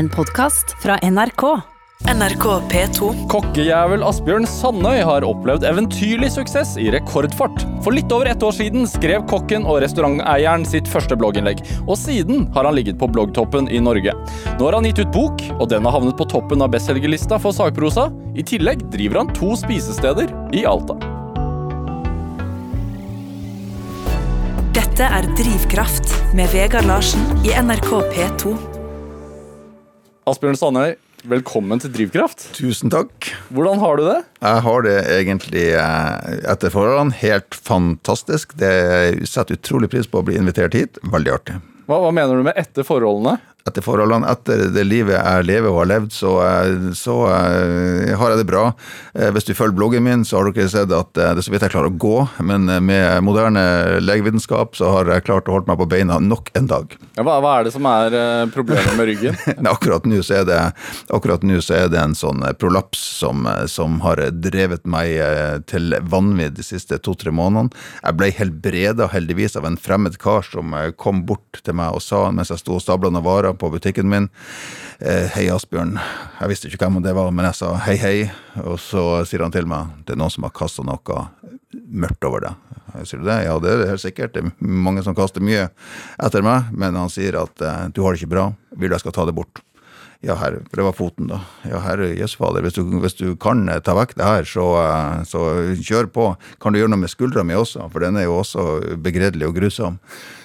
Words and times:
En 0.00 0.08
podkast 0.08 0.70
fra 0.82 0.94
NRK. 1.02 1.42
NRK 2.08 2.44
P2. 2.70 3.08
Kokkejævel 3.28 4.00
Asbjørn 4.08 4.46
Sandøy 4.48 5.02
har 5.04 5.26
opplevd 5.28 5.66
eventyrlig 5.68 6.30
suksess 6.32 6.70
i 6.80 6.86
rekordfart. 6.94 7.66
For 7.84 7.92
litt 7.92 8.08
over 8.16 8.30
ett 8.30 8.40
år 8.40 8.54
siden 8.56 8.88
skrev 8.88 9.26
kokken 9.28 9.68
og 9.68 9.82
restauranteieren 9.84 10.64
sitt 10.64 10.88
første 10.88 11.18
blogginnlegg, 11.20 11.60
og 11.84 12.00
siden 12.00 12.46
har 12.56 12.64
han 12.64 12.78
ligget 12.80 12.96
på 13.02 13.10
bloggtoppen 13.12 13.68
i 13.68 13.82
Norge. 13.84 14.16
Nå 14.54 14.70
har 14.70 14.78
han 14.78 14.88
gitt 14.88 15.02
ut 15.04 15.12
bok, 15.12 15.44
og 15.58 15.68
den 15.74 15.84
har 15.84 15.98
havnet 15.98 16.16
på 16.16 16.30
toppen 16.32 16.64
av 16.64 16.72
bestselgerlista 16.72 17.36
for 17.36 17.52
sakprosa. 17.52 18.08
I 18.32 18.46
tillegg 18.54 18.88
driver 18.96 19.20
han 19.20 19.36
to 19.36 19.52
spisesteder 19.66 20.32
i 20.56 20.64
Alta. 20.64 20.96
Dette 24.80 25.12
er 25.20 25.28
Drivkraft 25.36 26.16
med 26.32 26.48
Vegard 26.56 26.88
Larsen 26.88 27.44
i 27.44 27.52
NRK 27.52 27.96
P2. 28.16 28.69
Asbjørn 30.30 30.54
Sandøy, 30.54 30.92
velkommen 31.26 31.80
til 31.82 31.90
Drivkraft. 31.90 32.44
Tusen 32.54 32.92
takk. 32.92 33.32
Hvordan 33.50 33.80
har 33.82 33.98
du 33.98 34.04
det? 34.06 34.18
Jeg 34.38 34.62
har 34.62 34.84
det 34.86 34.92
egentlig 35.16 35.64
eh, 35.74 36.28
etter 36.52 36.70
forholdene 36.70 37.16
helt 37.18 37.56
fantastisk. 37.58 38.54
Det 38.60 38.70
setter 39.26 39.58
utrolig 39.58 39.90
pris 39.90 40.06
på 40.06 40.20
å 40.20 40.26
bli 40.28 40.36
invitert 40.38 40.76
hit. 40.78 41.00
Veldig 41.02 41.34
artig. 41.34 41.56
Hva, 41.90 41.98
hva 42.04 42.12
mener 42.14 42.38
du 42.38 42.46
med 42.46 42.60
etter 42.62 42.86
forholdene? 42.86 43.40
Etter 43.68 43.84
forholdene, 43.84 44.24
etter 44.30 44.62
det 44.72 44.84
livet 44.88 45.18
jeg 45.18 45.44
lever 45.44 45.68
og 45.68 45.82
har 45.82 45.88
levd, 45.90 46.14
så, 46.16 46.30
eh, 46.46 46.86
så 46.96 47.16
eh, 47.28 48.12
har 48.16 48.32
jeg 48.32 48.40
det 48.40 48.46
bra. 48.48 48.62
Eh, 49.12 49.28
Hvis 49.34 49.44
du 49.48 49.52
følger 49.56 49.76
bloggen 49.76 50.06
min, 50.06 50.24
så 50.24 50.38
har 50.40 50.48
dere 50.48 50.70
sett 50.72 50.94
at 50.96 51.12
det 51.16 51.26
er 51.26 51.42
så 51.44 51.52
vidt 51.52 51.66
jeg 51.66 51.74
klarer 51.74 51.92
å 51.92 51.98
gå. 52.00 52.16
Men 52.46 52.64
med 52.86 53.20
moderne 53.26 54.00
legevitenskap 54.00 54.78
så 54.78 54.88
har 54.94 55.12
jeg 55.12 55.26
klart 55.26 55.50
å 55.50 55.58
holde 55.58 55.68
meg 55.68 55.80
på 55.82 55.88
beina 55.92 56.16
nok 56.24 56.48
en 56.56 56.70
dag. 56.70 56.96
Ja, 57.18 57.24
hva, 57.26 57.36
hva 57.44 57.58
er 57.58 57.68
det 57.68 57.74
som 57.76 57.88
er 57.90 58.16
problemet 58.54 58.96
med 58.96 59.10
ryggen? 59.10 59.36
Nei, 59.60 59.70
akkurat 59.74 60.08
nå 60.08 60.22
så 60.24 60.40
er 60.40 60.48
det, 60.48 60.60
akkurat 61.12 61.44
nå 61.44 61.60
så 61.64 61.76
er 61.82 61.92
det 61.92 62.00
en 62.00 62.16
sånn 62.16 62.42
prolaps 62.60 63.02
som, 63.20 63.44
som 63.68 64.00
har 64.06 64.22
drevet 64.32 64.88
meg 64.88 65.12
til 65.70 65.94
vanvidd 66.08 66.56
de 66.56 66.64
siste 66.64 66.96
to-tre 67.04 67.32
månedene. 67.34 67.74
Jeg 68.00 68.16
ble 68.16 68.30
helbreda 68.40 69.10
heldigvis 69.12 69.58
av 69.60 69.68
en 69.68 69.78
fremmed 69.80 70.16
kar 70.22 70.46
som 70.48 70.72
kom 71.00 71.24
bort 71.28 71.60
til 71.66 71.76
meg 71.76 71.96
og 71.98 72.04
sa 72.04 72.24
mens 72.32 72.52
jeg 72.54 72.62
sto 72.62 72.78
og 72.78 72.84
stabla 72.84 73.12
noen 73.12 73.26
varer 73.26 73.49
på 73.58 73.70
butikken 73.72 74.08
min 74.10 74.28
eh, 74.98 75.26
Hei, 75.34 75.46
Asbjørn. 75.52 75.96
Jeg 76.40 76.52
visste 76.52 76.70
ikke 76.70 76.84
hvem 76.86 77.00
det 77.04 77.14
var, 77.16 77.30
men 77.34 77.48
jeg 77.50 77.58
sa 77.60 77.74
hei, 77.86 77.96
hei. 78.00 78.16
Og 78.64 78.78
så 78.82 79.24
sier 79.28 79.44
han 79.46 79.54
til 79.54 79.68
meg 79.70 79.94
det 80.06 80.14
er 80.14 80.20
noen 80.20 80.32
som 80.32 80.46
har 80.46 80.54
kasta 80.56 80.84
noe 80.86 81.24
mørkt 81.90 82.26
over 82.26 82.46
deg. 82.46 82.76
Jeg 82.98 83.10
sier 83.10 83.24
det? 83.24 83.38
Ja, 83.46 83.56
det 83.62 83.72
er 83.72 83.82
det 83.82 83.90
helt 83.92 84.02
sikkert. 84.02 84.34
Det 84.34 84.44
er 84.44 84.52
mange 84.60 85.04
som 85.06 85.16
kaster 85.18 85.42
mye 85.44 85.68
etter 86.22 86.44
meg, 86.46 86.70
men 86.74 86.98
han 86.98 87.12
sier 87.12 87.38
at 87.40 87.64
eh, 87.64 87.82
du 87.94 88.02
har 88.04 88.14
det 88.14 88.22
ikke 88.22 88.34
bra. 88.34 88.46
Vil 88.76 88.90
du 88.90 88.96
jeg 88.96 89.04
skal 89.04 89.16
ta 89.16 89.26
det 89.28 89.36
bort? 89.38 89.62
Ja, 90.20 90.34
herre, 90.36 90.58
for 90.68 90.76
det 90.76 90.84
var 90.84 90.96
foten, 90.98 91.30
da. 91.30 91.38
Ja, 91.64 91.78
herre 91.80 92.10
jøss 92.12 92.34
fader, 92.36 92.60
hvis 92.66 92.76
hvis 92.76 93.16
du 93.16 93.36
kan 93.40 93.64
eh, 93.72 93.80
ta 93.80 93.94
vekk 93.96 94.18
det 94.18 94.26
her, 94.26 94.44
så, 94.44 94.66
så 95.24 95.46
kjør 95.80 96.10
på. 96.12 96.26
Kan 96.60 96.74
du 96.74 96.80
gjøre 96.82 96.92
noe 96.92 97.00
med 97.00 97.12
skuldra 97.12 97.44
mi 97.46 97.56
også, 97.56 97.88
for 97.92 98.04
den 98.04 98.20
er 98.20 98.28
jo 98.28 98.36
også 98.42 98.66
begredelig 99.00 99.48
og 99.48 99.56
grusom. 99.56 99.96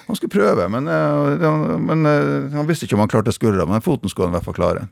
Han 0.06 0.16
skulle 0.16 0.30
prøve, 0.30 0.68
men, 0.70 0.88
eh, 0.88 1.78
men 1.82 2.06
eh, 2.06 2.52
han 2.54 2.66
visste 2.68 2.86
ikke 2.86 2.94
om 2.94 3.02
han 3.02 3.10
klarte 3.10 3.34
skuldra, 3.34 3.66
men 3.66 3.82
foten 3.82 4.10
skulle 4.10 4.28
han 4.28 4.36
i 4.36 4.38
hvert 4.38 4.46
fall 4.46 4.58
klare. 4.58 4.84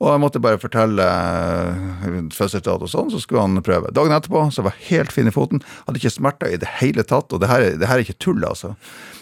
Og 0.00 0.10
jeg 0.10 0.20
måtte 0.20 0.42
bare 0.44 0.60
fortelle 0.60 1.04
eh, 1.04 2.18
fødselsdato 2.36 2.84
og 2.84 2.92
sånn, 2.92 3.08
så 3.12 3.22
skulle 3.22 3.46
han 3.46 3.64
prøve. 3.64 3.92
Dagen 3.96 4.12
etterpå 4.12 4.42
så 4.52 4.64
var 4.66 4.76
jeg 4.76 4.88
helt 4.90 5.14
fin 5.16 5.30
i 5.30 5.32
foten, 5.32 5.64
hadde 5.86 6.02
ikke 6.02 6.12
smerter 6.12 6.52
i 6.52 6.58
det 6.60 6.68
hele 6.82 7.06
tatt, 7.08 7.32
og 7.32 7.40
det 7.40 7.48
her, 7.48 7.64
det 7.80 7.88
her 7.88 7.96
er 7.96 8.04
ikke 8.04 8.20
tull, 8.20 8.44
altså. 8.44 8.74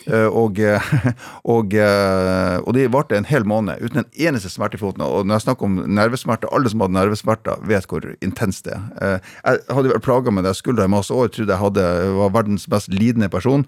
Og, 0.09 0.57
og, 1.55 1.75
og 1.77 2.71
det 2.73 2.87
varte 2.95 3.19
en 3.19 3.27
hel 3.29 3.45
måned 3.45 3.83
uten 3.83 4.01
en 4.01 4.07
eneste 4.17 4.49
smerte 4.49 4.79
i 4.79 4.81
foten. 4.81 5.05
Og 5.05 5.27
når 5.29 5.37
jeg 5.37 5.45
snakker 5.45 5.69
om 5.69 5.75
nervesmerter, 5.99 6.49
alle 6.57 6.73
som 6.73 6.81
hadde 6.81 6.97
nervesmerter, 6.97 7.61
vet 7.69 7.85
hvor 7.91 8.07
intenst 8.25 8.65
det 8.71 8.79
er. 8.79 9.21
Jeg 9.45 9.61
hadde 9.69 9.93
vært 9.93 10.07
plaga 10.07 10.33
med 10.33 10.49
det 10.49 10.55
skuldra 10.57 10.89
i 10.89 10.95
masse 10.95 11.13
år, 11.13 11.29
trodde 11.35 11.53
jeg 11.53 11.61
hadde, 11.61 11.85
var 12.17 12.33
verdens 12.39 12.65
mest 12.73 12.89
lidende 12.95 13.29
person, 13.29 13.67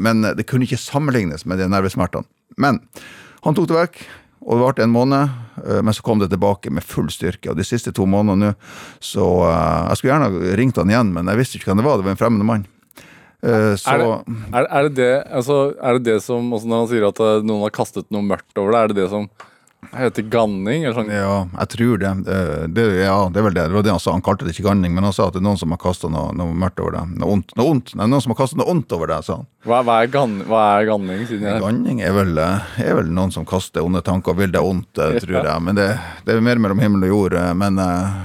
men 0.00 0.22
det 0.38 0.46
kunne 0.48 0.64
ikke 0.64 0.80
sammenlignes 0.80 1.44
med 1.44 1.60
de 1.60 1.66
nervesmertene. 1.68 2.24
Men 2.56 2.80
han 3.44 3.56
tok 3.56 3.68
det 3.68 3.76
vekk. 3.76 4.00
Og 4.48 4.56
det 4.56 4.64
varte 4.64 4.84
en 4.86 4.94
måned, 4.94 5.28
eh, 5.66 5.80
men 5.84 5.94
så 5.94 6.02
kom 6.02 6.20
det 6.22 6.30
tilbake 6.32 6.70
med 6.72 6.86
full 6.86 7.10
styrke. 7.12 7.50
Og 7.50 7.58
de 7.58 7.66
siste 7.66 7.92
to 7.92 8.06
månedene 8.08 8.52
nå, 8.52 8.72
så 9.02 9.26
eh, 9.44 9.88
Jeg 9.90 9.98
skulle 9.98 10.14
gjerne 10.14 10.56
ringt 10.60 10.78
han 10.80 10.92
igjen, 10.92 11.10
men 11.12 11.28
jeg 11.28 11.40
visste 11.42 11.58
ikke 11.58 11.72
hvem 11.72 11.82
det 11.82 11.88
var. 11.88 11.98
Det 11.98 12.06
var 12.06 12.14
en 12.14 12.20
fremmed 12.22 12.48
mann. 12.48 12.64
Eh, 13.42 13.74
Så 13.76 13.92
Er 13.92 13.98
det, 13.98 14.38
er, 14.52 14.64
er, 14.64 14.88
det 14.88 14.94
det, 14.96 15.10
altså, 15.40 15.58
er 15.76 15.98
det 15.98 16.04
det 16.08 16.22
som 16.24 16.48
Når 16.50 16.72
han 16.74 16.88
sier 16.90 17.04
at 17.06 17.20
eh, 17.22 17.44
noen 17.46 17.66
har 17.66 17.74
kastet 17.74 18.08
noe 18.14 18.24
mørkt 18.24 18.56
over 18.58 18.72
det, 18.72 18.80
er 18.80 18.94
det 18.94 19.02
det 19.02 19.10
som 19.12 19.28
heter 19.94 20.22
ganning? 20.28 20.82
Eller 20.84 20.96
sånn? 20.96 21.10
Ja, 21.12 21.46
jeg 21.60 21.68
tror 21.74 22.00
det. 22.02 22.10
Det, 22.26 22.38
det. 22.76 22.84
Ja, 23.04 23.18
det 23.32 23.40
er 23.40 23.46
vel 23.46 23.54
det. 23.56 23.66
Det 23.70 23.76
var 23.78 23.86
det 23.86 23.92
han 23.94 24.02
sa. 24.02 24.12
Han 24.16 24.24
kalte 24.26 24.44
det 24.46 24.54
ikke 24.56 24.66
ganning, 24.68 24.94
men 24.96 25.06
han 25.06 25.14
sa 25.16 25.28
at 25.28 25.36
det 25.36 25.40
er 25.42 25.46
noen 25.46 25.60
som 25.60 25.70
har 25.74 25.80
kasta 25.82 26.10
noe, 26.12 26.32
noe 26.36 26.54
mørkt 26.58 26.82
over 26.82 26.96
deg. 26.98 27.12
Noe 27.22 27.36
ondt. 27.36 27.54
Noe 27.58 27.72
ondt. 27.74 27.94
Nei, 27.98 28.08
noen 28.10 28.24
som 28.24 28.34
har 28.34 28.40
kasta 28.42 28.58
noe 28.60 28.68
ondt 28.74 28.92
over 28.96 29.12
deg, 29.14 29.26
sa 29.26 29.38
han. 29.40 29.46
Hva, 29.68 29.82
hva, 29.86 30.00
er 30.04 30.10
gan, 30.14 30.34
hva 30.50 30.64
er 30.80 30.88
ganning? 30.90 31.22
Siden 31.30 31.46
jeg, 31.48 31.62
Ganning 31.62 32.02
er 32.04 32.16
vel, 32.16 32.34
eh, 32.42 32.72
er 32.88 32.98
vel 33.00 33.12
noen 33.14 33.32
som 33.34 33.46
kaster 33.48 33.86
onde 33.86 34.02
tanker 34.06 34.34
og 34.34 34.42
vil 34.42 34.52
deg 34.54 34.64
ondt, 34.66 34.98
eh, 34.98 35.18
tror 35.24 35.38
jeg. 35.40 35.62
Men 35.68 35.78
det, 35.78 35.88
det 36.26 36.34
er 36.36 36.44
mer 36.50 36.60
mellom 36.66 36.82
himmel 36.82 37.06
og 37.08 37.14
jord. 37.14 37.38
eh, 37.38 37.54
Men, 37.58 37.78
eh, 37.82 38.18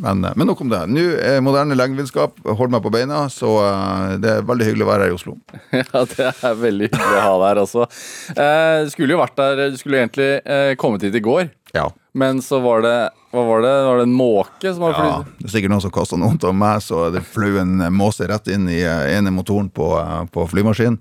men, 0.00 0.24
eh, 0.24 0.32
men 0.36 0.48
nok 0.50 0.60
om 0.64 0.70
det. 0.72 0.80
Nå 0.90 1.04
er 1.20 1.40
moderne 1.44 1.76
legevitenskap 1.78 2.40
Hold 2.58 2.72
meg 2.72 2.82
på 2.84 2.92
beina, 2.94 3.22
så 3.32 3.52
eh, 3.66 4.16
det 4.22 4.32
er 4.38 4.46
veldig 4.48 4.66
hyggelig 4.70 4.86
å 4.86 4.90
være 4.90 5.06
her 5.06 5.14
i 5.14 5.16
Oslo. 5.18 5.36
ja, 5.76 6.02
det 6.14 6.28
er 6.32 6.58
veldig 6.64 6.88
hyggelig 6.90 7.20
å 7.20 7.24
ha 7.28 7.38
deg 7.44 7.62
her. 7.62 7.96
Eh, 8.34 8.74
du 8.86 8.92
skulle 8.94 9.16
jo 9.16 9.22
vært 9.22 9.38
der 9.40 9.64
Du 9.74 9.78
skulle 9.80 10.02
egentlig 10.02 10.30
eh, 10.44 10.74
kommet 10.80 11.04
hit 11.06 11.16
i 11.20 11.24
går, 11.24 11.48
Ja. 11.76 11.86
men 12.18 12.40
så 12.42 12.58
var 12.64 12.82
det 12.82 12.94
Hva 13.30 13.44
var 13.46 13.62
det? 13.62 13.74
Var 13.86 14.00
det 14.00 14.06
en 14.08 14.16
måke 14.18 14.72
som 14.74 14.82
var 14.88 14.96
Ja, 14.98 15.18
det 15.38 15.46
er 15.50 15.52
sikkert 15.54 15.74
noen 15.76 15.84
som 15.84 15.92
kasta 15.94 16.18
noe 16.18 16.34
av 16.42 16.56
meg, 16.58 16.80
så 16.82 17.08
det 17.14 17.22
fløy 17.30 17.60
en 17.62 17.76
måse 17.94 18.26
rett 18.26 18.48
inn 18.50 18.66
i 18.72 18.80
eh, 18.82 19.12
ene 19.16 19.30
motoren 19.34 19.68
på, 19.70 19.92
eh, 20.00 20.24
på 20.34 20.48
flymaskinen. 20.50 20.98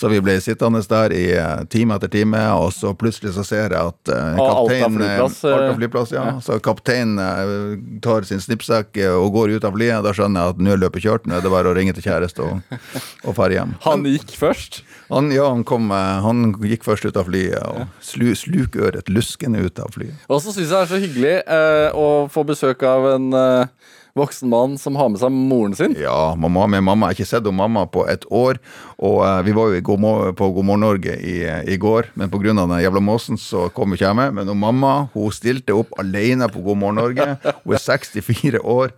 Så 0.00 0.08
vi 0.08 0.20
ble 0.24 0.38
sittende 0.40 0.80
der 0.88 1.12
i 1.12 1.24
eh, 1.36 1.64
time 1.68 1.98
etter 1.98 2.08
time, 2.08 2.40
og 2.56 2.70
så 2.72 2.94
plutselig 2.96 3.34
så 3.36 3.44
ser 3.44 3.74
jeg 3.74 3.90
at 3.92 4.08
kaptein, 4.08 4.38
Og 4.40 4.46
Alta 4.48 4.76
eh, 4.78 4.86
flyplass, 4.94 5.40
eh, 5.44 5.56
Alta 5.56 5.74
flyplass, 5.76 6.14
ja. 6.14 6.24
Så 6.44 6.56
kapteinen 6.64 7.20
eh, 7.20 7.74
tar 8.00 8.24
sin 8.28 8.40
snippsekk 8.40 8.96
eh, 8.96 9.12
og 9.12 9.34
går 9.36 9.58
ut 9.58 9.66
av 9.68 9.76
flyet. 9.76 10.00
Da 10.06 10.14
skjønner 10.16 10.46
jeg 10.46 10.54
at 10.56 10.62
nå 10.64 10.72
er 10.72 10.80
løpet 10.86 11.04
kjørt, 11.04 11.28
nå 11.28 11.36
er 11.36 11.44
det 11.44 11.52
bare 11.52 11.68
å 11.68 11.76
ringe 11.76 11.92
til 11.98 12.06
kjæreste 12.08 12.46
og, 12.46 12.80
og 13.28 13.36
ferde 13.36 13.58
hjem. 13.58 13.76
Han 13.84 14.08
gikk 14.08 14.32
først. 14.40 14.80
Han, 15.10 15.28
ja, 15.34 15.50
han, 15.52 15.66
kom, 15.68 15.90
eh, 15.92 16.16
han 16.24 16.54
gikk 16.64 16.88
først 16.88 17.04
ut 17.10 17.20
av 17.20 17.28
flyet, 17.28 17.60
og 17.60 17.84
slu, 18.04 18.30
slukøret 18.38 19.12
luskende 19.12 19.60
ut 19.66 19.84
av 19.84 19.92
flyet. 19.98 20.16
Og 20.30 20.40
så 20.40 20.54
syns 20.54 20.70
jeg 20.70 20.76
det 20.76 20.82
er 20.86 20.92
så 20.94 21.04
hyggelig 21.04 21.36
eh, 21.44 21.88
å 21.92 22.08
få 22.32 22.48
besøk 22.48 22.88
av 22.88 23.12
en 23.18 23.32
eh, 23.36 23.96
voksen 24.18 24.50
mann 24.50 24.76
som 24.80 24.96
har 24.98 25.10
med 25.12 25.20
seg 25.22 25.32
moren 25.34 25.76
sin. 25.76 25.94
Ja, 25.98 26.34
mamma 26.38 26.66
med 26.70 26.84
mamma. 26.86 27.10
Jeg 27.10 27.20
har 27.20 27.20
ikke 27.20 27.30
sett 27.30 27.50
mamma 27.54 27.86
på 27.90 28.06
et 28.10 28.26
år. 28.30 28.60
Og 28.98 29.20
uh, 29.24 29.40
vi 29.46 29.54
var 29.56 29.70
jo 29.74 29.84
God 29.90 30.34
på 30.38 30.50
God 30.56 30.68
morgen 30.68 30.84
Norge 30.86 31.16
i, 31.16 31.38
i 31.70 31.78
går, 31.80 32.12
men 32.14 32.30
pga. 32.32 32.54
den 32.56 32.76
jævla 32.82 33.02
måsen 33.04 33.38
så 33.40 33.68
kom 33.74 33.94
ikke 33.94 34.08
jeg 34.08 34.18
med. 34.18 34.36
Men 34.38 34.56
mamma 34.58 35.08
hun 35.14 35.32
stilte 35.34 35.76
opp 35.76 35.94
alene 36.00 36.48
på 36.50 36.62
God 36.64 36.82
morgen 36.82 37.02
Norge. 37.02 37.36
Hun 37.64 37.74
er 37.74 37.84
64 37.90 38.64
år. 38.64 38.94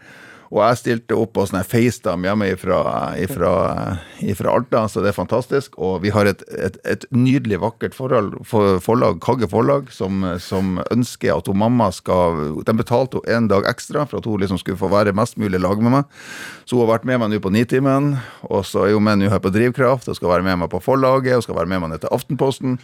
Og 0.53 0.61
jeg 0.61 0.77
stilte 0.83 1.17
opp 1.17 1.31
på 1.39 1.47
sånn 1.49 1.63
FaceTime 1.65 2.27
hjemme 2.29 2.51
ifra, 2.53 2.79
ifra, 3.17 3.53
ifra 4.21 4.53
Alta, 4.53 4.83
så 4.93 5.01
det 5.01 5.09
er 5.13 5.17
fantastisk. 5.17 5.79
Og 5.81 6.03
vi 6.05 6.11
har 6.13 6.29
et, 6.29 6.43
et, 6.53 6.77
et 6.85 7.07
nydelig, 7.09 7.57
vakkert 7.63 7.97
forhold, 7.97 8.35
for, 8.45 8.77
forlag, 8.85 9.17
Kagge 9.25 9.49
forlag, 9.49 9.89
som, 9.95 10.21
som 10.45 10.75
ønsker 10.93 11.33
at 11.39 11.49
hun 11.49 11.57
mamma 11.62 11.89
skal 11.97 12.59
De 12.69 12.75
betalte 12.77 13.23
henne 13.25 13.47
en 13.47 13.49
dag 13.49 13.65
ekstra 13.71 14.05
for 14.05 14.21
at 14.21 14.29
hun 14.29 14.43
liksom 14.43 14.61
skulle 14.61 14.77
få 14.77 14.91
være 14.93 15.15
mest 15.17 15.39
mulig 15.41 15.57
i 15.57 15.62
lag 15.62 15.81
med 15.81 15.95
meg. 15.97 16.21
Så 16.69 16.77
hun 16.77 16.85
har 16.85 16.93
vært 16.99 17.09
med 17.09 17.23
meg 17.23 17.33
nå 17.33 17.41
på 17.43 17.53
Nitimen, 17.57 18.12
og 18.45 18.67
så 18.69 18.85
er 18.87 18.93
hun 18.99 19.07
med 19.09 19.23
nå 19.23 19.33
her 19.33 19.41
på 19.43 19.51
Drivkraft, 19.57 20.11
og 20.12 20.19
skal 20.21 20.35
være 20.35 20.45
med 20.51 20.61
meg 20.61 20.71
på 20.75 20.83
forlaget, 20.85 21.39
og 21.39 21.47
skal 21.47 21.57
være 21.62 21.73
med 21.73 21.81
meg 21.87 21.95
ned 21.95 22.05
til 22.05 22.12
Aftenposten. 22.12 22.77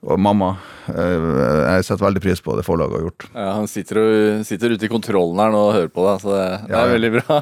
Og 0.00 0.16
mamma, 0.22 0.54
eh, 0.88 1.28
jeg 1.76 1.84
setter 1.90 2.06
veldig 2.08 2.24
pris 2.24 2.40
på 2.40 2.56
det 2.56 2.64
forlaget 2.64 2.96
har 2.96 3.04
gjort. 3.10 3.28
Ja, 3.36 3.50
han 3.58 3.68
sitter, 3.68 4.00
sitter 4.48 4.72
ute 4.72 4.88
i 4.88 4.92
kontrollen 4.92 5.36
her 5.44 5.52
nå 5.52 5.62
og 5.68 5.74
hører 5.76 5.92
på 5.92 6.08
deg, 6.08 6.24
så 6.24 6.32
det, 6.32 6.48
det 6.64 6.72
Ja, 6.72 6.80
er 6.80 6.88
ja. 6.88 6.94
veldig 6.96 7.09
bra. 7.16 7.40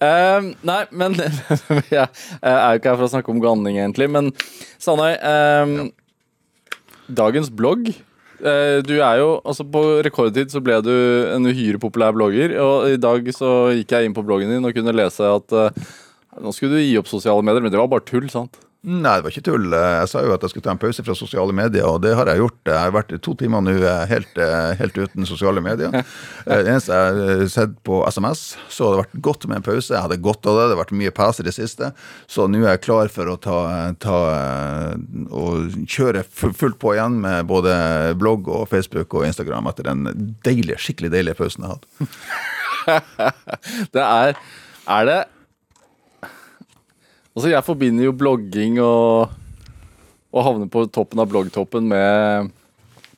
Uh, 0.00 0.52
nei, 0.66 0.82
men 0.90 1.16
jeg 1.94 2.06
er 2.06 2.70
jo 2.74 2.80
ikke 2.80 2.92
her 2.92 3.00
for 3.00 3.06
å 3.06 3.12
snakke 3.12 3.32
om 3.32 3.42
ganning, 3.42 3.80
egentlig. 3.80 4.08
Men 4.12 4.30
Sandøy, 4.80 5.12
eh, 5.16 5.74
dagens 7.10 7.50
blogg 7.52 7.90
eh, 7.90 8.78
Du 8.86 8.94
er 8.96 9.18
jo, 9.20 9.32
altså 9.44 9.66
På 9.68 9.82
rekordtid 10.04 10.52
så 10.52 10.62
ble 10.64 10.78
du 10.86 10.92
en 11.34 11.48
uhyre 11.50 11.80
populær 11.82 12.14
blogger, 12.16 12.54
og 12.62 12.94
i 12.94 13.00
dag 13.00 13.28
så 13.36 13.72
gikk 13.76 13.96
jeg 13.96 14.08
inn 14.08 14.16
på 14.16 14.24
bloggen 14.26 14.52
din 14.52 14.66
og 14.66 14.76
kunne 14.76 14.94
lese 14.96 15.26
at 15.26 15.56
uh, 15.56 15.92
nå 16.40 16.54
skulle 16.54 16.78
du 16.78 16.84
gi 16.84 16.98
opp 17.00 17.10
sosiale 17.10 17.44
medier, 17.44 17.64
men 17.64 17.72
det 17.72 17.80
var 17.80 17.90
bare 17.90 18.06
tull, 18.06 18.28
sant? 18.32 18.60
Nei, 18.80 19.18
det 19.18 19.24
var 19.26 19.32
ikke 19.34 19.42
tull. 19.44 19.66
Jeg 19.76 20.08
sa 20.08 20.22
jo 20.24 20.30
at 20.32 20.44
jeg 20.46 20.54
skulle 20.54 20.64
ta 20.64 20.72
en 20.72 20.78
pause 20.80 21.02
fra 21.04 21.12
sosiale 21.12 21.52
medier, 21.52 21.84
og 21.84 21.98
det 22.00 22.14
har 22.16 22.30
jeg 22.30 22.40
gjort. 22.40 22.60
Jeg 22.64 22.78
har 22.80 22.92
vært 22.94 23.10
to 23.20 23.34
timer 23.36 23.60
nå 23.60 23.74
eh, 23.76 24.04
helt, 24.08 24.38
eh, 24.40 24.70
helt 24.78 24.96
uten 24.96 25.26
sosiale 25.28 25.60
medier. 25.64 25.92
Eh, 26.50 26.62
Det 26.64 26.70
eneste 26.72 26.96
jeg 26.96 27.16
har 27.20 27.42
sett 27.52 27.74
på 27.84 27.98
SMS, 28.08 28.40
så 28.72 28.86
har 28.86 28.94
det 28.94 29.00
vært 29.02 29.18
godt 29.26 29.44
med 29.50 29.58
en 29.58 29.66
pause. 29.66 29.92
Jeg 29.92 30.00
hadde 30.00 30.16
godt 30.24 30.48
av 30.48 30.56
det. 30.56 30.62
Det 30.70 30.74
har 30.76 30.80
vært 30.80 30.94
mye 30.96 31.12
pes 31.14 31.40
i 31.42 31.44
det 31.46 31.52
siste. 31.54 31.90
Så 32.30 32.46
nå 32.48 32.62
er 32.62 32.70
jeg 32.72 32.82
klar 32.86 33.10
for 33.12 33.28
å 33.28 33.36
ta, 33.36 33.58
ta 34.00 34.16
og 35.28 35.76
kjøre 35.84 36.24
fullt 36.32 36.78
på 36.80 36.94
igjen 36.96 37.18
med 37.20 37.44
både 37.50 37.74
blogg 38.18 38.48
og 38.48 38.64
Facebook 38.72 39.12
og 39.20 39.26
Instagram 39.28 39.68
etter 39.70 39.90
den 39.90 40.08
deilige, 40.46 40.80
skikkelig 40.80 41.12
deilige 41.12 41.36
pausen 41.42 41.68
jeg 41.68 41.76
hadde. 41.76 41.86
Det 43.94 44.00
er 44.06 44.34
Er 44.88 45.04
det 45.10 45.18
Altså, 47.34 47.50
jeg 47.52 47.66
forbinder 47.66 48.08
jo 48.08 48.16
blogging 48.16 48.80
og 48.82 49.36
å 50.30 50.42
havne 50.46 50.66
på 50.70 50.84
toppen 50.94 51.22
av 51.22 51.30
bloggtoppen 51.30 51.86
med, 51.90 52.50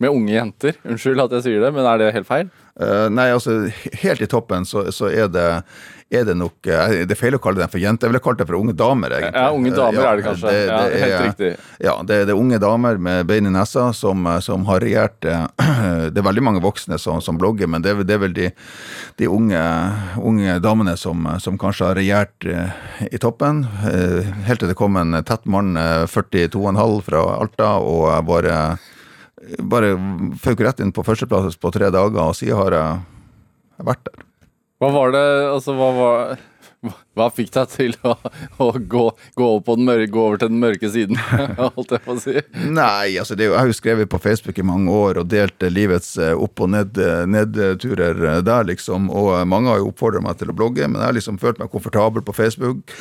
med 0.01 0.13
unge 0.13 0.35
jenter. 0.35 0.77
Unnskyld 0.89 1.25
at 1.25 1.37
jeg 1.39 1.47
sier 1.47 1.65
det, 1.65 1.73
men 1.77 1.89
er 1.89 2.01
det 2.01 2.13
helt 2.17 2.29
feil? 2.29 2.53
Uh, 2.73 3.09
nei, 3.13 3.29
altså 3.35 3.59
helt 4.01 4.25
i 4.25 4.29
toppen 4.33 4.65
så, 4.69 4.87
så 4.97 5.11
er 5.13 5.29
det 5.33 5.49
er 6.13 6.25
det 6.29 6.35
nok 6.37 6.67
eh, 6.69 6.93
Det 7.09 7.15
er 7.15 7.19
feil 7.19 7.35
å 7.37 7.41
kalle 7.43 7.63
dem 7.63 7.71
for 7.73 7.81
jenter. 7.81 8.07
Jeg 8.07 8.13
ville 8.13 8.23
kalt 8.25 8.39
det 8.43 8.47
for 8.49 8.59
unge 8.59 8.75
damer, 8.77 9.15
egentlig. 9.17 9.41
Ja, 9.41 9.51
unge 9.57 9.73
damer 9.77 9.99
ja, 9.99 10.11
er 10.13 10.21
det 10.21 10.25
kanskje. 10.27 10.53
Ja, 10.67 10.79
helt 11.03 11.25
riktig. 11.27 11.51
Ja, 11.87 11.95
det, 12.09 12.19
det 12.29 12.35
er 12.35 12.41
unge 12.41 12.59
damer 12.63 13.01
med 13.03 13.27
bein 13.31 13.49
i 13.49 13.53
nesa 13.55 13.89
som, 13.97 14.29
som 14.45 14.67
har 14.69 14.81
regjert 14.85 15.19
Det 16.13 16.21
er 16.21 16.27
veldig 16.29 16.45
mange 16.45 16.63
voksne 16.65 16.99
som, 17.01 17.21
som 17.25 17.39
blogger, 17.41 17.67
men 17.71 17.83
det, 17.85 17.93
er 17.95 17.99
vel- 18.01 18.07
det 18.09 18.19
er 18.19 18.35
de, 18.37 18.49
de 19.23 19.29
unge, 19.33 19.63
unge 20.23 20.59
damene 20.65 20.97
som, 21.01 21.27
som 21.43 21.57
kanskje 21.61 21.89
har 21.91 21.99
regjert 22.01 22.49
eh, 22.49 23.07
i 23.11 23.21
toppen. 23.23 23.65
Eh, 23.89 24.33
Helt 24.49 24.63
til 24.63 24.71
det 24.73 24.79
kom 24.79 24.97
en 25.01 25.17
tett 25.27 25.45
mann, 25.51 25.75
eh, 25.81 26.05
42,5 26.11 26.99
fra 27.09 27.25
Alta, 27.41 27.77
og 27.83 28.11
bare 28.29 28.59
bare 29.59 29.89
føk 30.39 30.61
rett 30.63 30.79
inn 30.85 30.93
på 30.95 31.03
førsteplass 31.03 31.57
på 31.59 31.73
tre 31.75 31.89
dager, 31.91 32.21
og 32.31 32.37
siden 32.39 32.61
har 32.61 32.77
jeg 32.77 33.87
vært 33.89 34.05
der. 34.07 34.21
Hva 34.83 34.89
var 34.91 35.13
det 35.15 35.27
Altså, 35.53 35.77
hva 35.79 35.93
var 35.95 36.41
hva 37.15 37.29
fikk 37.31 37.53
deg 37.55 37.69
til 37.71 37.93
å, 38.03 38.17
å 38.59 38.69
gå, 38.75 39.05
gå, 39.39 39.49
mørke, 39.79 40.09
gå 40.11 40.23
over 40.25 40.41
til 40.41 40.51
den 40.51 40.63
mørke 40.63 40.89
siden, 40.91 41.19
holdt 41.77 41.95
jeg 41.95 42.03
på 42.03 42.17
å 42.17 42.23
si? 42.23 42.35
Nei, 42.75 43.15
altså 43.21 43.37
jo, 43.37 43.53
jeg 43.53 43.59
har 43.61 43.71
jo 43.71 43.77
skrevet 43.79 44.11
på 44.11 44.19
Facebook 44.23 44.59
i 44.59 44.67
mange 44.67 44.91
år 44.91 45.21
og 45.23 45.29
delt 45.31 45.63
eh, 45.63 45.71
livets 45.71 46.17
eh, 46.19 46.33
opp- 46.35 46.65
og 46.65 46.73
ned, 46.75 46.99
eh, 46.99 47.23
nedturer 47.31 48.43
der, 48.43 48.67
liksom. 48.67 49.13
Og 49.15 49.31
mange 49.47 49.71
har 49.71 49.83
jo 49.83 49.93
oppfordret 49.93 50.25
meg 50.27 50.41
til 50.41 50.51
å 50.51 50.57
blogge, 50.59 50.89
men 50.89 50.99
jeg 50.99 51.13
har 51.13 51.19
liksom 51.21 51.39
følt 51.43 51.63
meg 51.63 51.71
komfortabel 51.71 52.27
på 52.27 52.35
Facebook. 52.35 52.97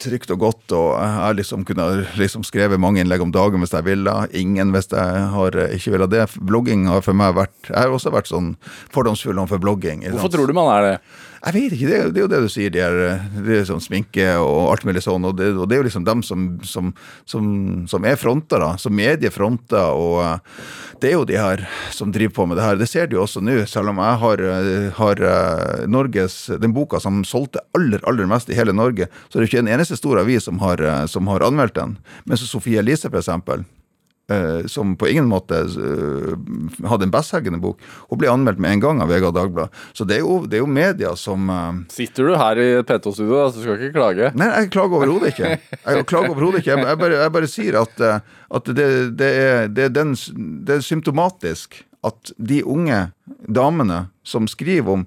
Trygt 0.00 0.30
og 0.32 0.38
godt, 0.40 0.72
og 0.72 0.94
jeg 0.96 1.12
har 1.12 1.34
liksom 1.36 1.64
kunnet 1.68 2.14
liksom 2.16 2.44
skrevet 2.46 2.80
mange 2.80 3.02
innlegg 3.02 3.20
om 3.20 3.32
dagen 3.34 3.60
hvis 3.60 3.74
jeg 3.76 3.84
ville. 3.84 4.14
Ingen 4.36 4.72
hvis 4.72 4.88
jeg 4.94 5.24
har 5.34 5.58
eh, 5.60 5.74
ikke 5.76 5.92
ville 5.92 6.08
det. 6.08 6.22
Blogging 6.40 6.86
har 6.88 7.04
for 7.04 7.16
meg 7.16 7.34
vært 7.36 7.68
Jeg 7.68 7.76
har 7.76 7.92
også 7.92 8.12
vært 8.14 8.30
sånn 8.30 8.54
fordomsfull 8.94 9.36
overfor 9.36 9.60
blogging. 9.60 10.06
Hvorfor 10.08 10.32
tror 10.32 10.48
du 10.48 10.56
man 10.56 10.72
er 10.78 10.86
det? 10.86 10.94
Jeg 11.40 11.54
vet 11.56 11.72
ikke, 11.72 11.86
det, 11.88 11.96
er- 11.96 12.10
det 12.12 12.20
er 12.20 12.24
jo 12.26 12.28
det 12.28 12.38
du 12.44 12.48
sier, 12.52 12.68
de 12.74 12.80
er, 12.84 12.96
det 13.46 13.54
er 13.62 13.64
sånn 13.64 13.80
sminke 13.80 14.26
og 14.44 14.66
alt 14.74 14.82
mulig 14.84 15.00
sånn, 15.00 15.24
og 15.24 15.38
det, 15.38 15.46
og 15.56 15.70
det 15.70 15.78
er 15.78 15.80
jo 15.80 15.86
liksom 15.86 16.04
dem 16.04 16.20
som, 16.26 16.42
som, 16.68 16.90
som, 17.24 17.46
som 17.88 18.04
er 18.04 18.18
fronter, 18.20 18.60
da, 18.60 18.74
som 18.76 18.92
mediefronter, 18.92 19.88
og 19.96 20.18
eh, 20.20 20.60
det 21.00 21.08
er 21.08 21.16
jo 21.16 21.24
de 21.30 21.38
her 21.40 21.62
som 21.96 22.12
driver 22.12 22.34
på 22.36 22.46
med 22.50 22.60
det 22.60 22.66
her. 22.66 22.76
Det 22.76 22.90
ser 22.92 23.08
du 23.08 23.16
jo 23.16 23.22
også 23.24 23.40
nå, 23.40 23.56
selv 23.72 23.88
om 23.94 24.02
jeg 24.04 24.20
har, 24.26 24.44
eh, 24.52 24.90
har 25.00 25.24
eh, 25.30 25.86
Norges, 25.88 26.36
den 26.60 26.76
boka 26.76 27.00
som 27.00 27.22
solgte 27.24 27.64
aller, 27.72 28.04
aller 28.04 28.28
mest 28.28 28.52
i 28.52 28.58
hele 28.60 28.76
Norge, 28.76 29.08
så 29.32 29.38
er 29.38 29.46
det 29.46 29.48
ikke 29.48 29.64
en 29.64 29.72
eneste 29.78 29.96
stor 29.96 30.20
avis 30.20 30.44
som 30.44 30.60
har, 30.60 30.84
som 31.08 31.24
har 31.32 31.46
anmeldt 31.48 31.78
den. 31.80 31.96
Mens 32.28 32.44
Sofie 32.52 32.84
Elise, 32.84 33.08
for 33.08 33.22
eksempel, 33.24 33.64
som 34.70 34.94
på 34.96 35.08
ingen 35.10 35.28
måte 35.30 35.58
eh, 35.64 36.86
hadde 36.88 37.06
en 37.06 37.12
bestselgende 37.12 37.60
bok. 37.62 37.80
Hun 38.10 38.20
ble 38.20 38.30
anmeldt 38.30 38.60
med 38.62 38.76
en 38.76 38.82
gang 38.84 39.02
av 39.02 39.10
VG 39.10 39.26
og 39.30 39.36
Dagbladet. 39.36 39.82
Så 39.96 40.06
det 40.08 40.18
er 40.18 40.24
jo, 40.24 40.40
det 40.46 40.58
er 40.58 40.64
jo 40.64 40.70
media 40.70 41.14
som 41.18 41.50
eh, 41.50 41.82
Sitter 41.92 42.30
du 42.30 42.36
her 42.38 42.60
i 42.62 42.68
P2-studio, 42.86 43.42
så 43.50 43.58
du 43.58 43.64
skal 43.64 43.78
ikke 43.78 43.98
klage? 43.98 44.32
Nei, 44.38 44.50
jeg 44.54 44.72
klager 44.74 45.00
overhodet 45.00 45.34
ikke. 45.34 45.52
Jeg 45.80 46.06
klager 46.10 46.34
overhodet 46.34 46.62
ikke. 46.62 46.78
Jeg, 46.78 47.00
bare, 47.02 47.20
jeg 47.24 47.34
bare 47.36 47.50
sier 47.50 47.80
at, 47.82 48.04
eh, 48.06 48.40
at 48.60 48.72
det, 48.78 48.88
det, 49.20 49.30
er, 49.44 49.68
det, 49.70 49.88
er 49.88 49.94
den, 49.94 50.14
det 50.66 50.78
er 50.78 50.86
symptomatisk 50.86 51.82
at 52.06 52.32
de 52.38 52.62
unge 52.64 53.02
damene 53.48 54.06
som 54.26 54.48
skriver 54.48 55.00
om 55.00 55.06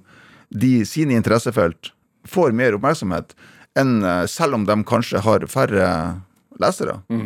de, 0.53 0.83
sine 0.85 1.15
interessefelt, 1.17 1.93
får 2.29 2.53
mer 2.55 2.77
oppmerksomhet 2.77 3.33
enn 3.79 4.03
eh, 4.05 4.25
selv 4.29 4.59
om 4.59 4.67
de 4.67 4.77
kanskje 4.87 5.23
har 5.25 5.45
færre 5.51 5.87
lesere. 6.61 6.99
Eh, 7.09 7.25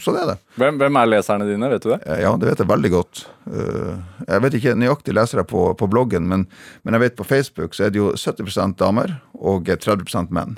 så 0.00 0.12
det 0.14 0.20
er 0.22 0.30
det. 0.32 0.36
Hvem, 0.56 0.78
hvem 0.80 0.96
er 1.00 1.10
leserne 1.10 1.48
dine, 1.48 1.68
vet 1.72 1.84
du 1.84 1.90
det? 1.92 2.00
Eh, 2.08 2.22
Ja, 2.24 2.32
det 2.40 2.48
vet 2.50 2.62
jeg 2.62 2.70
veldig 2.70 2.92
godt. 2.94 3.24
Eh, 3.50 3.94
Jeg 4.26 4.42
vet 4.44 4.56
ikke 4.58 4.76
nøyaktig 4.80 5.14
lesere 5.16 5.44
på, 5.44 5.68
på 5.78 5.88
bloggen, 5.92 6.28
men, 6.28 6.46
men 6.84 6.96
jeg 6.96 7.04
vet 7.04 7.16
på 7.18 7.26
Facebook 7.28 7.74
så 7.76 7.86
er 7.86 7.90
det 7.94 8.00
jo 8.00 8.12
70% 8.16 8.76
damer 8.80 9.18
og 9.36 9.68
30 9.68 10.32
menn. 10.32 10.56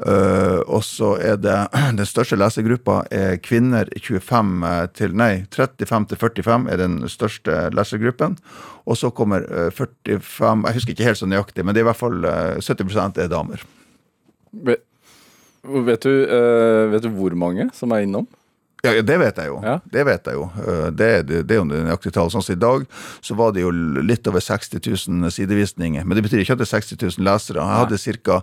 Eh, 0.00 0.60
og 0.64 0.80
så 0.86 1.12
er 1.20 1.36
det 1.36 1.56
den 2.00 2.06
største 2.08 2.38
lesergruppa 2.40 3.02
er 3.12 3.36
kvinner 3.44 3.90
25 4.00 4.64
til 4.96 5.14
Nei, 5.14 5.44
35 5.52 6.06
til 6.14 6.16
45 6.22 6.70
er 6.72 6.80
den 6.80 7.00
største 7.12 7.66
lesergruppen. 7.76 8.38
Og 8.88 8.96
så 8.96 9.10
kommer 9.14 9.44
eh, 9.44 9.70
45 9.76 10.64
Jeg 10.66 10.78
husker 10.78 10.96
ikke 10.96 11.10
helt 11.10 11.20
så 11.20 11.28
nøyaktig, 11.28 11.64
men 11.64 11.74
det 11.76 11.82
er 11.82 11.88
i 11.88 11.90
hvert 11.92 12.00
fall 12.00 12.24
eh, 12.24 12.56
70% 12.64 13.20
er 13.20 13.28
damer. 13.30 13.62
Vet, 14.66 14.82
vet, 15.62 16.02
du, 16.02 16.12
eh, 16.24 16.90
vet 16.92 17.02
du 17.02 17.10
hvor 17.14 17.34
mange 17.36 17.70
som 17.76 17.92
er 17.92 18.06
innom? 18.06 18.26
Ja, 18.82 18.94
det 19.04 19.18
vet 19.20 19.36
jeg 19.36 19.50
jo. 19.50 19.58
Ja. 19.60 19.74
Det 19.92 20.06
vet 20.08 20.24
jeg 20.30 20.38
jo. 20.38 20.46
Eh, 20.56 20.86
Det, 20.96 21.08
det, 21.28 21.42
det 21.48 21.56
er 21.56 21.58
jo 21.60 21.66
nøyaktig 21.68 22.14
tall. 22.16 22.30
Sånn 22.32 22.42
som 22.42 22.54
i 22.56 22.60
dag 22.60 22.86
så 23.20 23.36
var 23.36 23.52
det 23.52 23.60
jo 23.66 23.70
litt 24.00 24.26
over 24.30 24.40
60 24.40 24.80
000 25.20 25.30
sidevisninger. 25.36 26.04
Men 26.04 26.16
det 26.16 26.24
betyr 26.24 26.40
ikke 26.40 26.56
at 26.56 26.62
det 26.62 26.68
er 26.70 26.78
60 26.80 26.96
000 27.18 27.26
lesere. 27.28 27.60
Jeg 27.60 27.82
hadde 27.84 28.20
ca. 28.24 28.38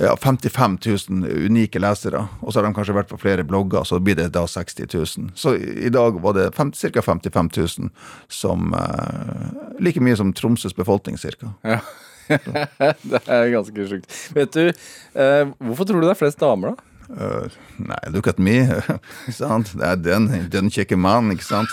Ja, 0.00 0.12
55 0.20 0.76
000 1.08 1.24
unike 1.48 1.80
lesere. 1.82 2.20
Og 2.44 2.52
så 2.52 2.60
har 2.60 2.68
de 2.68 2.74
kanskje 2.76 2.94
vært 2.94 3.08
på 3.10 3.18
flere 3.18 3.42
blogger, 3.42 3.82
så 3.88 3.98
blir 4.04 4.14
det 4.20 4.28
da 4.36 4.44
60 4.46 4.86
000. 4.92 5.32
Så 5.34 5.56
i 5.56 5.90
dag 5.90 6.20
var 6.22 6.36
det 6.36 6.50
ca. 6.54 7.02
55 7.02 7.50
000 7.56 7.88
som 8.28 8.70
eh, 8.76 9.48
Like 9.80 10.00
mye 10.04 10.16
som 10.20 10.30
Tromsøs 10.36 10.76
befolkning, 10.76 11.16
ca. 11.16 11.54
Ja. 11.64 11.80
det 13.10 13.24
er 13.26 13.50
ganske 13.54 13.88
sjukt. 13.92 14.20
Vet 14.36 14.54
du, 14.56 14.70
eh, 14.70 15.42
hvorfor 15.58 15.88
tror 15.88 16.00
du 16.00 16.08
det 16.08 16.14
er 16.14 16.22
flest 16.22 16.40
damer, 16.42 16.74
da? 16.74 16.90
Uh, 17.10 17.50
nei, 17.76 17.98
look 18.14 18.28
at 18.30 18.38
me. 18.38 18.60
Det 19.26 19.82
er 19.82 19.96
den, 19.98 20.28
den 20.52 20.70
kjekke 20.70 20.98
mannen, 21.00 21.34
ikke 21.34 21.48
sant? 21.48 21.72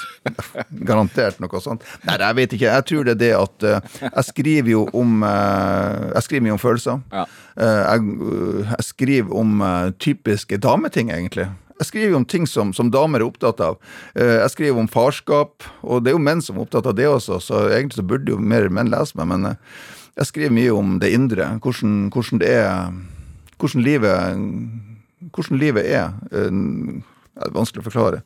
Garantert 0.88 1.38
noe 1.44 1.62
sånt. 1.62 1.86
Nei, 2.07 2.18
jeg 2.24 2.38
vet 2.39 2.56
ikke. 2.57 2.71
Jeg 2.71 2.88
tror 2.89 3.06
det 3.06 3.13
er 3.18 3.21
det 3.21 3.31
at 3.38 3.68
uh, 3.68 4.00
jeg 4.07 4.27
skriver 4.31 4.71
jo 4.74 4.88
om 4.98 5.21
uh, 5.21 6.09
Jeg 6.15 6.25
skriver 6.25 6.48
mye 6.48 6.56
om 6.56 6.62
følelser. 6.62 7.06
Ja. 7.13 7.27
Uh, 7.53 7.83
jeg, 7.83 8.18
uh, 8.18 8.74
jeg 8.74 8.88
skriver 8.89 9.38
om 9.44 9.63
typiske 10.01 10.60
dameting, 10.63 11.13
egentlig. 11.13 11.50
Jeg 11.77 11.92
skriver 11.92 12.15
jo 12.15 12.21
om 12.24 12.25
ting 12.25 12.48
som, 12.50 12.71
som 12.74 12.89
damer 12.89 13.21
er 13.21 13.27
opptatt 13.27 13.60
av. 13.62 13.75
Jeg 14.18 14.50
skriver 14.50 14.81
om 14.81 14.88
farskap, 14.89 15.68
og 15.86 16.01
det 16.01 16.10
er 16.10 16.15
jo 16.15 16.24
menn 16.25 16.42
som 16.42 16.57
er 16.57 16.65
opptatt 16.65 16.89
av 16.89 16.96
det 16.98 17.05
også, 17.05 17.38
så 17.43 17.60
egentlig 17.67 18.00
så 18.00 18.08
burde 18.10 18.34
jo 18.34 18.39
mer 18.41 18.65
menn 18.74 18.89
lese 18.89 19.13
meg, 19.20 19.29
men 19.29 19.46
jeg 20.17 20.25
skriver 20.31 20.53
mye 20.57 20.74
om 20.74 20.97
det 21.01 21.12
indre. 21.13 21.47
Hvordan, 21.63 22.09
hvordan 22.13 22.39
det 22.41 22.50
er 22.57 22.91
Hvordan 23.57 23.81
livet 23.86 24.38
hvordan 25.33 25.57
livet 25.57 25.86
er. 25.89 26.12
eh, 26.31 26.50
Det 27.38 27.45
er 27.45 27.53
vanskelig 27.53 27.83
å 27.83 27.88
forklare. 27.89 28.19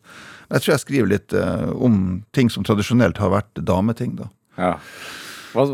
Jeg 0.52 0.62
tror 0.62 0.72
jeg 0.74 0.82
skriver 0.84 1.08
litt 1.12 1.34
eh, 1.36 1.70
om 1.76 2.24
ting 2.36 2.50
som 2.52 2.64
tradisjonelt 2.68 3.18
har 3.20 3.32
vært 3.32 3.62
dameting. 3.68 4.16
da. 4.20 4.28
Ja. 4.58 4.74
Hva, 5.54 5.66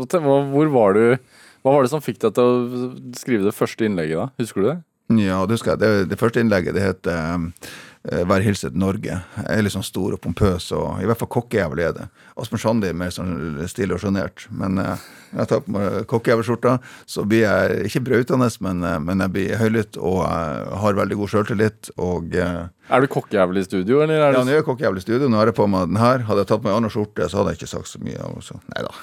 hvor 0.50 0.70
var 0.74 0.94
du 0.94 1.18
Hva 1.62 1.72
var 1.74 1.82
det 1.82 1.90
som 1.90 2.02
fikk 2.02 2.20
deg 2.22 2.34
til 2.34 2.42
å 2.44 2.92
skrive 3.18 3.44
det 3.46 3.54
første 3.54 3.84
innlegget, 3.86 4.18
da? 4.18 4.28
Husker 4.42 4.62
du 4.62 4.68
det? 4.70 4.76
Ja, 5.24 5.40
det 5.46 5.56
husker 5.58 5.74
jeg. 5.74 5.80
Det, 5.82 6.08
det 6.10 6.18
første 6.20 6.40
innlegget 6.42 6.74
det 6.78 6.84
heter 6.86 7.14
eh, 7.14 7.70
'Vær 8.08 8.40
hilset 8.40 8.72
Norge'. 8.72 9.20
Jeg 9.36 9.44
er 9.52 9.62
litt 9.62 9.74
sånn 9.74 9.84
stor 9.84 10.14
og 10.16 10.20
pompøs, 10.24 10.70
og 10.72 11.02
i 11.02 11.08
hvert 11.08 11.20
fall 11.20 11.28
kokkejævel 11.28 11.82
er 11.84 11.92
det. 11.92 12.06
Asbjørn 12.40 12.62
Sandi 12.62 12.88
er 12.88 12.96
mer 12.96 13.12
sånn 13.12 13.58
stille 13.68 13.96
og 13.96 14.00
sjenert. 14.00 14.46
Men 14.48 14.78
eh, 14.80 15.04
når 15.32 15.42
jeg 15.42 15.50
tar 15.50 15.60
på 15.64 15.74
meg 15.74 16.06
kokkejævelskjorta, 16.08 16.78
så 17.04 17.24
blir 17.28 17.44
jeg 17.44 17.90
ikke 17.90 18.04
brautende, 18.06 18.48
men, 18.64 18.82
eh, 18.84 18.98
men 19.04 19.24
jeg 19.24 19.34
blir 19.34 19.60
høylytt 19.60 20.00
og 20.00 20.22
eh, 20.24 20.78
har 20.84 21.00
veldig 21.02 21.20
god 21.20 21.34
sjøltillit. 21.34 21.92
Og 22.00 22.32
eh, 22.38 22.64
Er 22.88 23.04
du 23.04 23.08
kokkejævel 23.12 23.60
i 23.60 23.64
studio, 23.66 24.00
eller 24.00 24.16
er 24.16 24.32
Ja, 24.32 24.40
nå 24.40 24.52
er 24.52 24.60
jeg 24.60 24.66
kokkejævel 24.66 25.00
i 25.00 25.04
studio. 25.04 25.28
Nå 25.28 25.36
har 25.36 25.50
jeg 25.50 25.56
på 25.58 25.66
meg 25.68 25.90
den 25.90 26.00
her. 26.00 26.22
Hadde 26.24 26.44
jeg 26.44 26.48
tatt 26.48 26.62
på 26.62 26.68
meg 26.68 26.72
en 26.72 26.80
annen 26.80 26.92
skjorte, 26.94 27.28
så 27.28 27.40
hadde 27.40 27.52
jeg 27.52 27.60
ikke 27.60 27.70
sagt 27.74 27.90
så 27.90 28.00
mye. 28.00 28.16
Altså. 28.30 28.56
Nei 28.72 28.84
da. 28.86 28.94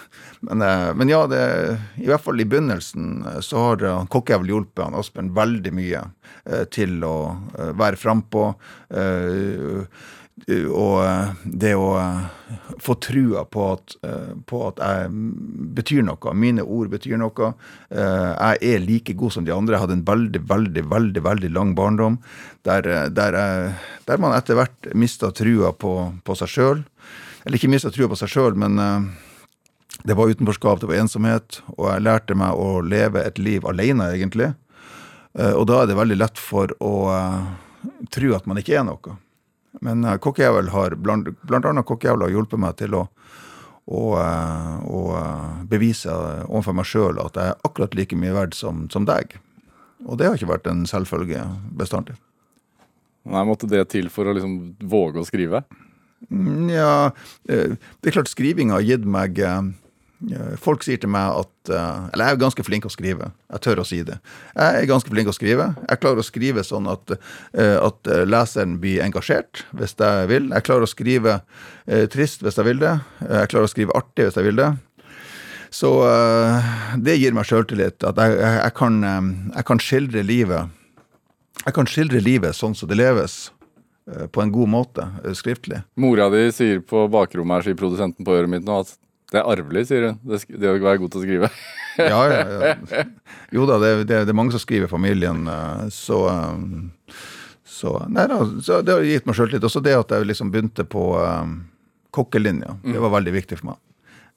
Men, 0.50 0.66
eh, 0.66 0.90
men 0.98 1.14
ja, 1.14 1.22
det, 1.30 1.44
i 2.02 2.10
hvert 2.10 2.24
fall 2.26 2.42
i 2.42 2.48
begynnelsen 2.50 3.22
eh, 3.30 3.40
så 3.46 3.62
har 3.62 3.86
eh, 3.86 4.02
kokkejævel 4.10 4.54
hjulpet 4.56 4.86
han 4.88 4.98
Asbjørn 4.98 5.32
veldig 5.38 5.74
mye 5.76 6.04
til 6.74 7.00
å 7.06 7.16
være 7.78 7.98
frampå. 7.98 8.44
Og 10.46 11.00
eh, 11.02 11.30
det 11.58 11.72
å 11.74 11.88
eh, 11.98 12.58
få 12.82 12.94
trua 13.02 13.42
på 13.50 13.64
at, 13.74 13.96
eh, 14.06 14.36
på 14.46 14.60
at 14.68 14.82
jeg 14.84 15.10
betyr 15.78 16.06
noe, 16.06 16.34
mine 16.38 16.62
ord 16.62 16.92
betyr 16.94 17.18
noe. 17.18 17.52
Jeg 17.90 18.60
er 18.62 18.84
like 18.84 19.16
god 19.18 19.34
som 19.34 19.48
de 19.48 19.54
andre. 19.56 19.76
Jeg 19.76 19.86
hadde 19.86 19.98
en 19.98 20.06
veldig, 20.06 20.44
veldig, 20.46 20.86
veldig 20.92 21.26
veldig 21.26 21.52
lang 21.56 21.74
barndom 21.78 22.20
der, 22.68 23.10
der, 23.10 23.40
jeg, 23.40 23.74
der 24.06 24.22
man 24.22 24.38
etter 24.38 24.60
hvert 24.60 24.92
mista 24.94 25.32
trua 25.34 25.74
på, 25.74 25.96
på 26.22 26.38
seg 26.38 26.54
sjøl. 26.54 26.86
Eller 27.46 27.58
ikke 27.58 27.72
mista 27.74 27.94
trua 27.94 28.12
på 28.12 28.22
seg 28.22 28.30
sjøl, 28.36 28.58
men 28.58 28.78
det 30.06 30.14
var 30.18 30.30
utenforskap, 30.30 30.82
det 30.82 30.90
var 30.90 31.02
ensomhet, 31.02 31.62
og 31.78 31.90
jeg 31.90 32.06
lærte 32.06 32.38
meg 32.38 32.58
å 32.58 32.82
leve 32.86 33.22
et 33.22 33.38
liv 33.42 33.66
alene, 33.70 34.12
egentlig. 34.14 34.50
Og 35.36 35.66
da 35.70 35.82
er 35.82 35.90
det 35.90 35.98
veldig 35.98 36.18
lett 36.18 36.42
for 36.42 36.74
å 36.82 36.96
tro 38.14 38.34
at 38.38 38.50
man 38.50 38.62
ikke 38.62 38.80
er 38.80 38.86
noe. 38.88 39.20
Men 39.84 40.06
uh, 40.06 40.18
kokkejævel 40.22 40.70
har 40.74 40.96
blant, 41.00 41.32
blant 41.48 41.68
annet 41.70 41.88
kokkejævel 41.88 42.28
har 42.28 42.34
hjulpet 42.34 42.62
meg 42.62 42.78
til 42.80 42.96
å, 42.98 43.06
å, 43.86 44.04
uh, 44.20 44.78
å 44.86 45.02
uh, 45.16 45.64
bevise 45.70 46.14
overfor 46.46 46.78
meg 46.78 46.90
sjøl 46.90 47.22
at 47.24 47.40
jeg 47.40 47.54
er 47.54 47.68
akkurat 47.68 47.98
like 47.98 48.20
mye 48.20 48.36
verdt 48.36 48.58
som, 48.58 48.86
som, 48.94 49.08
deg. 49.08 49.38
Og 50.06 50.20
det 50.20 50.30
har 50.30 50.38
ikke 50.38 50.54
vært 50.54 50.70
en 50.72 50.86
selvfølge 50.90 51.42
bestandig. 51.76 52.18
Nei, 53.26 53.42
Måtte 53.48 53.70
det 53.70 53.88
til 53.90 54.12
for 54.14 54.30
å 54.30 54.36
liksom 54.38 54.76
våge 54.86 55.22
å 55.22 55.28
skrive? 55.28 55.64
Nja 56.30 56.76
ja, 56.76 56.92
det 57.46 58.10
er 58.10 58.16
klart 58.16 58.30
skrivinga 58.32 58.78
har 58.78 58.86
gitt 58.86 59.04
meg 59.06 59.42
Folk 60.64 60.86
sier 60.86 61.00
til 61.02 61.12
meg 61.12 61.42
at 61.42 61.72
eh, 61.76 62.04
Eller 62.14 62.30
jeg 62.30 62.38
er 62.38 62.42
ganske 62.46 62.64
flink 62.66 62.88
å 62.88 62.92
skrive. 62.94 63.30
Jeg 63.52 63.64
tør 63.66 63.82
å 63.84 63.88
si 63.88 64.00
det. 64.08 64.16
Jeg 64.56 64.80
er 64.80 64.88
ganske 64.90 65.12
flink 65.12 65.30
å 65.30 65.36
skrive. 65.36 65.68
Jeg 65.90 66.02
klarer 66.02 66.24
å 66.24 66.26
skrive 66.26 66.64
sånn 66.66 66.88
at, 66.92 67.18
eh, 67.58 67.76
at 67.76 68.12
leseren 68.28 68.78
blir 68.82 69.04
engasjert 69.04 69.66
hvis 69.76 69.98
jeg 70.00 70.30
vil. 70.32 70.50
Jeg 70.56 70.68
klarer 70.68 70.88
å 70.88 70.92
skrive 70.92 71.40
eh, 71.86 72.06
trist 72.12 72.46
hvis 72.46 72.60
jeg 72.62 72.68
vil 72.70 72.82
det. 72.84 72.96
Jeg 73.28 73.52
klarer 73.52 73.68
å 73.68 73.74
skrive 73.74 73.98
artig 73.98 74.30
hvis 74.30 74.40
jeg 74.40 74.48
vil 74.48 74.62
det. 74.62 74.72
Så 75.76 75.90
det 77.04 77.18
gir 77.20 77.34
meg 77.36 77.50
sjøltillit. 77.50 78.00
At 78.08 78.16
jeg, 78.22 78.38
jeg, 78.40 78.74
kan, 78.78 79.02
jeg 79.52 79.66
kan 79.68 79.82
skildre 79.84 80.22
livet 80.24 80.70
Jeg 81.66 81.76
kan 81.76 81.90
skildre 81.90 82.22
livet 82.24 82.56
sånn 82.56 82.78
som 82.78 82.88
det 82.88 82.96
leves 82.96 83.50
på 84.06 84.40
en 84.40 84.54
god 84.54 84.70
måte, 84.70 85.08
skriftlig. 85.36 85.82
Mora 86.00 86.30
di 86.32 86.46
sier 86.54 86.80
på 86.86 87.08
bakrommet 87.12 87.58
her, 87.58 87.66
sier 87.66 87.80
produsenten 87.80 88.24
på 88.24 88.38
øret 88.38 88.54
mitt 88.54 88.64
nå, 88.64 88.78
at 88.86 88.94
det 89.36 89.42
er 89.42 89.52
arvelig, 89.52 89.86
sier 89.90 90.10
hun. 90.10 90.20
Det, 90.24 90.42
det 90.48 90.72
å 90.72 90.76
være 90.80 91.00
god 91.02 91.14
til 91.14 91.22
å 91.22 91.26
skrive. 91.26 91.52
ja, 92.12 92.20
ja, 92.32 92.44
ja. 92.72 93.06
Jo 93.56 93.68
da, 93.68 93.80
det, 93.84 93.96
det, 94.06 94.22
det, 94.28 94.32
er 94.32 94.38
mange 94.38 94.56
som 94.56 94.64
skriver 94.64 94.92
familien, 94.92 95.44
eh, 95.52 95.88
så 95.94 96.22
eh, 96.32 97.18
så, 97.76 97.98
nei, 98.08 98.24
da, 98.32 98.38
så 98.64 98.80
det 98.86 98.94
har 98.94 99.04
gitt 99.04 99.26
meg 99.28 99.36
sjøltillit. 99.36 99.66
Også 99.68 99.82
det 99.84 99.98
at 99.98 100.14
jeg 100.14 100.28
liksom 100.30 100.52
begynte 100.54 100.86
på 100.88 101.10
um, 101.20 101.58
kokkelinja. 102.16 102.78
Det 102.86 103.02
var 103.04 103.12
veldig 103.18 103.34
viktig 103.36 103.58
for 103.60 103.74
meg. 103.74 103.82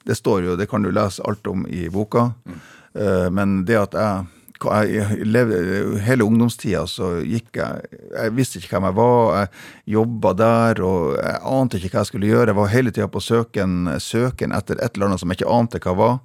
Det 0.09 0.17
står 0.19 0.41
jo, 0.43 0.57
det 0.59 0.67
kan 0.71 0.83
du 0.83 0.89
lese 0.91 1.23
alt 1.29 1.47
om 1.47 1.63
i 1.71 1.85
boka. 1.93 2.33
Mm. 2.49 2.57
Uh, 2.99 3.29
men 3.37 3.53
det 3.69 3.79
at 3.79 3.95
jeg 3.95 4.25
jeg 4.65 5.27
levde, 5.27 5.59
hele 6.03 6.27
ungdomstida 6.27 6.85
så 6.91 7.19
gikk 7.23 7.57
jeg 7.61 8.01
Jeg 8.13 8.35
visste 8.35 8.59
ikke 8.59 8.77
hvem 8.77 8.89
jeg 8.89 8.97
var. 8.99 9.35
Jeg 9.39 9.95
jobba 9.95 10.33
der, 10.35 10.83
og 10.83 11.17
jeg 11.17 11.41
ante 11.53 11.79
ikke 11.79 11.93
hva 11.93 12.03
jeg 12.03 12.11
skulle 12.11 12.31
gjøre. 12.31 12.51
Jeg 12.51 12.59
var 12.59 12.73
hele 12.73 12.91
tida 12.91 13.09
på 13.09 13.23
søken, 13.23 13.93
søken, 14.03 14.55
etter 14.57 14.81
et 14.83 14.97
eller 14.97 15.11
annet 15.11 15.23
som 15.23 15.31
jeg 15.31 15.41
ikke 15.41 15.55
ante 15.59 15.83
hva 15.85 15.95
var. 15.99 16.19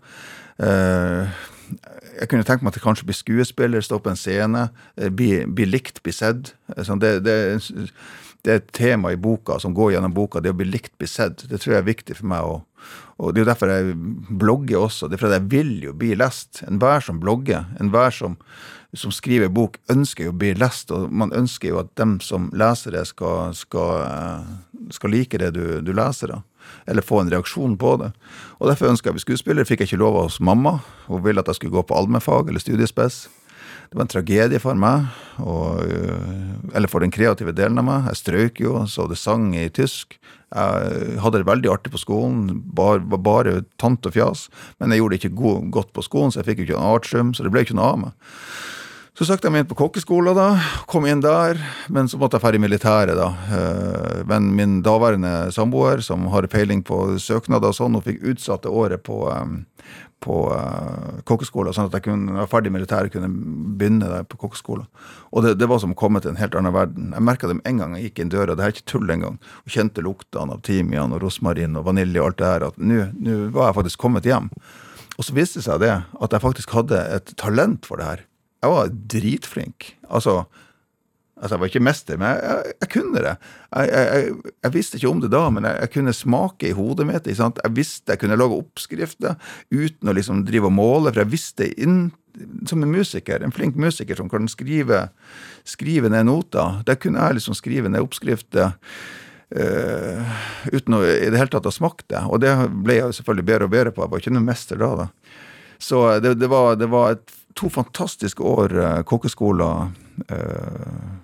Eh, 0.64 1.44
jeg 2.20 2.30
kunne 2.30 2.46
tenkt 2.48 2.64
meg 2.64 2.74
at 2.74 2.78
det 2.78 2.84
kanskje 2.84 3.08
bli 3.10 3.16
skuespiller, 3.18 3.82
stå 3.82 4.00
på 4.02 4.12
en 4.12 4.20
scene, 4.20 4.68
eh, 4.98 5.10
bli, 5.10 5.46
bli 5.46 5.70
likt, 5.70 6.04
bli 6.06 6.14
sett. 6.14 6.54
Sånn, 6.78 7.02
det, 7.02 7.20
det, 7.26 7.38
det, 8.44 8.52
er 8.52 8.62
et 8.62 8.74
tema 8.76 9.14
i 9.14 9.20
boka 9.20 9.60
som 9.62 9.74
går 9.78 9.96
gjennom 9.96 10.14
boka, 10.14 10.42
det 10.42 10.54
å 10.54 10.58
bli 10.58 10.70
likt, 10.70 10.94
bli 11.02 11.10
sett. 11.10 11.46
Det 11.50 11.62
tror 11.62 11.78
jeg 11.78 11.84
er 11.84 11.90
viktig 11.94 12.20
for 12.20 12.30
meg. 12.34 12.46
å 12.46 12.62
og 13.18 13.34
Det 13.34 13.42
er 13.42 13.46
jo 13.46 13.52
derfor 13.52 13.70
jeg 13.70 13.96
blogger 14.40 14.86
også. 14.88 15.08
Det 15.08 15.18
er 15.18 15.22
fordi 15.22 15.38
jeg 15.38 15.50
vil 15.52 15.74
jo 15.84 15.94
bli 15.94 16.14
lest. 16.18 16.64
Enhver 16.68 17.04
som 17.04 17.20
blogger, 17.22 17.68
enhver 17.80 18.10
som, 18.12 18.38
som 18.94 19.14
skriver 19.14 19.54
bok, 19.54 19.78
ønsker 19.94 20.28
jo 20.28 20.34
å 20.34 20.38
bli 20.38 20.54
lest. 20.58 20.92
Og 20.92 21.12
man 21.14 21.34
ønsker 21.34 21.70
jo 21.70 21.82
at 21.84 21.94
dem 22.00 22.18
som 22.26 22.50
leser 22.58 22.98
det, 22.98 23.06
skal, 23.12 23.54
skal, 23.58 24.08
eh, 24.08 24.90
skal 24.98 25.14
like 25.14 25.38
det 25.38 25.54
du, 25.54 25.82
du 25.86 25.94
leser. 25.94 26.34
da. 26.34 26.42
Eller 26.90 27.06
få 27.06 27.22
en 27.22 27.30
reaksjon 27.30 27.78
på 27.78 27.96
det. 28.02 28.12
Og 28.60 28.72
Derfor 28.72 28.90
ønsker 28.90 29.12
jeg 29.12 29.14
å 29.14 29.20
bli 29.20 29.28
skuespiller. 29.28 29.70
Fikk 29.70 29.84
jeg 29.84 29.94
ikke 29.94 30.04
lov 30.04 30.18
av 30.18 30.30
hos 30.32 30.42
mamma. 30.42 30.80
Hun 31.06 31.24
ville 31.24 31.44
at 31.44 31.52
jeg 31.52 31.62
skulle 31.62 31.78
gå 31.78 31.86
på 31.86 31.98
allmennfag 32.00 32.50
eller 32.50 32.64
studiespes. 32.64 33.28
Det 33.90 33.98
var 33.98 34.06
en 34.06 34.12
tragedie 34.12 34.62
for 34.62 34.80
meg, 34.80 35.08
og, 35.40 35.84
eh, 35.86 36.76
eller 36.76 36.90
for 36.90 37.04
den 37.04 37.14
kreative 37.14 37.54
delen 37.54 37.78
av 37.78 37.86
meg. 37.86 38.10
Jeg 38.12 38.22
strøk 38.22 38.64
jo, 38.64 38.76
så 38.90 39.08
det 39.10 39.20
sang 39.22 39.54
i 39.56 39.70
tysk. 39.70 40.18
Jeg 40.54 41.18
hadde 41.22 41.42
det 41.42 41.50
veldig 41.50 41.72
artig 41.74 41.94
på 41.94 42.02
skolen, 42.02 42.62
var 42.78 43.00
bare 43.00 43.64
tant 43.82 44.06
og 44.06 44.14
fjas. 44.14 44.50
Men 44.80 44.94
jeg 44.94 45.02
gjorde 45.02 45.18
det 45.18 45.24
ikke 45.24 45.42
god, 45.42 45.72
godt 45.74 45.94
på 45.94 46.06
skolen, 46.06 46.32
så 46.34 46.42
jeg 46.42 46.52
fikk 46.52 46.62
jo 46.62 46.70
ikke 46.70 46.80
noe 46.80 46.96
artium, 47.00 47.34
så 47.34 47.46
det 47.46 47.54
ble 47.54 47.66
ikke 47.66 47.78
noe 47.78 47.90
av 47.90 48.00
meg. 48.04 48.14
Så 49.14 49.28
søkte 49.30 49.46
jeg 49.46 49.54
meg 49.54 49.62
inn 49.62 49.70
på 49.70 49.78
kokkeskolen, 49.78 50.34
da. 50.34 50.48
Kom 50.90 51.06
inn 51.06 51.20
der. 51.22 51.60
Men 51.94 52.08
så 52.10 52.18
måtte 52.18 52.40
jeg 52.40 52.48
dra 52.48 52.58
i 52.58 52.62
militæret, 52.64 53.14
da. 53.14 53.28
Eh, 53.46 54.24
men 54.30 54.48
min 54.58 54.80
daværende 54.86 55.52
samboer, 55.54 56.02
som 56.02 56.26
har 56.34 56.50
peiling 56.50 56.82
på 56.86 57.20
søknader 57.22 57.70
og 57.70 57.78
sånn, 57.78 57.94
hun 57.94 58.06
fikk 58.06 58.24
utsatt 58.34 58.66
året 58.66 59.04
på, 59.06 59.20
eh, 59.30 59.54
på 60.24 60.38
uh, 60.56 61.20
kokkeskolen, 61.28 61.76
sånn 61.76 61.90
at 61.90 61.98
jeg 61.98 62.06
kunne 62.08 62.38
være 62.38 62.50
ferdig 62.52 62.72
militær 62.74 63.10
og 63.10 63.14
kunne 63.16 63.30
begynne 63.80 64.10
der 64.10 64.28
på 64.30 64.40
kokkeskolen. 64.42 64.88
Og 65.32 65.46
det, 65.46 65.56
det, 65.60 65.68
var 65.70 65.82
som 65.84 65.96
å 65.96 66.00
komme 66.00 66.22
til 66.24 66.32
en 66.32 66.40
helt 66.40 66.56
annen 66.60 66.76
verden. 66.76 67.12
Jeg 67.16 67.28
merka 67.28 67.50
det 67.50 67.58
med 67.60 67.68
en 67.70 67.82
gang 67.82 67.98
jeg 67.98 68.10
gikk 68.10 68.24
inn 68.24 68.34
døra, 68.34 68.56
det 68.56 68.66
er 68.66 68.76
ikke 68.76 68.88
tull 68.94 69.12
engang, 69.14 69.40
og 69.64 69.76
kjente 69.76 70.06
luktene 70.06 70.56
av 70.56 70.64
timian 70.66 71.16
og 71.16 71.24
rosmarin 71.26 71.80
og 71.80 71.88
vanilje 71.90 72.24
og 72.24 72.32
alt 72.32 72.42
det 72.42 72.52
her, 72.52 72.68
at 72.72 72.80
nå 72.80 73.38
var 73.56 73.70
jeg 73.72 73.80
faktisk 73.82 74.04
kommet 74.06 74.28
hjem. 74.30 74.52
Og 75.18 75.28
så 75.28 75.36
viste 75.36 75.60
det 75.60 75.68
seg 75.68 75.82
det, 75.84 75.94
at 76.02 76.34
jeg 76.34 76.44
faktisk 76.44 76.74
hadde 76.74 77.00
et 77.18 77.36
talent 77.38 77.86
for 77.86 78.02
det 78.02 78.10
her. 78.10 78.28
Jeg 78.64 78.72
var 78.72 78.94
dritflink. 79.12 79.90
Altså, 80.08 80.44
Altså, 81.44 81.58
jeg 81.58 81.60
var 81.60 81.70
ikke 81.74 81.84
mester, 81.84 82.20
men 82.20 82.30
jeg, 82.30 82.44
jeg, 82.48 82.76
jeg 82.80 82.90
kunne 82.94 83.22
det. 83.26 83.32
Jeg, 83.76 84.36
jeg, 84.64 84.72
visste 84.72 85.00
ikke 85.00 85.10
om 85.12 85.20
det 85.20 85.30
da, 85.34 85.42
men 85.52 85.66
jeg, 85.68 85.90
kunne 85.92 86.14
smake 86.16 86.70
i 86.70 86.76
hodet 86.78 87.08
mitt. 87.10 87.28
Jeg 87.28 87.74
visste 87.76 88.16
jeg 88.16 88.22
kunne 88.22 88.38
lage 88.40 88.60
oppskrifter 88.62 89.36
uten 89.74 90.08
å 90.08 90.16
liksom 90.16 90.46
drive 90.48 90.70
og 90.70 90.78
måle, 90.78 91.12
for 91.12 91.26
jeg 91.26 91.34
visste 91.34 91.68
inn, 91.76 92.06
som 92.70 92.80
en 92.80 92.94
musiker, 92.94 93.44
en 93.44 93.52
flink 93.52 93.76
musiker 93.76 94.16
som 94.16 94.32
kan 94.32 94.48
skrive, 94.48 95.02
skrive 95.68 96.14
ned 96.14 96.30
noter. 96.30 96.80
Der 96.88 96.96
kunne 96.96 97.28
jeg 97.28 97.42
liksom 97.42 97.60
skrive 97.60 97.92
ned 97.92 98.08
oppskrifter. 98.08 98.78
Uh, 99.54 100.24
uten 100.72 100.96
å 100.98 101.04
i 101.06 101.28
det 101.30 101.38
hele 101.38 101.52
tatt 101.52 101.68
ha 101.68 101.76
smakt 101.76 102.08
det. 102.10 102.24
Og 102.32 102.40
det 102.42 102.56
ble 102.72 103.02
jeg 103.02 103.18
selvfølgelig 103.20 103.50
bedre 103.52 103.68
og 103.68 103.76
bedre 103.76 103.92
på. 103.92 104.06
Jeg 104.06 104.14
var 104.16 104.24
ikke 104.24 104.34
noen 104.38 104.48
mester 104.48 104.80
da. 104.80 104.94
da. 105.04 105.10
Så 105.84 106.06
det, 106.24 106.38
det, 106.40 106.48
var, 106.50 106.80
det 106.80 106.88
var 106.88 107.20
to 107.60 107.68
fantastiske 107.70 108.48
år 108.48 108.80
uh, 108.80 109.04
kokkeskoler. 109.04 109.92
Uh, 110.32 111.23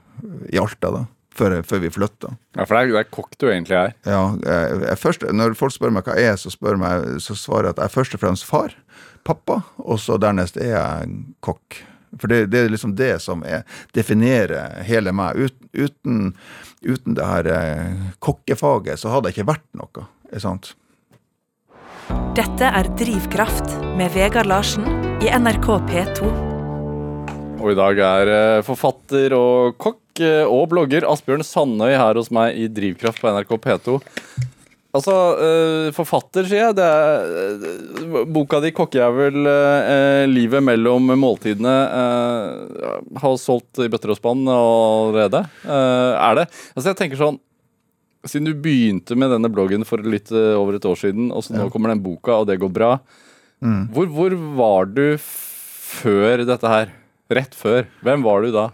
i 0.52 0.60
Alta, 0.62 0.92
da. 0.96 1.06
Før, 1.40 1.60
før 1.64 1.84
vi 1.84 1.92
flytta. 1.94 2.34
Ja, 2.58 2.66
For 2.66 2.76
det 2.76 2.80
er, 2.82 2.90
det 2.92 3.02
er 3.04 3.12
kokk 3.16 3.36
du 3.40 3.46
egentlig 3.48 3.78
er? 3.78 3.94
Ja. 4.04 4.24
Jeg, 4.44 4.80
jeg 4.90 5.00
først, 5.00 5.24
når 5.32 5.56
folk 5.60 5.76
spør 5.76 5.94
meg 5.96 6.08
hva 6.08 6.18
jeg 6.20 6.34
er, 6.34 6.40
så, 6.42 6.52
spør 6.52 6.80
meg, 6.82 7.06
så 7.24 7.38
svarer 7.38 7.70
jeg 7.70 7.78
at 7.78 7.84
jeg 7.84 7.92
er 7.92 7.96
først 7.96 8.18
og 8.18 8.24
fremst 8.24 8.48
far. 8.50 8.76
Pappa. 9.28 9.62
Og 9.86 10.02
så 10.04 10.18
dernest 10.20 10.60
er 10.60 10.74
jeg 10.74 11.14
kokk. 11.46 11.80
For 12.18 12.32
det, 12.32 12.48
det, 12.50 12.64
er 12.66 12.74
liksom 12.74 12.96
det 12.98 13.14
som 13.22 13.44
er, 13.46 13.64
definerer 13.96 14.82
hele 14.88 15.14
meg. 15.16 15.38
Ut, 15.38 15.56
uten, 15.78 16.34
uten, 16.82 17.16
det 17.16 17.30
her 17.30 17.50
eh, 17.54 18.06
kokkefaget 18.26 19.00
så 19.00 19.14
hadde 19.14 19.30
jeg 19.30 19.40
ikke 19.40 19.52
vært 19.54 19.68
noe. 19.78 20.08
Er 20.34 20.44
sant? 20.44 20.74
Dette 22.38 22.66
er 22.66 22.90
Drivkraft 22.98 23.76
med 23.98 24.10
Vegard 24.16 24.50
Larsen 24.50 24.88
i 25.22 25.30
NRK 25.30 25.68
P2. 25.90 26.30
Og 27.60 27.74
i 27.74 27.78
dag 27.78 28.02
er 28.02 28.34
eh, 28.34 28.66
forfatter 28.66 29.36
og 29.38 29.78
kokk 29.82 30.09
og 30.22 30.70
blogger 30.72 31.08
Asbjørn 31.10 31.46
Sandøy 31.46 31.94
her 31.94 32.20
hos 32.20 32.32
meg 32.34 32.58
i 32.60 32.70
Drivkraft 32.72 33.22
på 33.22 33.32
NRK 33.34 33.56
P2. 33.64 34.00
Altså, 34.90 35.14
uh, 35.38 35.88
forfatter, 35.94 36.48
sier 36.50 36.64
jeg. 36.64 36.78
Det 36.80 36.86
er, 36.86 37.60
uh, 38.02 38.24
boka 38.26 38.58
di 38.64 38.72
'Kokkejævel', 38.74 39.50
'Livet 40.32 40.66
mellom 40.66 41.14
måltidene', 41.14 41.76
har 43.22 43.38
solgt 43.38 43.84
i 43.86 43.90
bøtter 43.90 44.16
og 44.16 44.18
spann 44.18 44.48
allerede. 44.50 45.46
er 45.66 46.42
det? 46.42 46.48
Altså, 46.74 46.90
jeg 46.90 46.98
tenker 46.98 47.22
sånn 47.22 47.40
Siden 48.28 48.50
du 48.50 48.54
begynte 48.54 49.16
med 49.16 49.32
denne 49.32 49.48
bloggen 49.48 49.86
for 49.88 50.04
litt 50.04 50.28
over 50.34 50.76
et 50.76 50.84
år 50.84 50.98
siden, 51.00 51.30
og 51.32 51.40
så 51.40 51.54
nå 51.56 51.70
ja. 51.70 51.70
kommer 51.72 51.94
den 51.94 52.02
boka, 52.04 52.42
og 52.42 52.50
det 52.50 52.58
går 52.60 52.68
bra. 52.68 52.98
Mm. 53.64 53.94
Hvor, 53.96 54.10
hvor 54.12 54.36
var 54.58 54.90
du 54.92 55.16
før 55.16 56.44
dette 56.44 56.68
her? 56.68 56.92
Rett 57.32 57.56
før. 57.56 57.88
Hvem 58.04 58.26
var 58.26 58.44
du 58.44 58.52
da? 58.52 58.66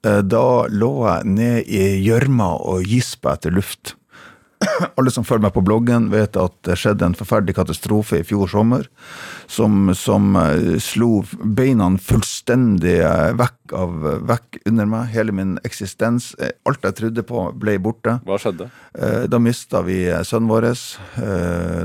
Da 0.00 0.44
lå 0.72 0.92
jeg 1.04 1.32
ned 1.36 1.68
i 1.68 1.82
gjørma 2.00 2.54
og 2.72 2.86
gispa 2.88 3.34
etter 3.36 3.52
luft. 3.52 3.94
alle 4.98 5.10
som 5.12 5.24
følger 5.24 5.46
meg 5.46 5.54
på 5.54 5.62
bloggen, 5.64 6.08
vet 6.12 6.36
at 6.36 6.54
det 6.68 6.76
skjedde 6.78 7.06
en 7.06 7.16
forferdelig 7.16 7.56
katastrofe 7.56 8.20
i 8.20 8.26
fjor 8.26 8.50
sommer 8.50 8.86
som, 9.50 9.92
som 9.96 10.34
eh, 10.36 10.76
slo 10.82 11.22
beina 11.40 11.88
fullstendig 12.02 12.98
eh, 13.00 13.30
vekk, 13.40 13.74
av, 13.76 13.94
vekk 14.28 14.60
under 14.68 14.90
meg. 14.90 15.08
Hele 15.14 15.34
min 15.36 15.56
eksistens. 15.66 16.32
Eh, 16.38 16.52
alt 16.68 16.84
jeg 16.84 16.98
trodde 16.98 17.24
på, 17.26 17.46
ble 17.56 17.78
borte. 17.82 18.18
Hva 18.26 18.38
skjedde? 18.40 18.68
Da 19.30 19.40
mista 19.40 19.80
vi 19.86 20.02
sønnen 20.26 20.50
vår. 20.50 20.68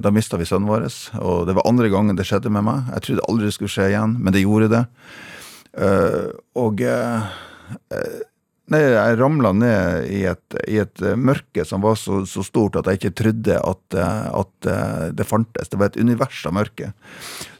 Da 0.04 0.12
mista 0.14 0.40
vi 0.42 0.48
sønnen 0.50 0.70
vår, 0.70 0.88
og 1.22 1.46
det 1.48 1.56
var 1.56 1.70
andre 1.70 1.90
gangen 1.94 2.20
det 2.20 2.28
skjedde 2.28 2.52
med 2.52 2.66
meg. 2.68 2.92
Jeg 2.98 3.08
trodde 3.08 3.28
aldri 3.30 3.50
det 3.50 3.56
skulle 3.56 3.72
skje 3.72 3.90
igjen, 3.94 4.18
men 4.20 4.36
det 4.36 4.44
gjorde 4.44 4.72
det. 4.74 4.84
Og 6.60 6.84
Nei, 8.66 8.80
jeg 8.82 9.18
ramla 9.20 9.52
ned 9.54 10.08
i 10.10 10.24
et, 10.26 10.56
i 10.66 10.80
et, 10.82 11.02
eh, 11.06 11.14
mørke 11.14 11.62
som 11.70 11.84
var 11.86 12.00
så, 12.02 12.24
så, 12.26 12.42
stort 12.46 12.80
at 12.80 12.88
jeg 12.90 12.98
ikke 12.98 13.18
trodde 13.22 13.60
at, 13.62 13.84
eh, 13.94 14.24
at, 14.40 14.70
eh, 14.72 15.04
det 15.14 15.28
fantes. 15.30 15.70
Det 15.70 15.78
var 15.78 15.92
et 15.92 16.00
univers 16.02 16.40
av 16.50 16.56
mørke. 16.58 16.90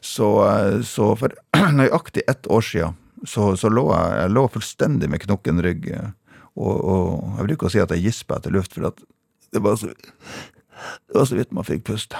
Så, 0.02 0.32
så 0.86 1.12
for 1.20 1.36
nøyaktig 1.78 2.26
ett 2.26 2.50
år 2.50 2.66
siden 2.66 2.98
så, 3.22 3.52
så 3.54 3.70
lå 3.70 3.86
jeg, 3.92 4.18
jeg, 4.18 4.34
lå 4.34 4.44
fullstendig 4.56 5.12
med 5.12 5.22
knokken 5.22 5.62
rygg. 5.62 5.86
Og, 6.58 6.74
og 6.74 7.38
jeg 7.38 7.48
bruker 7.52 7.70
å 7.70 7.74
si 7.76 7.84
at 7.84 7.94
jeg 7.94 8.08
gispa 8.08 8.40
etter 8.40 8.54
luft, 8.54 8.74
for 8.74 8.90
det 8.90 9.62
var, 9.62 9.78
så, 9.78 9.94
det 9.94 11.20
var 11.20 11.30
så 11.30 11.38
vidt 11.38 11.54
man 11.54 11.68
fikk 11.68 11.86
puste. 11.86 12.18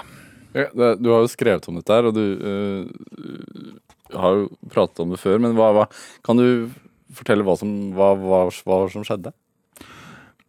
Ja, 0.54 0.70
du 0.70 1.10
har 1.10 1.24
jo 1.24 1.28
skrevet 1.28 1.66
om 1.68 1.76
dette 1.76 1.92
her, 1.92 2.06
og 2.08 2.14
du 2.16 2.22
øh, 2.22 3.70
har 4.14 4.38
jo 4.38 4.46
pratet 4.72 5.02
om 5.02 5.10
det 5.12 5.20
før, 5.20 5.40
men 5.42 5.56
hva, 5.58 5.72
hva 5.74 5.84
kan 6.24 6.38
du 6.38 6.70
fortelle 7.16 7.46
hva 7.46 7.56
som, 7.58 7.73
hva, 7.96 8.12
hva, 8.20 8.46
hva 8.50 8.78
som 8.92 9.06
skjedde? 9.06 9.32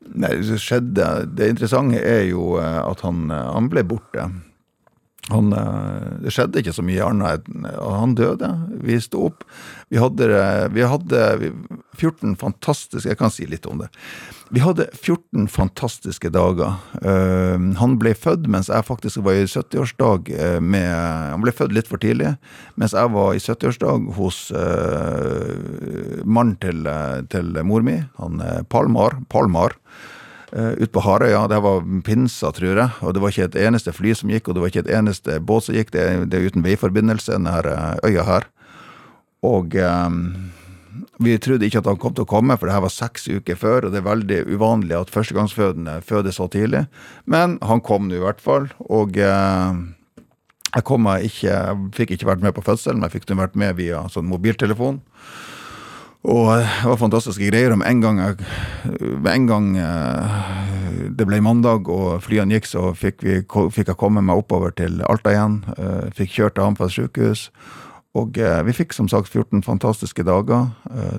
Nei, 0.07 0.37
Det 0.39 0.59
skjedde 0.63 1.07
Det 1.35 1.49
interessante 1.51 1.99
er 1.99 2.27
jo 2.29 2.55
eh, 2.61 2.79
at 2.83 3.01
han, 3.03 3.25
eh, 3.31 3.49
han 3.55 3.67
ble 3.71 3.83
borte. 3.87 4.29
Han, 5.27 5.51
eh, 5.53 6.23
det 6.23 6.31
skjedde 6.31 6.61
ikke 6.61 6.75
så 6.75 6.83
mye 6.85 7.03
annet 7.03 7.47
han 7.75 8.15
døde. 8.15 8.49
Vi 8.83 8.99
sto 9.03 9.25
opp. 9.27 9.43
Vi 9.91 9.99
hadde, 9.99 10.27
vi 10.75 10.83
hadde 10.87 11.21
14 11.97 12.35
fantastiske 12.39 13.09
Jeg 13.09 13.19
kan 13.19 13.31
si 13.31 13.47
litt 13.47 13.65
om 13.67 13.81
det. 13.81 13.87
Vi 14.51 14.61
hadde 14.63 14.87
14 14.93 15.47
fantastiske 15.51 16.31
dager. 16.31 16.75
Han 17.79 17.95
ble 17.99 18.13
født 18.15 18.47
mens 18.51 18.69
jeg 18.71 18.87
faktisk 18.87 19.23
var 19.25 19.39
i 19.39 19.47
70-årsdag 19.47 20.31
med 20.63 20.91
Han 21.33 21.43
ble 21.43 21.55
født 21.55 21.75
litt 21.75 21.89
for 21.91 21.99
tidlig. 22.03 22.35
Mens 22.79 22.95
jeg 22.95 23.11
var 23.15 23.33
i 23.35 23.43
70-årsdag 23.43 24.11
hos 24.19 24.43
mannen 26.23 26.55
til, 26.63 26.87
til 27.31 27.51
mor 27.67 27.83
mi, 27.83 27.99
han 28.19 28.43
Palmar. 28.71 29.19
Palmar 29.31 29.75
ute 30.57 30.91
på 30.93 31.03
Harøya. 31.05 31.45
Det 31.51 31.59
var 31.63 31.85
pinsa, 32.05 32.51
tror 32.55 32.81
jeg. 32.81 32.89
Og 33.05 33.13
det 33.13 33.23
var 33.23 33.33
ikke 33.33 33.49
et 33.51 33.57
eneste 33.67 33.93
fly 33.93 34.13
som 34.17 34.31
gikk, 34.33 34.47
og 34.49 34.57
det 34.57 34.63
var 34.63 34.71
ikke 34.71 34.85
et 34.85 34.93
eneste 34.99 35.39
båt 35.39 35.67
som 35.67 35.77
gikk. 35.77 35.91
Det, 35.93 36.05
det 36.31 36.39
er 36.39 36.47
uten 36.49 36.65
veiforbindelse, 36.65 37.35
denne 37.35 37.57
eh, 37.61 37.97
øya 38.09 38.25
her. 38.27 38.47
Og 39.45 39.75
um, 39.77 40.21
vi 41.21 41.35
trodde 41.41 41.67
ikke 41.67 41.81
at 41.83 41.89
han 41.89 41.99
kom 42.01 42.15
til 42.17 42.25
å 42.25 42.29
komme, 42.29 42.57
for 42.57 42.69
det 42.69 42.75
her 42.75 42.85
var 42.85 42.93
seks 42.93 43.27
uker 43.29 43.59
før, 43.59 43.87
og 43.87 43.93
det 43.93 44.01
er 44.01 44.07
veldig 44.07 44.39
uvanlig 44.49 44.97
at 44.97 45.13
førstegangsfødende 45.13 45.99
føder 46.05 46.33
så 46.33 46.49
tidlig. 46.51 46.87
Men 47.29 47.59
han 47.65 47.83
kom 47.85 48.09
nå 48.09 48.17
i 48.17 48.23
hvert 48.23 48.41
fall, 48.41 48.69
og 48.89 49.19
uh, 49.21 49.77
jeg, 50.73 50.83
ikke, 50.83 51.51
jeg 51.51 51.77
fikk 51.97 52.15
ikke 52.17 52.31
vært 52.31 52.43
med 52.45 52.57
på 52.57 52.65
fødselen, 52.65 52.99
men 52.99 53.09
jeg 53.09 53.19
fikk 53.19 53.37
vært 53.37 53.57
med 53.59 53.77
via 53.77 54.03
sånn 54.13 54.29
mobiltelefon. 54.29 55.01
Og 56.25 56.49
det 56.57 56.89
var 56.89 56.99
fantastiske 56.99 57.49
greier. 57.51 57.75
Med 57.77 57.87
en 57.87 58.01
gang, 58.01 58.19
med 59.21 59.31
en 59.31 59.47
gang 59.47 59.69
eh, 59.77 60.37
det 61.17 61.27
ble 61.29 61.39
mandag 61.43 61.89
og 61.93 62.23
flyene 62.25 62.57
gikk, 62.57 62.67
så 62.67 62.91
fikk, 62.97 63.23
vi, 63.23 63.39
fikk 63.45 63.93
jeg 63.93 63.99
komme 63.99 64.23
meg 64.25 64.41
oppover 64.41 64.73
til 64.75 65.01
Alta 65.07 65.35
igjen. 65.35 65.61
Eh, 65.77 66.09
fikk 66.17 66.33
kjørt 66.39 66.57
til 66.57 66.67
Hammerfest 66.67 66.97
sykehus. 66.97 67.47
Og 68.17 68.39
eh, 68.41 68.59
vi 68.67 68.75
fikk 68.75 68.97
som 68.97 69.09
sagt 69.11 69.29
14 69.29 69.63
fantastiske 69.63 70.25
dager. 70.27 70.71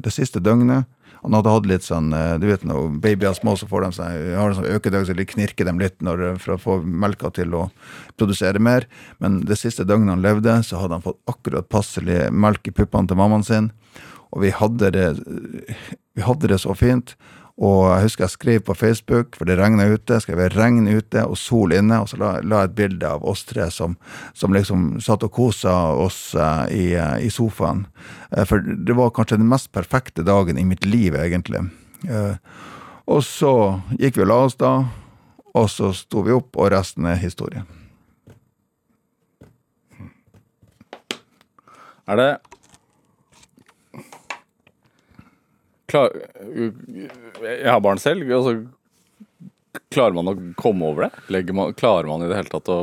Det 0.02 0.12
siste 0.14 0.42
døgnet 0.42 0.88
han 1.18 1.34
hadde 1.34 1.50
hatt 1.50 1.64
litt 1.66 1.82
sånn 1.82 2.12
Du 2.38 2.44
vet 2.46 2.62
når 2.62 2.92
babyer 3.02 3.32
er 3.32 3.34
små, 3.34 3.56
så 3.58 3.66
får 3.66 3.82
de 3.82 3.88
seg, 3.96 4.28
har 4.38 4.52
sånn 4.54 4.68
økedøgn, 4.70 5.06
så 5.08 5.16
de 5.18 5.24
knirker 5.26 5.66
dem 5.66 5.80
litt 5.82 5.96
når, 6.04 6.36
for 6.38 6.54
å 6.54 6.60
få 6.62 6.76
melka 6.86 7.32
til 7.34 7.56
å 7.58 7.64
produsere 8.14 8.62
mer. 8.62 8.86
Men 9.18 9.40
det 9.48 9.58
siste 9.58 9.86
døgnet 9.88 10.14
han 10.14 10.22
levde, 10.22 10.54
så 10.62 10.78
hadde 10.78 10.94
han 11.00 11.02
fått 11.02 11.18
akkurat 11.26 11.66
passelig 11.66 12.28
melk 12.30 12.70
i 12.70 12.76
puppene 12.76 13.10
til 13.10 13.18
mammaen 13.18 13.42
sin. 13.46 13.72
Og 14.34 14.44
vi 14.44 14.52
hadde 14.54 14.92
det, 14.94 15.08
vi 16.14 16.24
hadde 16.24 16.50
det 16.50 16.60
så 16.62 16.74
fint. 16.76 17.14
Og 17.58 17.88
jeg 17.90 18.04
husker 18.04 18.24
jeg 18.24 18.34
skrev 18.36 18.60
på 18.68 18.74
Facebook, 18.78 19.34
for 19.34 19.48
det 19.48 19.56
regna 19.58 19.88
ute. 19.90 20.20
Skrev 20.22 20.38
jeg 20.38 20.54
'regn 20.54 20.86
ute' 20.86 21.26
og 21.26 21.36
'sol 21.36 21.72
inne', 21.74 22.00
og 22.00 22.08
så 22.08 22.16
la, 22.16 22.40
la 22.40 22.60
jeg 22.62 22.70
et 22.70 22.74
bilde 22.74 23.06
av 23.06 23.24
oss 23.24 23.42
tre 23.44 23.70
som, 23.70 23.96
som 24.32 24.52
liksom 24.52 25.00
satt 25.00 25.24
og 25.26 25.32
kosa 25.32 25.90
oss 25.90 26.34
uh, 26.34 26.70
i, 26.70 26.94
uh, 26.94 27.18
i, 27.18 27.28
sofaen. 27.30 27.86
Uh, 28.30 28.44
for 28.44 28.62
det 28.62 28.94
var 28.94 29.10
kanskje 29.10 29.38
den 29.38 29.48
mest 29.50 29.72
perfekte 29.72 30.22
dagen 30.22 30.58
i 30.58 30.64
mitt 30.64 30.84
liv, 30.84 31.14
egentlig. 31.14 31.70
og 33.06 33.24
så 33.24 33.80
gikk 33.98 34.16
vi 34.16 34.22
og 34.22 34.28
la 34.28 34.34
oss 34.44 34.54
da, 34.54 34.84
og 35.54 35.66
så 35.70 35.90
sto 35.92 36.22
vi 36.22 36.30
opp, 36.30 36.54
og 36.54 36.70
resten 36.70 37.06
er 37.06 37.16
historie. 37.18 37.64
Er 42.06 42.16
det 42.16 42.57
Klar, 45.88 46.12
jeg 47.42 47.70
har 47.70 47.80
barn 47.80 48.00
selv. 48.02 48.28
Altså, 48.28 48.58
klarer 49.92 50.16
man 50.18 50.28
å 50.28 50.34
komme 50.58 50.90
over 50.90 51.06
det? 51.06 51.44
Man, 51.52 51.72
klarer 51.78 52.10
man 52.10 52.24
i 52.24 52.28
det 52.28 52.36
hele 52.36 52.52
tatt 52.52 52.68
å 52.72 52.78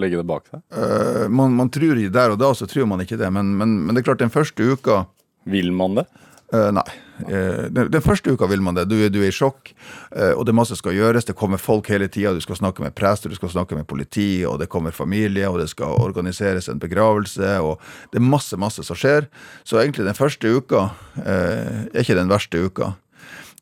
legge 0.00 0.20
det 0.20 0.28
bak 0.28 0.48
seg? 0.48 0.62
Uh, 0.72 1.26
man, 1.28 1.56
man, 1.58 1.70
tror 1.72 2.00
Der 2.12 2.34
og 2.34 2.40
da 2.40 2.52
så 2.56 2.68
tror 2.70 2.88
man 2.88 3.04
ikke 3.04 3.20
det, 3.20 3.28
men, 3.34 3.54
men, 3.60 3.78
men, 3.84 3.94
det 3.94 4.02
er 4.02 4.12
klart 4.12 4.24
den 4.24 4.32
første 4.32 4.64
uka 4.64 5.04
Vil 5.50 5.72
man 5.76 5.98
det? 6.00 6.06
Uh, 6.52 6.68
nei. 6.76 6.84
Uh, 7.22 7.68
den, 7.72 7.86
den, 7.92 8.02
første 8.04 8.34
uka 8.34 8.48
vil 8.50 8.60
man 8.64 8.76
det. 8.76 8.84
Du, 8.90 8.96
du 9.08 9.20
er 9.22 9.30
i 9.30 9.34
sjokk, 9.34 9.70
uh, 10.12 10.34
og 10.36 10.44
det 10.44 10.52
er 10.52 10.58
masse 10.58 10.76
skal 10.76 10.96
gjøres. 10.96 11.28
Det 11.28 11.36
kommer 11.38 11.60
folk 11.60 11.88
hele 11.92 12.10
tida. 12.12 12.34
Du 12.36 12.42
skal 12.44 12.58
snakke 12.60 12.84
med 12.84 12.96
prester, 12.98 13.32
du 13.32 13.38
skal 13.38 13.54
snakke 13.54 13.78
med 13.78 13.88
politi, 13.88 14.44
og 14.48 14.58
det 14.60 14.68
kommer 14.72 14.92
familie, 14.92 15.48
og 15.48 15.62
det 15.62 15.70
skal 15.72 15.96
organiseres 16.02 16.68
en 16.68 16.82
begravelse, 16.82 17.54
og 17.64 17.78
det 18.12 18.20
er 18.20 18.26
masse, 18.26 18.58
masse 18.60 18.84
som 18.84 18.98
skjer. 18.98 19.30
Så 19.64 19.80
egentlig 19.80 20.08
den 20.08 20.18
første 20.18 20.52
uka 20.52 20.90
er 21.24 22.02
ikke 22.02 22.18
den 22.18 22.32
verste 22.32 22.60
uka. 22.60 22.92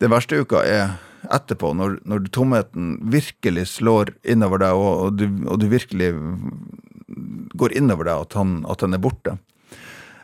Den 0.00 0.10
verste 0.10 0.40
uka 0.42 0.64
er 0.64 0.98
etterpå, 1.28 1.72
når, 1.76 1.98
når 2.08 2.30
tomheten 2.32 2.94
virkelig 3.12 3.66
slår 3.74 4.14
innover 4.24 4.62
deg, 4.62 4.78
og, 4.78 5.04
og, 5.04 5.20
du, 5.20 5.26
og 5.46 5.60
du, 5.60 5.68
virkelig 5.70 6.10
går 7.60 7.76
innover 7.76 8.08
deg 8.08 8.26
at, 8.26 8.36
han, 8.38 8.60
at 8.70 8.82
han 8.86 8.96
er 8.96 9.02
borte. 9.02 9.36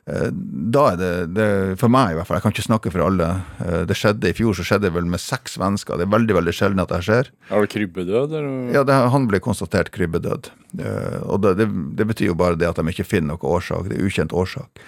Eh, 0.06 0.28
da 0.30 0.82
er 0.92 0.98
det, 1.00 1.10
det, 1.34 1.46
For 1.80 1.90
meg, 1.90 2.12
i 2.12 2.18
hvert 2.18 2.28
fall. 2.28 2.38
Jeg 2.38 2.44
kan 2.44 2.54
ikke 2.54 2.66
snakke 2.68 2.92
for 2.94 3.02
alle. 3.02 3.26
Eh, 3.64 3.80
det 3.90 3.96
skjedde 3.98 4.30
I 4.30 4.36
fjor 4.38 4.54
så 4.54 4.66
skjedde 4.66 4.86
det 4.86 4.94
vel 4.94 5.08
med 5.10 5.22
seks 5.22 5.56
svensker. 5.58 5.98
Det 5.98 6.06
er 6.06 6.12
veldig 6.14 6.36
veldig 6.38 6.54
sjelden 6.54 6.82
at 6.84 6.92
det 6.94 7.00
skjer. 7.08 7.32
Er 7.50 7.66
det 7.66 7.72
krybbedød? 7.74 8.36
Eller? 8.38 8.70
Ja, 8.76 8.84
det, 8.86 9.00
han 9.14 9.26
ble 9.30 9.42
konstatert 9.42 9.90
krybbedød. 9.96 10.52
Eh, 10.78 11.18
og 11.26 11.42
det, 11.42 11.56
det, 11.58 11.68
det, 11.98 12.06
betyr 12.12 12.30
jo 12.30 12.38
bare 12.38 12.58
det 12.60 12.70
at 12.70 12.78
de 12.78 12.94
ikke 12.94 13.08
finner 13.08 13.34
noen 13.34 13.50
årsak. 13.58 13.90
Det 13.90 13.98
er 13.98 14.06
ukjent 14.06 14.36
årsak. 14.36 14.82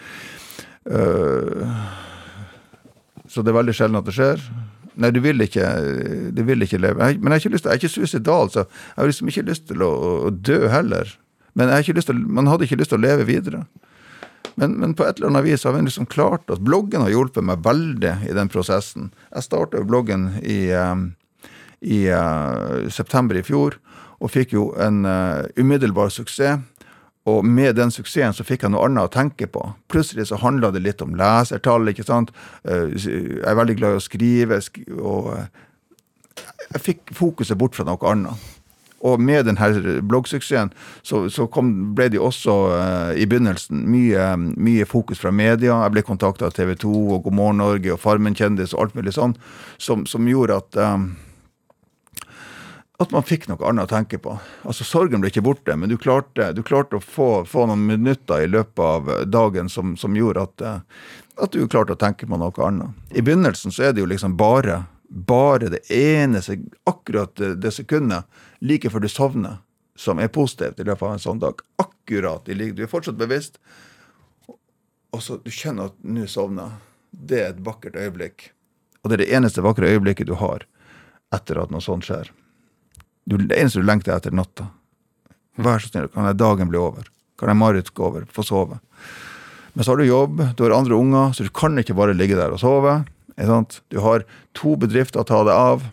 Så 3.29 3.43
det 3.45 3.51
er 3.51 3.59
veldig 3.59 3.75
sjelden 3.77 3.99
at 3.99 4.07
det 4.07 4.15
skjer. 4.17 4.47
Nei, 4.99 5.11
du 5.15 5.19
vil 5.23 5.43
ikke, 5.45 5.67
du 6.35 6.41
vil 6.47 6.63
ikke 6.65 6.81
leve. 6.81 7.03
Jeg, 7.05 7.19
men 7.19 7.35
jeg 7.35 7.37
har 7.37 7.43
ikke 7.45 7.55
lyst 7.55 7.67
til, 7.67 7.75
jeg 7.75 7.77
er 7.77 7.83
ikke 7.83 7.93
suicidal, 7.93 8.49
så 8.51 8.65
jeg 8.65 8.97
har 8.97 9.11
liksom 9.11 9.29
ikke 9.31 9.47
lyst 9.51 9.67
til 9.69 9.85
å, 9.85 9.91
å 10.27 10.33
dø 10.33 10.63
heller. 10.73 11.13
Men 11.59 11.69
jeg 11.69 11.75
har 11.75 11.85
ikke 11.85 11.99
lyst 11.99 12.11
til, 12.11 12.23
man 12.39 12.51
hadde 12.51 12.67
ikke 12.67 12.81
lyst 12.81 12.95
til 12.95 12.99
å 12.99 13.05
leve 13.05 13.27
videre. 13.29 13.67
Men, 14.59 14.75
men, 14.81 14.95
på 14.99 15.05
et 15.07 15.21
eller 15.21 15.31
annet 15.31 15.47
vis 15.47 15.65
har 15.65 15.77
vi 15.77 15.85
liksom 15.87 16.09
klart 16.11 16.51
oss. 16.51 16.59
Bloggen 16.59 17.05
har 17.05 17.13
hjulpet 17.13 17.47
meg 17.47 17.63
veldig 17.63 18.15
i 18.27 18.35
den 18.35 18.51
prosessen. 18.51 19.13
Jeg 19.31 19.47
starta 19.47 19.85
bloggen 19.87 20.33
i, 20.43 20.73
um, 20.75 21.13
i 21.79 22.09
uh, 22.11 22.89
september 22.91 23.39
i 23.39 23.45
fjor, 23.47 23.79
og 24.19 24.33
fikk 24.35 24.57
jo 24.57 24.73
en 24.83 25.05
uh, 25.07 25.47
umiddelbar 25.55 26.11
suksess. 26.11 26.59
Og 27.29 27.45
med 27.45 27.77
den 27.77 27.93
suksessen 27.93 28.35
så 28.35 28.47
fikk 28.47 28.65
jeg 28.65 28.73
noe 28.73 28.89
annet 28.89 29.07
å 29.07 29.13
tenke 29.13 29.47
på. 29.53 29.63
Plutselig 29.93 30.31
så 30.31 30.41
handla 30.43 30.73
det 30.75 30.83
litt 30.83 31.03
om 31.05 31.15
lesertall, 31.19 31.93
ikke 31.93 32.09
sant. 32.09 32.35
Uh, 32.67 32.91
jeg 32.99 33.45
er 33.47 33.59
veldig 33.63 33.79
glad 33.79 33.95
i 33.95 34.03
å 34.03 34.07
skrive, 34.09 34.59
og 34.99 35.35
jeg 36.73 36.83
fikk 36.83 37.15
fokuset 37.15 37.59
bort 37.61 37.79
fra 37.79 37.87
noe 37.87 38.11
annet. 38.11 38.58
Og 39.07 39.21
med 39.23 39.47
denne 39.47 40.01
bloggsuksessen 40.03 40.73
så, 41.07 41.23
så 41.31 41.47
kom, 41.47 41.95
ble 41.95 42.09
det 42.11 42.23
også 42.23 42.57
uh, 42.73 43.13
i 43.15 43.29
begynnelsen 43.31 43.85
mye, 43.91 44.33
mye, 44.57 44.89
fokus 44.89 45.23
fra 45.23 45.31
media. 45.31 45.77
Jeg 45.85 45.95
ble 45.95 46.07
kontakta 46.07 46.49
av 46.49 46.57
TV 46.57 46.75
2 46.83 46.95
og 47.15 47.29
God 47.29 47.39
morgen 47.39 47.63
Norge 47.63 47.95
og 47.95 48.03
Farmen 48.03 48.37
kjendis 48.39 48.75
og 48.75 48.89
alt 48.89 48.99
mulig 48.99 49.15
sånn, 49.15 49.37
som, 49.79 50.05
som 50.09 50.27
gjorde 50.29 50.59
at 50.63 50.83
um, 50.83 51.09
at 52.99 53.13
man 53.15 53.23
fikk 53.23 53.47
noe 53.47 53.63
annet 53.63 53.87
å 53.87 53.91
tenke 53.93 54.19
på. 54.19 54.33
Altså 54.67 54.83
Sorgen 54.83 55.23
ble 55.23 55.31
ikke 55.31 55.45
borte, 55.47 55.77
men 55.79 55.91
du 55.91 55.95
klarte, 56.03 56.51
du 56.51 56.65
klarte 56.67 56.99
å 56.99 57.03
få, 57.03 57.45
få, 57.47 57.69
noen 57.71 57.85
minutter 57.87 58.43
i 58.43 58.51
løpet 58.51 58.83
av 58.83 59.13
dagen 59.31 59.71
som, 59.71 59.93
som 59.95 60.17
gjorde 60.19 60.49
at, 60.49 60.65
at, 61.39 61.55
du 61.55 61.71
klarte 61.71 61.95
å 61.95 62.01
tenke 62.01 62.27
på 62.27 62.41
noe 62.41 62.67
annet. 62.67 62.99
I 63.15 63.23
begynnelsen 63.23 63.71
så 63.75 63.87
er 63.87 63.95
det 63.95 64.03
jo 64.03 64.11
liksom 64.11 64.35
bare 64.39 64.83
bare 65.09 65.71
det 65.73 65.87
eneste, 65.95 66.59
akkurat 66.85 67.33
det 67.57 67.71
sekundet 67.73 68.27
like 68.61 68.91
før 68.91 69.05
du 69.05 69.09
sovner, 69.09 69.59
som 69.99 70.19
er 70.23 70.31
positivt 70.33 70.81
i 70.81 70.87
løpet 70.87 71.07
av 71.07 71.17
en 71.17 71.23
sånn 71.23 71.43
dag. 71.43 71.61
Akkurat 71.83 72.49
i 72.49 72.55
like, 72.55 72.77
Du 72.77 72.83
er 72.83 72.91
fortsatt 72.91 73.19
bevisst, 73.19 73.59
og 75.13 75.23
så 75.25 75.39
du 75.43 75.51
kjenner 75.51 75.89
at 75.89 75.97
nå 76.05 76.27
sovner 76.29 76.77
Det 77.11 77.39
er 77.41 77.51
et 77.55 77.61
vakkert 77.65 77.97
øyeblikk. 77.97 78.51
Og 79.03 79.09
det 79.09 79.17
er 79.17 79.23
det 79.25 79.35
eneste 79.39 79.63
vakre 79.65 79.89
øyeblikket 79.89 80.29
du 80.29 80.35
har 80.37 80.67
etter 81.33 81.61
at 81.61 81.71
noe 81.73 81.81
sånt 81.81 82.05
skjer. 82.05 82.29
Det 83.25 83.57
eneste 83.57 83.81
du 83.81 83.87
lengter 83.89 84.13
etter 84.15 84.33
natta. 84.33 84.69
Vær 85.57 85.81
så 85.81 85.89
snill, 85.89 86.09
kan 86.13 86.29
dagen 86.37 86.69
bli 86.69 86.79
over? 86.81 87.09
Kan 87.41 87.49
jeg 87.49 87.61
Marit 87.61 87.91
gå 87.95 88.05
over? 88.05 88.27
Få 88.33 88.45
sove? 88.45 88.79
Men 89.73 89.85
så 89.85 89.93
har 89.93 90.01
du 90.01 90.09
jobb, 90.09 90.43
du 90.57 90.63
har 90.65 90.77
andre 90.77 90.97
unger, 90.97 91.33
så 91.33 91.45
du 91.47 91.51
kan 91.55 91.79
ikke 91.81 91.97
bare 91.97 92.17
ligge 92.17 92.37
der 92.39 92.53
og 92.55 92.61
sove. 92.61 93.01
Du 93.89 94.01
har 94.03 94.25
to 94.59 94.75
bedrifter 94.81 95.23
å 95.23 95.29
ta 95.29 95.43
deg 95.47 95.55
av. 95.55 95.85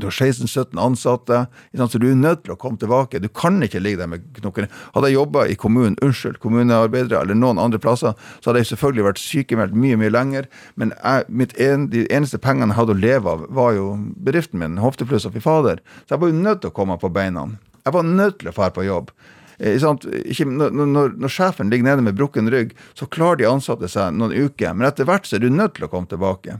Du 0.00 0.06
har 0.06 0.14
16-17 0.14 0.76
ansatte, 0.80 1.42
så 1.76 2.00
du 2.00 2.08
er 2.10 2.18
nødt 2.18 2.44
til 2.44 2.54
å 2.54 2.58
komme 2.60 2.80
tilbake. 2.80 3.20
Du 3.22 3.28
kan 3.32 3.60
ikke 3.64 3.80
ligge 3.80 4.02
der 4.02 4.10
med 4.12 4.24
knokkene. 4.36 4.68
Hadde 4.94 5.10
jeg 5.10 5.18
jobba 5.18 5.46
i 5.48 5.56
kommunen, 5.58 5.96
unnskyld, 6.04 6.40
kommunearbeidere 6.42 7.22
eller 7.22 7.38
noen 7.38 7.60
andre 7.62 7.80
plasser, 7.82 8.16
så 8.40 8.50
hadde 8.50 8.64
jeg 8.64 8.72
selvfølgelig 8.72 9.06
vært 9.08 9.22
sykemeldt 9.22 9.78
mye 9.86 10.00
mye 10.00 10.12
lenger. 10.12 10.50
Men 10.76 10.92
jeg, 10.96 11.48
en, 11.68 11.88
de 11.92 12.04
eneste 12.12 12.40
pengene 12.42 12.74
jeg 12.74 12.80
hadde 12.80 12.96
å 12.96 13.00
leve 13.00 13.32
av, 13.32 13.46
var 13.56 13.72
jo 13.78 13.88
bedriften 14.26 14.60
min, 14.62 14.80
Hoftepluss 14.82 15.28
og 15.28 15.36
Fy 15.36 15.44
fader. 15.44 15.80
Så 16.04 16.16
jeg 16.16 16.24
var 16.24 16.32
jo 16.32 16.44
nødt 16.44 16.62
til 16.64 16.74
å 16.74 16.76
komme 16.76 16.98
på 17.00 17.12
beina. 17.12 17.48
Jeg 17.86 17.94
var 17.96 18.06
nødt 18.06 18.40
til 18.40 18.50
å 18.50 18.56
dra 18.56 18.70
på 18.74 18.84
jobb. 18.86 19.12
Eh, 19.58 19.80
ikke, 19.80 20.46
når, 20.50 20.74
når, 20.76 21.14
når, 21.16 21.32
sjefen 21.32 21.70
ligger 21.72 21.88
nede 21.88 22.04
med 22.04 22.16
brukken 22.18 22.50
rygg, 22.52 22.74
så 22.98 23.08
klarer 23.08 23.40
de 23.40 23.48
ansatte 23.48 23.88
seg 23.88 24.16
noen 24.16 24.34
uker. 24.34 24.74
Men 24.76 24.90
etter 24.90 25.08
hvert 25.08 25.28
så 25.28 25.38
er 25.38 25.46
du 25.46 25.52
nødt 25.52 25.78
til 25.78 25.86
å 25.88 25.92
komme 25.92 26.10
tilbake. 26.10 26.58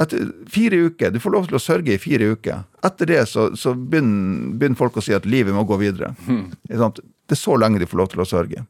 Etter 0.00 0.30
fire 0.50 0.76
uker, 0.88 1.10
Du 1.10 1.20
får 1.22 1.30
lov 1.30 1.46
til 1.46 1.56
å 1.58 1.62
sørge 1.62 1.94
i 1.94 1.98
fire 2.02 2.32
uker. 2.34 2.64
Etter 2.82 3.06
det 3.06 3.20
så, 3.30 3.52
så 3.56 3.74
begynner, 3.74 4.54
begynner, 4.58 4.78
folk 4.78 4.96
å 4.98 5.04
si 5.04 5.14
at 5.14 5.26
livet 5.26 5.54
må 5.54 5.62
gå 5.68 5.78
videre. 5.78 6.14
Mm. 6.26 6.50
Det 6.66 7.34
er 7.34 7.38
så 7.38 7.56
lenge 7.56 7.78
de 7.78 7.86
får 7.86 8.00
lov 8.02 8.10
til 8.10 8.24
å 8.24 8.26
sørge. 8.26 8.64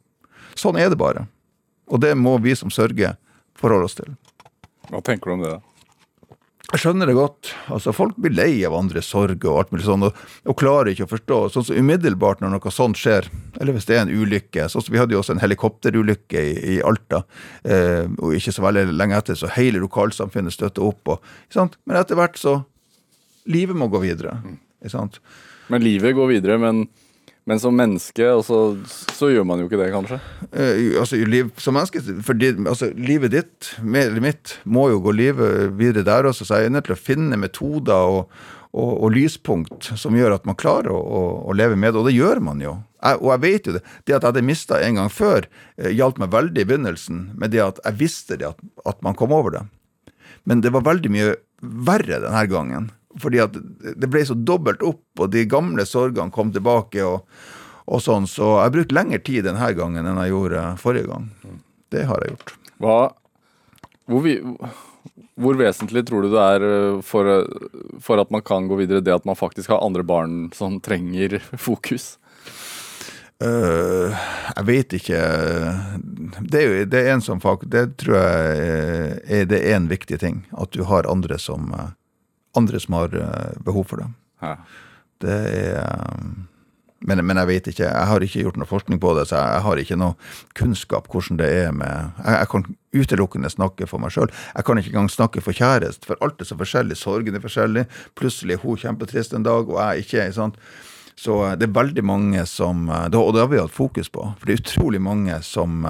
Sånn 0.54 0.76
er 0.76 0.92
det 0.92 1.00
bare. 1.00 1.26
Og 1.88 2.00
det 2.00 2.12
må 2.16 2.36
vi 2.44 2.54
som 2.56 2.70
sørger 2.72 3.16
forholde 3.56 3.88
oss 3.88 3.96
til. 3.96 4.12
Hva 4.90 5.00
tenker 5.04 5.30
du 5.30 5.34
om 5.34 5.44
det? 5.44 5.54
da? 5.56 5.73
Jeg 6.72 6.80
skjønner 6.80 7.06
det 7.06 7.14
godt. 7.14 7.50
Altså, 7.70 7.92
Folk 7.94 8.16
blir 8.18 8.32
lei 8.34 8.64
av 8.66 8.74
andres 8.74 9.06
sorg 9.12 9.44
og 9.44 9.58
alt 9.60 9.72
mulig 9.74 9.84
sånn, 9.86 10.06
og, 10.08 10.16
og, 10.48 10.56
klarer 10.58 10.90
ikke 10.90 11.04
å 11.04 11.10
forstå. 11.10 11.38
Sånn 11.52 11.66
som 11.68 11.78
Umiddelbart 11.78 12.40
når 12.40 12.54
noe 12.54 12.72
sånt 12.72 12.98
skjer, 12.98 13.28
eller 13.60 13.76
hvis 13.76 13.86
det 13.90 13.98
er 13.98 14.06
en 14.06 14.14
ulykke 14.14 14.66
sånn 14.72 14.86
som 14.86 14.94
Vi 14.94 15.00
hadde 15.02 15.14
jo 15.14 15.20
også 15.20 15.36
en 15.36 15.42
helikopterulykke 15.44 16.40
i, 16.40 16.54
i 16.74 16.76
Alta, 16.82 17.22
eh, 17.62 18.08
og 18.16 18.34
ikke 18.38 18.54
så 18.56 18.64
veldig 18.64 18.96
lenge 18.96 19.20
etter 19.20 19.38
så 19.38 19.52
hele 19.54 19.82
lokalsamfunnet 19.84 20.56
støtter 20.56 20.86
opp. 20.88 21.14
Og, 21.14 21.76
men 21.84 22.00
etter 22.00 22.18
hvert 22.18 22.40
så 22.40 22.62
Livet 23.44 23.76
må 23.76 23.90
gå 23.92 24.00
videre. 24.00 24.38
Mm. 24.40 24.56
Men 25.68 25.82
livet 25.84 26.14
går 26.16 26.30
videre, 26.30 26.54
men 26.56 26.86
men 27.44 27.60
som 27.60 27.76
menneske, 27.76 28.24
så, 28.46 28.58
så, 29.12 29.28
gjør 29.28 29.44
man 29.44 29.60
jo 29.60 29.68
ikke 29.68 29.76
det, 29.76 29.90
kanskje? 29.92 30.16
Eh, 30.48 30.94
altså, 31.00 31.18
liv, 31.28 31.50
som 31.60 31.76
menneske, 31.76 32.00
for 32.24 32.40
altså, 32.70 32.88
Livet 32.96 33.34
ditt, 33.34 33.74
eller 33.84 34.22
mitt, 34.24 34.56
må 34.64 34.86
jo 34.88 35.02
gå 35.04 35.12
livet 35.12 35.74
videre 35.76 36.06
der 36.08 36.30
også. 36.30 36.46
Så 36.48 36.62
jeg 36.62 36.70
er 36.70 36.74
nødt 36.76 36.88
til 36.88 36.96
å 36.96 37.00
finne 37.00 37.36
metoder 37.40 38.16
og, 38.16 38.32
og, 38.72 38.90
og 38.96 39.12
lyspunkt 39.12 39.90
som 40.00 40.16
gjør 40.16 40.38
at 40.38 40.48
man 40.48 40.56
klarer 40.56 40.94
å, 40.94 40.96
å, 40.98 41.22
å, 41.44 41.56
leve 41.56 41.76
med 41.76 41.92
det. 41.92 42.00
Og 42.00 42.08
det 42.08 42.16
gjør 42.16 42.40
man 42.48 42.64
jo. 42.64 42.78
Jeg, 43.04 43.20
og 43.20 43.34
jeg 43.34 43.44
vet 43.44 43.68
jo 43.68 43.76
det. 43.76 43.84
Det 43.84 44.16
at 44.16 44.16
jeg 44.16 44.30
hadde 44.30 44.48
mista 44.48 44.80
en 44.80 45.02
gang 45.02 45.12
før, 45.12 45.50
eh, 45.76 45.92
hjalp 45.92 46.24
meg 46.24 46.32
veldig 46.32 46.64
i 46.64 46.68
begynnelsen. 46.72 47.22
Med 47.36 47.52
det 47.52 47.60
at 47.66 47.84
jeg 47.84 48.00
visste 48.00 48.40
det, 48.40 48.54
at, 48.54 48.68
at 48.88 49.04
man 49.04 49.20
kom 49.20 49.36
over 49.36 49.58
det. 49.58 49.66
Men 50.48 50.64
det 50.64 50.72
var 50.72 50.88
veldig 50.88 51.12
mye 51.12 51.36
verre 51.60 52.24
denne 52.24 52.46
gangen. 52.48 52.92
Fordi 53.20 53.42
at 53.44 53.58
det 54.00 54.10
ble 54.10 54.24
så 54.26 54.34
dobbelt 54.34 54.82
opp, 54.82 55.04
og 55.20 55.30
de 55.32 55.44
gamle 55.46 55.86
sorgene 55.86 56.34
kom 56.34 56.52
tilbake. 56.54 57.04
og, 57.04 57.28
og 57.86 58.02
sånn, 58.02 58.26
Så 58.30 58.56
jeg 58.56 58.64
har 58.66 58.74
brukt 58.74 58.96
lengre 58.96 59.20
tid 59.22 59.44
denne 59.46 59.70
gangen 59.76 60.06
enn 60.06 60.22
jeg 60.24 60.34
gjorde 60.34 60.64
forrige 60.80 61.10
gang. 61.10 61.28
Det 61.94 62.08
har 62.08 62.24
jeg 62.24 62.34
gjort. 62.34 62.56
Hva, 62.82 62.98
hvor, 64.10 64.24
vi, 64.24 64.34
hvor, 65.38 65.60
vesentlig 65.60 66.04
tror 66.08 66.24
du 66.24 66.32
det 66.32 66.42
er 66.42 66.66
eh, 66.66 67.00
for, 67.06 67.30
for, 68.02 68.20
at 68.20 68.32
man 68.34 68.42
kan 68.42 68.68
gå 68.68 68.80
videre, 68.82 69.04
det 69.04 69.14
at 69.14 69.28
man 69.28 69.38
faktisk 69.38 69.70
har 69.70 69.84
andre 69.84 70.02
barn 70.02 70.48
som 70.56 70.80
trenger 70.82 71.38
fokus? 71.68 72.16
Uh, 73.44 74.14
jeg 74.54 74.64
vet 74.68 74.94
ikke. 74.96 75.20
Det 76.40 76.60
er, 76.60 76.64
jo, 76.64 76.84
det 76.88 77.00
er 77.00 77.12
en 77.12 77.24
som 77.24 77.42
fakt, 77.42 77.66
det 77.68 77.98
tror 78.00 78.16
jeg 78.16 79.18
er, 79.26 79.48
det 79.50 79.58
er 79.60 79.76
en 79.76 79.90
viktig 79.90 80.20
ting. 80.22 80.44
At 80.56 80.72
du 80.72 80.84
har 80.88 81.10
andre 81.10 81.38
som 81.42 81.74
andre 82.58 82.80
som 82.80 82.98
har 82.98 83.14
eh, 83.18 83.54
behov 83.64 83.88
for 83.90 84.02
det. 84.02 84.10
Ja. 84.44 84.56
Det 85.24 85.38
er 85.52 85.78
eh, 85.82 86.26
men, 87.04 87.20
men, 87.26 87.36
jeg 87.36 87.48
vet 87.50 87.66
ikke. 87.68 87.84
Jeg 87.84 88.08
har 88.08 88.24
ikke 88.24 88.42
gjort 88.46 88.56
noe 88.56 88.68
forskning 88.68 89.00
på 89.00 89.10
det, 89.18 89.26
så 89.28 89.36
jeg, 89.36 89.60
har 89.66 89.80
ikke 89.80 89.98
noe 90.00 90.16
kunnskap 90.56 91.10
hvordan 91.12 91.36
det 91.36 91.50
er 91.52 91.74
med 91.76 91.90
Jeg, 92.24 92.38
jeg 92.38 92.48
kan 92.54 92.64
utelukkende 92.94 93.50
snakke 93.52 93.88
for 93.90 94.00
meg 94.00 94.14
sjøl. 94.14 94.32
Jeg 94.54 94.64
kan 94.64 94.80
ikke 94.80 94.92
engang 94.94 95.10
snakke 95.12 95.42
for 95.44 95.56
kjæreste, 95.56 96.08
for 96.08 96.24
alt 96.24 96.40
er 96.40 96.48
så 96.48 96.56
forskjellig. 96.56 96.96
Sorgen 96.96 97.36
er 97.36 97.44
forskjellig. 97.44 97.84
Plutselig 98.16 98.56
er 98.56 98.64
hun 98.64 98.80
kjempetrist 98.80 99.36
en 99.36 99.44
dag, 99.44 99.68
og 99.68 99.80
jeg 99.82 100.06
ikke. 100.06 100.30
sant? 100.32 100.56
Så 101.20 101.42
eh, 101.44 101.58
det 101.60 101.68
er 101.68 101.76
veldig 101.76 102.06
mange 102.08 102.46
som 102.48 102.88
Og 102.88 103.12
det 103.12 103.42
har 103.42 103.52
vi 103.52 103.60
hatt 103.60 103.74
fokus 103.74 104.08
på. 104.08 104.30
For 104.38 104.48
det 104.48 104.56
er 104.56 104.64
utrolig 104.64 105.02
mange 105.04 105.42
som 105.44 105.84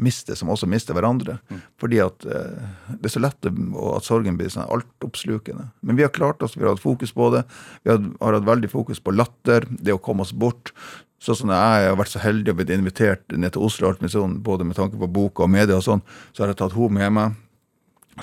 mister, 0.00 0.38
som 0.38 0.50
også 0.52 0.68
mister 0.70 0.96
hverandre. 0.96 1.38
Mm. 1.50 1.60
Fordi 1.80 2.00
at 2.04 2.26
eh, 2.26 2.70
det 2.96 3.10
er 3.10 3.14
så 3.14 3.22
lett 3.22 3.50
at 3.50 4.06
sorgen 4.06 4.38
blir 4.40 4.50
sånn 4.52 4.68
altoppslukende. 4.68 5.68
Men 5.86 5.98
vi 5.98 6.06
har 6.06 6.14
klart 6.14 6.42
oss, 6.42 6.56
vi 6.56 6.64
har 6.64 6.74
hatt 6.74 6.82
fokus 6.82 7.14
på 7.16 7.30
det. 7.34 7.44
Vi 7.84 7.92
har, 7.92 8.02
har 8.20 8.38
hatt 8.38 8.48
veldig 8.48 8.72
fokus 8.72 9.02
på 9.02 9.14
latter, 9.14 9.68
det 9.70 9.94
å 9.96 10.02
komme 10.02 10.26
oss 10.26 10.34
bort. 10.36 10.72
Sånn 11.20 11.36
som 11.36 11.52
jeg 11.52 11.88
har 11.90 11.98
vært 12.00 12.14
så 12.14 12.22
heldig 12.22 12.54
og 12.54 12.60
blitt 12.62 12.72
invitert 12.72 13.36
ned 13.36 13.52
til 13.52 13.66
Oslo, 13.66 13.92
både 14.40 14.64
med 14.64 14.78
tanke 14.78 14.96
på 15.00 15.10
boka 15.10 15.44
og 15.44 15.52
media 15.52 15.76
og 15.76 15.84
sånn, 15.84 16.04
så 16.32 16.44
har 16.44 16.54
jeg 16.54 16.62
tatt 16.62 16.76
henne 16.76 16.96
med 16.96 17.16
meg. 17.18 17.40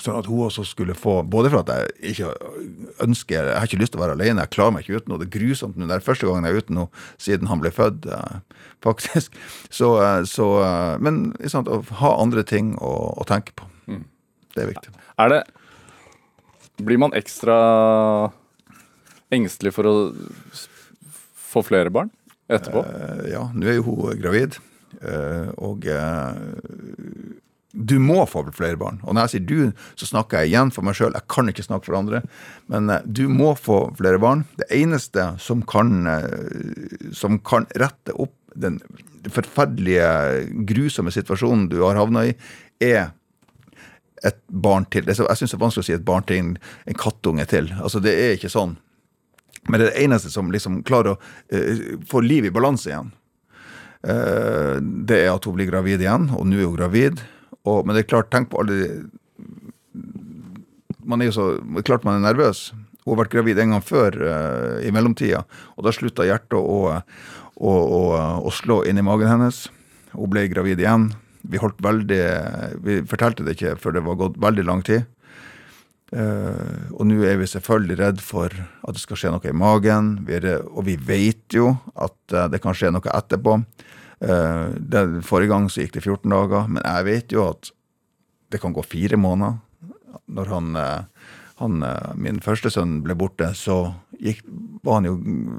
Sånn 0.02 0.18
at 0.18 0.28
hun 0.30 0.44
også 0.46 0.64
skulle 0.66 0.94
få 0.96 1.20
Både 1.28 1.50
for 1.52 1.62
at 1.62 1.70
jeg 1.72 2.12
ikke 2.14 2.32
ønsker 3.04 3.36
Jeg 3.50 3.56
har 3.56 3.68
ikke 3.68 3.80
lyst 3.80 3.94
til 3.94 4.00
å 4.00 4.04
være 4.04 4.16
alene, 4.18 4.44
jeg 4.44 4.54
klarer 4.54 4.74
meg 4.74 4.84
ikke 4.84 5.00
uten 5.00 5.14
henne. 5.14 5.20
Det 5.24 5.28
er 5.28 5.34
grusomt 5.36 5.78
nå. 5.78 5.88
Det 5.88 5.96
er 5.96 6.04
første 6.06 6.28
gangen 6.28 6.46
jeg 6.46 6.54
er 6.54 6.62
uten 6.62 6.80
henne 6.80 7.04
siden 7.28 7.50
han 7.50 7.62
ble 7.62 7.72
født, 7.74 8.08
eh, 8.14 8.64
faktisk. 8.84 9.38
Så, 9.78 9.90
eh, 10.02 10.22
så 10.28 10.46
eh, 10.64 10.94
Men 11.04 11.32
sant, 11.50 11.70
å 11.70 11.80
ha 12.02 12.12
andre 12.18 12.44
ting 12.46 12.74
å, 12.82 12.92
å 13.18 13.26
tenke 13.28 13.54
på. 13.58 13.68
Mm. 13.90 14.04
Det 14.54 14.64
er 14.64 14.70
viktig. 14.72 14.94
Er 15.18 15.32
det 15.34 15.42
Blir 16.78 17.00
man 17.02 17.16
ekstra 17.18 17.56
engstelig 19.34 19.74
for 19.74 19.88
å 19.88 19.94
få 21.48 21.64
flere 21.66 21.90
barn 21.90 22.12
etterpå? 22.48 22.84
ja, 23.28 23.48
nå 23.50 23.66
er 23.66 23.80
jo 23.80 23.88
hun 23.88 24.20
gravid. 24.22 24.60
og 25.58 25.84
du 27.72 27.98
må 28.00 28.22
få 28.26 28.46
flere 28.56 28.78
barn. 28.80 29.00
Og 29.04 29.14
når 29.14 29.26
jeg 29.26 29.32
sier 29.34 29.44
du, 29.48 29.82
så 30.00 30.08
snakker 30.08 30.40
jeg 30.40 30.52
igjen 30.52 30.72
for 30.72 30.86
meg 30.86 30.96
sjøl. 30.96 31.12
Jeg 31.12 31.28
kan 31.28 31.50
ikke 31.50 31.66
snakke 31.66 31.90
for 31.90 31.98
andre. 31.98 32.22
Men 32.72 32.88
uh, 32.88 33.02
du 33.04 33.26
må 33.28 33.52
få 33.60 33.82
flere 33.98 34.20
barn. 34.22 34.46
Det 34.56 34.70
eneste 34.72 35.26
som 35.42 35.62
kan, 35.68 36.08
uh, 36.08 37.12
som 37.16 37.38
kan 37.44 37.68
rette 37.78 38.16
opp 38.16 38.34
den 38.58 38.80
forferdelige, 39.28 40.08
grusomme 40.66 41.12
situasjonen 41.12 41.68
du 41.68 41.82
har 41.84 42.00
havna 42.00 42.24
i, 42.30 42.34
er 42.80 43.12
et 44.26 44.40
barn 44.48 44.88
til. 44.90 45.04
Jeg 45.06 45.20
syns 45.20 45.52
det 45.52 45.58
er 45.58 45.62
vanskelig 45.66 45.84
å 45.84 45.90
si 45.90 45.98
et 45.98 46.08
barn 46.08 46.24
til 46.26 46.40
en, 46.40 46.58
kattunge 46.98 47.44
til. 47.52 47.68
Altså, 47.76 48.00
det 48.02 48.16
er 48.16 48.38
ikke 48.38 48.50
sånn. 48.50 48.78
Men 49.68 49.76
det 49.76 49.90
er 49.90 49.92
det 49.92 50.06
eneste 50.08 50.32
som 50.32 50.48
liksom 50.50 50.80
klarer 50.88 51.14
å 51.14 51.18
uh, 51.20 51.88
få 52.08 52.24
liv 52.24 52.48
i 52.48 52.54
balanse 52.54 52.90
igjen. 52.94 53.12
det 53.98 55.16
er 55.18 55.32
at 55.32 55.44
hun 55.44 55.56
blir 55.56 55.66
gravid 55.66 56.00
igjen, 56.00 56.28
og 56.30 56.44
nå 56.46 56.56
er 56.56 56.68
hun 56.68 56.76
gravid. 56.76 57.18
Og, 57.68 57.84
men 57.84 57.96
det 57.96 58.04
er 58.04 58.10
klart, 58.10 58.30
tenk 58.32 58.50
på 58.52 58.62
alle 58.62 59.08
Man 61.08 61.22
er 61.22 61.30
jo 61.30 61.36
så 61.36 61.46
Klart 61.86 62.06
man 62.06 62.18
er 62.18 62.26
nervøs. 62.28 62.68
Hun 63.04 63.14
har 63.14 63.22
vært 63.22 63.32
gravid 63.38 63.60
en 63.62 63.72
gang 63.72 63.84
før 63.84 64.16
uh, 64.20 64.74
i 64.84 64.90
mellomtida, 64.92 65.46
og 65.78 65.86
da 65.86 65.94
slutta 65.96 66.26
hjertet 66.28 66.58
å, 66.58 66.90
å, 66.92 67.70
å, 67.72 68.00
å, 68.44 68.50
slå 68.52 68.82
inn 68.84 69.00
i 69.00 69.04
magen 69.06 69.30
hennes. 69.30 69.62
Hun 70.12 70.28
ble 70.28 70.44
gravid 70.52 70.82
igjen. 70.82 71.06
Vi 71.48 71.60
holdt 71.62 71.80
veldig 71.80 72.20
Vi 72.84 72.98
fortalte 73.08 73.46
det 73.46 73.54
ikke 73.56 73.78
før 73.80 73.96
det 73.96 74.02
var 74.04 74.18
gått 74.20 74.36
veldig 74.44 74.66
lang 74.68 74.84
tid. 74.84 75.08
Uh, 76.12 76.88
og 76.96 77.08
nå 77.08 77.22
er 77.28 77.40
vi 77.40 77.48
selvfølgelig 77.48 77.98
redd 78.02 78.20
for 78.24 78.52
at 78.52 78.96
det 78.96 79.00
skal 79.00 79.22
skje 79.22 79.32
noe 79.32 79.48
i 79.48 79.56
magen. 79.56 80.18
Vi 80.28 80.36
er, 80.36 80.50
og 80.68 80.84
vi 80.84 80.98
vet 81.00 81.56
jo 81.56 81.72
at 81.96 82.16
uh, 82.36 82.44
det 82.52 82.60
kan 82.64 82.76
skje 82.76 82.92
noe 82.92 83.16
etterpå. 83.16 83.56
Uh, 84.18 84.74
det, 84.78 85.22
forrige 85.26 85.52
gang 85.52 85.68
så 85.70 85.84
gikk 85.84 85.94
det 85.94 86.04
14 86.04 86.32
dager, 86.32 86.70
men 86.70 86.82
jeg 86.82 87.06
vet 87.06 87.34
jo 87.34 87.44
at 87.52 87.70
det 88.52 88.60
kan 88.62 88.74
gå 88.74 88.82
fire 88.86 89.18
måneder. 89.20 89.60
Når 90.26 90.50
han, 90.50 90.74
uh, 90.74 91.34
han 91.60 91.82
uh, 91.84 92.14
min 92.18 92.40
første 92.44 92.72
sønn 92.74 92.98
ble 93.04 93.16
borte, 93.18 93.52
så 93.54 93.94
gikk, 94.18 94.42
var 94.82 95.00
han 95.00 95.10
jo 95.10 95.16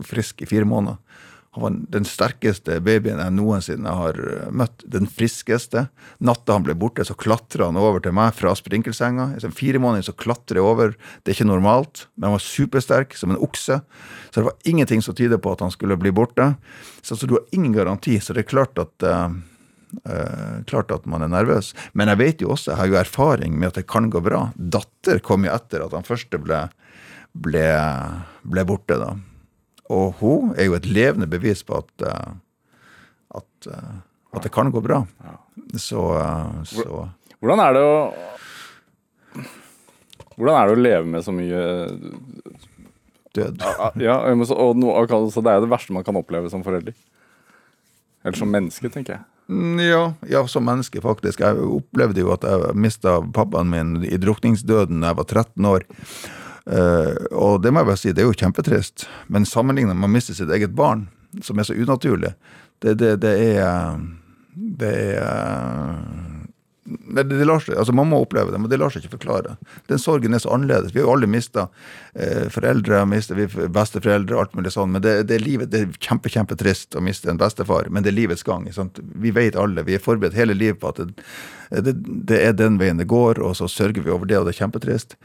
frisk 0.07 0.43
i 0.43 0.49
fire 0.49 0.67
måneder. 0.67 0.99
Han 1.57 1.63
var 1.63 1.77
den 1.95 2.05
sterkeste 2.05 2.75
babyen 2.85 3.17
jeg 3.17 3.33
noensinne 3.33 3.93
har 3.97 4.17
eh, 4.21 4.49
møtt. 4.53 4.83
Den 4.85 5.09
friskeste. 5.09 5.87
Natta 6.21 6.55
han 6.55 6.65
ble 6.65 6.75
borte, 6.77 7.05
så 7.07 7.17
klatra 7.17 7.71
han 7.71 7.79
over 7.79 8.03
til 8.05 8.13
meg 8.13 8.35
fra 8.37 8.53
sprinkelsenga. 8.57 9.31
Fire 9.57 9.81
måneder 9.81 10.11
så 10.11 10.15
klatrer 10.17 10.61
jeg 10.61 10.67
over. 10.69 10.93
Det 11.23 11.33
er 11.33 11.39
ikke 11.39 11.49
normalt, 11.49 12.05
men 12.15 12.29
han 12.29 12.37
var 12.37 12.45
supersterk, 12.45 13.17
som 13.17 13.33
en 13.33 13.41
okse. 13.41 13.79
Så 14.29 14.35
det 14.35 14.45
var 14.45 14.69
ingenting 14.69 15.01
som 15.05 15.17
tyder 15.17 15.41
på 15.41 15.55
at 15.55 15.63
han 15.65 15.73
skulle 15.73 15.97
bli 15.97 16.13
borte. 16.13 16.51
Så, 17.01 17.17
så 17.17 17.25
du 17.25 17.39
har 17.39 17.47
ingen 17.55 17.73
garanti. 17.73 18.19
Så 18.21 18.37
det 18.37 18.45
er 18.45 18.51
klart 18.51 18.77
at 18.81 19.07
uh, 19.09 19.33
uh, 20.05 20.61
klart 20.69 20.93
at 20.93 21.09
man 21.09 21.25
er 21.25 21.33
nervøs. 21.33 21.71
Men 21.97 22.13
jeg 22.13 22.21
vet 22.21 22.45
jo 22.45 22.53
også, 22.53 22.75
jeg 22.75 22.81
har 22.83 22.93
jo 22.93 22.99
erfaring 23.01 23.57
med 23.57 23.71
at 23.71 23.81
det 23.81 23.87
kan 23.89 24.11
gå 24.13 24.21
bra. 24.21 24.51
Datter 24.53 25.23
kom 25.25 25.49
jo 25.49 25.55
etter 25.55 25.87
at 25.87 25.97
han 25.97 26.05
første 26.05 26.37
ble, 26.45 26.67
ble, 27.33 27.65
ble 28.45 28.67
borte, 28.69 29.01
da. 29.01 29.15
Og 29.89 30.19
hun 30.21 30.53
er 30.55 30.69
jo 30.69 30.77
et 30.77 30.87
levende 30.89 31.29
bevis 31.29 31.63
på 31.65 31.79
at, 31.81 31.89
uh, 32.05 32.33
at, 33.39 33.69
uh, 33.69 33.95
at 34.35 34.45
det 34.45 34.53
kan 34.53 34.69
gå 34.73 34.83
bra. 34.85 35.01
Så, 35.75 36.03
uh, 36.13 36.59
så, 36.69 37.07
Hvordan 37.39 37.63
er 37.63 37.77
det 37.77 37.85
å 37.85 37.95
Hvordan 40.39 40.55
er 40.55 40.69
det 40.69 40.75
å 40.75 40.83
leve 40.83 41.07
med 41.11 41.23
så 41.25 41.33
mye 41.35 41.63
død. 43.35 43.63
Ja, 43.99 44.21
og 44.23 44.79
noe, 44.79 45.01
altså, 45.03 45.43
det 45.43 45.51
er 45.51 45.59
jo 45.59 45.65
det 45.65 45.73
verste 45.73 45.95
man 45.95 46.05
kan 46.07 46.19
oppleve 46.19 46.51
som 46.51 46.63
forelder. 46.65 46.95
Eller 48.23 48.39
som 48.39 48.51
menneske, 48.51 48.91
tenker 48.91 49.17
jeg. 49.17 49.25
Mm, 49.49 49.79
ja, 49.81 50.01
ja, 50.29 50.43
som 50.47 50.65
menneske, 50.67 51.01
faktisk. 51.01 51.41
Jeg 51.41 51.57
opplevde 51.65 52.21
jo 52.21 52.33
at 52.35 52.45
jeg 52.45 52.75
mista 52.77 53.17
pappaen 53.33 53.71
min 53.71 53.95
i 54.05 54.19
drukningsdøden 54.21 55.01
da 55.01 55.13
jeg 55.13 55.19
var 55.21 55.27
13 55.27 55.69
år. 55.71 55.87
Uh, 56.69 57.15
og 57.33 57.63
det 57.63 57.73
må 57.73 57.81
jeg 57.81 57.89
bare 57.89 57.99
si, 58.01 58.13
det 58.13 58.23
er 58.23 58.29
jo 58.29 58.37
kjempetrist. 58.37 59.07
Men 59.27 59.47
sammenlignet 59.49 59.97
med 59.97 60.09
å 60.09 60.13
miste 60.13 60.37
sitt 60.37 60.51
eget 60.53 60.75
barn, 60.77 61.07
som 61.45 61.59
er 61.59 61.67
så 61.67 61.77
unaturlig, 61.77 62.33
det, 62.79 62.95
det, 63.01 63.15
det 63.23 63.35
er 63.59 63.99
Det 64.79 64.93
er 65.19 66.29
det, 66.89 67.23
det, 67.23 67.45
lar 67.45 67.61
seg, 67.61 67.75
altså 67.77 67.93
Man 67.93 68.09
må 68.09 68.21
oppleve 68.23 68.53
det, 68.53 68.59
men 68.61 68.69
det 68.71 68.79
lar 68.81 68.91
seg 68.93 69.03
ikke 69.03 69.17
forklare. 69.17 69.55
Den 69.91 70.01
sorgen 70.01 70.33
er 70.33 70.41
så 70.41 70.53
annerledes. 70.55 70.93
Vi 70.93 71.01
har 71.01 71.07
jo 71.07 71.13
alle 71.13 71.29
mista 71.29 71.67
eh, 72.13 72.47
foreldre, 72.53 73.03
mistet 73.09 73.37
vi 73.37 73.45
besteforeldre, 73.69 74.37
alt 74.39 74.55
mulig 74.57 74.73
sånn. 74.73 74.95
Men 74.95 75.03
det, 75.05 75.15
det, 75.29 75.37
er 75.37 75.45
livet, 75.45 75.71
det 75.73 75.83
er 75.83 75.99
kjempe, 76.01 76.31
kjempetrist 76.33 76.97
å 76.97 77.03
miste 77.05 77.29
en 77.31 77.39
bestefar, 77.41 77.91
men 77.93 78.05
det 78.05 78.13
er 78.13 78.17
livets 78.21 78.45
gang. 78.47 78.65
Sant? 78.73 79.01
Vi 79.21 79.33
vet 79.35 79.59
alle, 79.59 79.85
vi 79.85 79.97
er 79.97 80.03
forberedt 80.03 80.37
hele 80.37 80.57
livet 80.57 80.81
på 80.81 80.93
at 80.93 81.03
det, 81.85 81.93
det, 81.93 82.39
er 82.39 82.57
den 82.57 82.79
veien 82.81 83.01
det 83.01 83.09
går, 83.09 83.41
og 83.45 83.53
så 83.59 83.69
sørger 83.69 84.05
vi 84.05 84.13
over 84.13 84.29
det, 84.29 84.39
og 84.39 84.49
det 84.49 84.55
er 84.55 84.63
kjempetrist. 84.63 85.17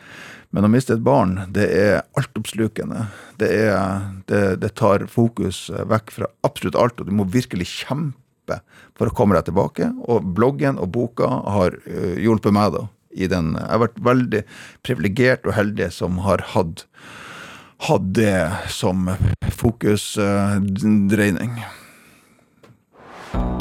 Men 0.55 0.69
å 0.69 0.71
miste 0.71 0.95
et 0.95 1.03
barn, 1.03 1.41
det 1.51 1.65
er 1.75 2.05
altoppslukende. 2.15 3.09
Det, 3.41 3.49
er, 3.51 3.75
det, 4.31 4.43
det 4.63 4.71
tar 4.79 5.03
fokus 5.11 5.67
vekk 5.91 6.13
fra 6.15 6.27
absolutt 6.47 6.79
alt, 6.79 7.01
og 7.03 7.07
du 7.11 7.15
må 7.19 7.25
virkelig 7.27 7.67
kjempe 7.73 8.61
for 8.95 9.11
å 9.11 9.15
komme 9.17 9.35
deg 9.35 9.45
tilbake. 9.49 9.91
Og 10.07 10.23
bloggen 10.37 10.79
og 10.79 10.93
boka 10.95 11.27
har 11.57 11.75
uh, 11.89 12.15
hjulpet 12.23 12.55
meg 12.55 12.69
da. 12.79 12.83
I 13.15 13.29
den. 13.31 13.55
Jeg 13.55 13.71
har 13.71 13.79
vært 13.79 14.01
veldig 14.03 14.43
privilegert 14.83 15.45
og 15.47 15.55
heldig 15.55 15.87
som 15.95 16.19
har 16.25 16.43
hatt, 16.51 16.83
hatt 17.87 18.09
det 18.19 18.51
som 18.75 19.07
fokusdreining. 19.55 21.53
Uh, 21.63 21.71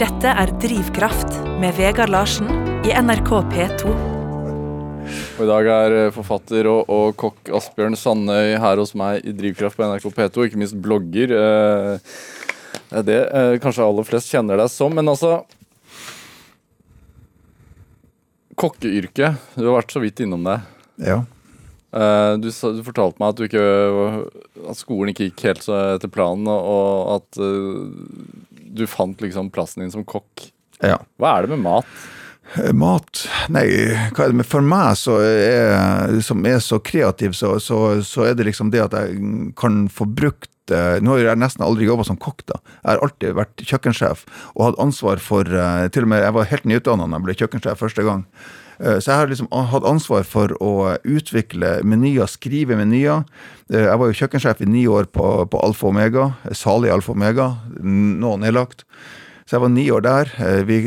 Dette 0.01 0.25
er 0.33 0.49
Drivkraft 0.57 1.37
med 1.61 1.77
Vegard 1.77 2.09
Larsen 2.09 2.49
i 2.81 2.97
NRK 2.97 3.29
P2. 3.53 4.12
Og 5.03 5.41
I 5.43 5.49
dag 5.49 5.67
er 5.73 5.95
eh, 5.97 6.13
forfatter 6.13 6.67
og, 6.69 6.89
og 6.91 7.15
kokk 7.19 7.49
Asbjørn 7.57 7.97
Sandøy 7.97 8.53
her 8.61 8.79
hos 8.79 8.93
meg 8.97 9.25
i 9.25 9.33
Drivkraft 9.35 9.79
på 9.79 9.87
NRK 9.89 10.05
P2, 10.13 10.45
ikke 10.47 10.61
minst 10.61 10.77
blogger. 10.83 11.33
Det 11.33 13.01
er 13.01 13.05
det 13.07 13.19
eh, 13.25 13.57
kanskje 13.63 13.85
aller 13.85 14.07
flest 14.07 14.31
kjenner 14.31 14.61
deg 14.61 14.71
som, 14.71 14.93
men 14.93 15.09
altså 15.09 15.41
Kokkeyrket, 18.53 19.39
du 19.57 19.65
har 19.65 19.79
vært 19.79 19.95
så 19.95 19.99
vidt 20.03 20.21
innom 20.21 20.45
det. 20.45 20.59
Ja. 21.01 21.23
Eh, 21.97 22.33
du, 22.37 22.51
du, 22.53 22.81
fortalte 22.85 23.17
meg 23.19 23.33
at, 23.33 23.39
du 23.41 23.47
ikke, 23.47 23.67
at 24.69 24.77
skolen 24.77 25.11
ikke 25.11 25.31
gikk 25.31 25.47
helt 25.49 25.65
etter 25.73 26.11
planen, 26.13 26.47
og 26.53 27.15
at 27.17 27.41
du 28.73 28.85
fant 28.89 29.25
liksom 29.25 29.49
plassen 29.53 29.83
din 29.83 29.93
som 29.93 30.05
kokk. 30.05 30.51
Ja. 30.83 30.99
Hva 31.17 31.39
er 31.39 31.47
det 31.47 31.55
med 31.55 31.65
mat? 31.65 31.97
Eh, 32.51 32.73
mat 32.75 33.23
Nei, 33.53 33.65
hva 34.13 34.25
er 34.25 34.33
det 34.33 34.39
med 34.41 34.47
For 34.47 34.65
meg 34.65 34.97
så 34.99 35.17
er, 35.23 36.19
som 36.25 36.43
er 36.47 36.59
så 36.63 36.79
kreativ, 36.83 37.37
så, 37.37 37.55
så, 37.63 38.01
så 38.05 38.27
er 38.29 38.35
det 38.37 38.49
liksom 38.49 38.73
det 38.73 38.83
at 38.83 38.97
jeg 38.97 39.53
kan 39.59 39.85
få 39.91 40.05
brukt 40.05 40.73
eh, 40.73 40.99
nå 41.01 41.15
har 41.15 41.31
jeg 41.31 41.41
nesten 41.41 41.65
aldri 41.65 41.87
jobba 41.87 42.05
som 42.07 42.19
kokk. 42.19 42.45
da. 42.51 42.59
Jeg 42.81 42.89
har 42.91 43.05
alltid 43.05 43.37
vært 43.39 43.63
kjøkkensjef 43.69 44.25
og 44.53 44.67
hatt 44.67 44.83
ansvar 44.83 45.23
for 45.23 45.47
eh, 45.47 45.87
Til 45.93 46.05
og 46.05 46.13
med 46.13 46.25
jeg 46.25 46.35
var 46.37 46.51
helt 46.51 46.67
nyutdanna 46.69 47.07
da 47.07 47.17
jeg 47.17 47.27
ble 47.29 47.39
kjøkkensjef 47.41 47.81
første 47.87 48.05
gang. 48.09 48.27
Så 48.83 49.05
jeg 49.05 49.15
har 49.15 49.29
liksom 49.29 49.47
hatt 49.69 49.85
ansvar 49.87 50.25
for 50.27 50.51
å 50.57 50.71
utvikle 51.07 51.75
menyer, 51.87 52.25
skrive 52.27 52.75
menyer. 52.75 53.21
Jeg 53.71 53.99
var 54.01 54.09
jo 54.09 54.17
kjøkkensjef 54.17 54.63
i 54.65 54.67
ni 54.67 54.81
år 54.89 55.05
på, 55.13 55.27
på 55.47 55.61
Alfa 55.63 55.87
Omega, 55.87 56.25
salig 56.57 56.91
Alfa 56.91 57.13
Omega, 57.13 57.51
nå 57.79 58.33
nedlagt. 58.41 58.81
Så 59.45 59.57
jeg 59.57 59.65
var 59.65 59.73
ni 59.73 59.87
år 59.91 60.05
der. 60.05 60.33
Eh, 60.39 60.61
vi, 60.69 60.77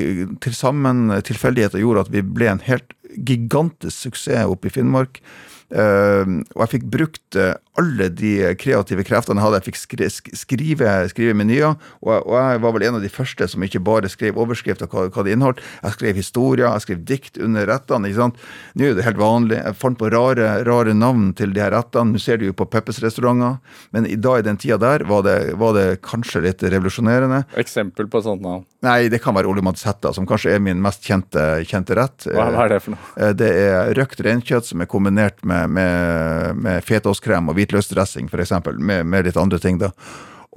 til 0.42 0.56
sammen 0.56 1.10
tilfeldigheter 1.26 1.82
gjorde 1.82 2.06
at 2.06 2.12
vi 2.14 2.24
ble 2.24 2.50
en 2.52 2.64
helt 2.66 2.96
gigantisk 3.16 4.08
suksess 4.08 4.48
oppe 4.50 4.70
i 4.70 4.74
Finnmark. 4.74 5.20
Uh, 5.66 6.44
og 6.54 6.60
jeg 6.62 6.72
fikk 6.76 6.84
brukt 6.94 7.38
uh, 7.38 7.56
alle 7.76 8.06
de 8.14 8.32
kreative 8.60 9.04
kreftene 9.06 9.40
jeg 9.40 9.46
hadde. 9.46 9.60
Jeg 9.60 9.66
fikk 9.70 9.80
skri 9.80 10.08
skrive, 10.38 10.92
skrive 11.10 11.34
menyer, 11.36 11.74
og, 12.04 12.12
og, 12.14 12.36
jeg 12.38 12.62
var 12.64 12.76
vel 12.76 12.86
en 12.86 12.98
av 12.98 13.04
de 13.04 13.10
første 13.12 13.48
som 13.50 13.64
ikke 13.66 13.82
bare 13.84 14.10
skrev 14.12 14.38
overskrifter 14.40 14.88
hva, 14.90 15.08
hva 15.12 15.24
det 15.26 15.34
inneholdt. 15.34 15.62
Jeg 15.82 15.96
skrev 15.96 16.20
historier, 16.20 16.68
jeg 16.68 16.86
skrev 16.86 17.02
dikt 17.08 17.40
under 17.42 17.66
rettene. 17.68 18.10
ikke 18.10 18.22
sant? 18.22 18.46
Nå 18.78 18.90
er 18.90 18.96
det 18.98 19.06
helt 19.08 19.20
vanlig. 19.20 19.58
Jeg 19.58 19.78
fant 19.80 19.98
på 19.98 20.10
rare, 20.14 20.52
rare 20.68 20.94
navn 20.96 21.32
til 21.36 21.52
de 21.56 21.64
her 21.64 21.74
rettene. 21.74 22.14
Nå 22.14 22.22
ser 22.22 22.40
du 22.40 22.46
jo 22.48 22.56
på 22.56 22.68
Peppes 22.70 23.02
restauranter, 23.04 23.58
men 23.96 24.08
i 24.08 24.16
dag 24.16 24.40
i 24.40 24.46
den 24.46 24.60
tida 24.62 24.78
der 24.80 25.06
var 25.08 25.26
det, 25.26 25.36
var 25.58 25.76
det 25.76 25.86
kanskje 26.06 26.44
litt 26.46 26.62
revolusjonerende. 26.62 27.42
Eksempel 27.58 28.08
på 28.12 28.22
sånt 28.24 28.44
navn? 28.44 28.64
Nei, 28.86 29.08
det 29.10 29.18
kan 29.24 29.34
være 29.34 29.48
Ole 29.50 29.64
Madsetta, 29.64 30.12
som 30.14 30.26
kanskje 30.28 30.52
er 30.54 30.62
min 30.62 30.80
mest 30.82 31.04
kjente, 31.06 31.42
kjente 31.66 31.96
rett. 31.98 32.28
Hva, 32.28 32.48
hva, 32.54 32.66
er 32.66 32.76
det 32.76 32.80
for 32.84 32.94
noe? 32.94 33.12
Eh, 33.18 33.32
det 33.34 33.48
er 33.58 33.92
røkt 33.98 34.20
reinkjøtt 34.22 34.68
som 34.68 34.84
er 34.84 34.90
kombinert 34.90 35.40
med 35.48 35.55
med, 35.56 35.70
med, 35.76 36.62
med 36.62 36.84
fetaostkrem 36.84 37.50
og 37.50 37.58
hvitløksdressing, 37.58 38.28
f.eks., 38.30 38.54
med, 38.76 39.06
med 39.06 39.28
litt 39.28 39.40
andre 39.40 39.60
ting. 39.62 39.80
da. 39.82 39.92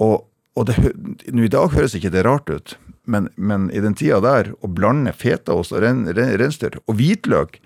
Og, 0.00 0.26
og 0.56 0.68
det, 0.68 0.76
nå 1.32 1.46
I 1.46 1.52
dag 1.52 1.72
høres 1.74 1.96
ikke 1.96 2.12
det 2.14 2.24
rart 2.26 2.50
ut, 2.50 2.76
men, 3.10 3.28
men 3.36 3.68
i 3.74 3.82
den 3.82 3.96
tida 3.98 4.20
der, 4.24 4.52
å 4.60 4.70
blande 4.70 5.12
fetaost 5.16 5.74
og 5.74 5.84
ren, 5.84 6.04
ren, 6.12 6.36
reinsdyr 6.40 6.80
og 6.84 6.98
hvitløk 7.00 7.58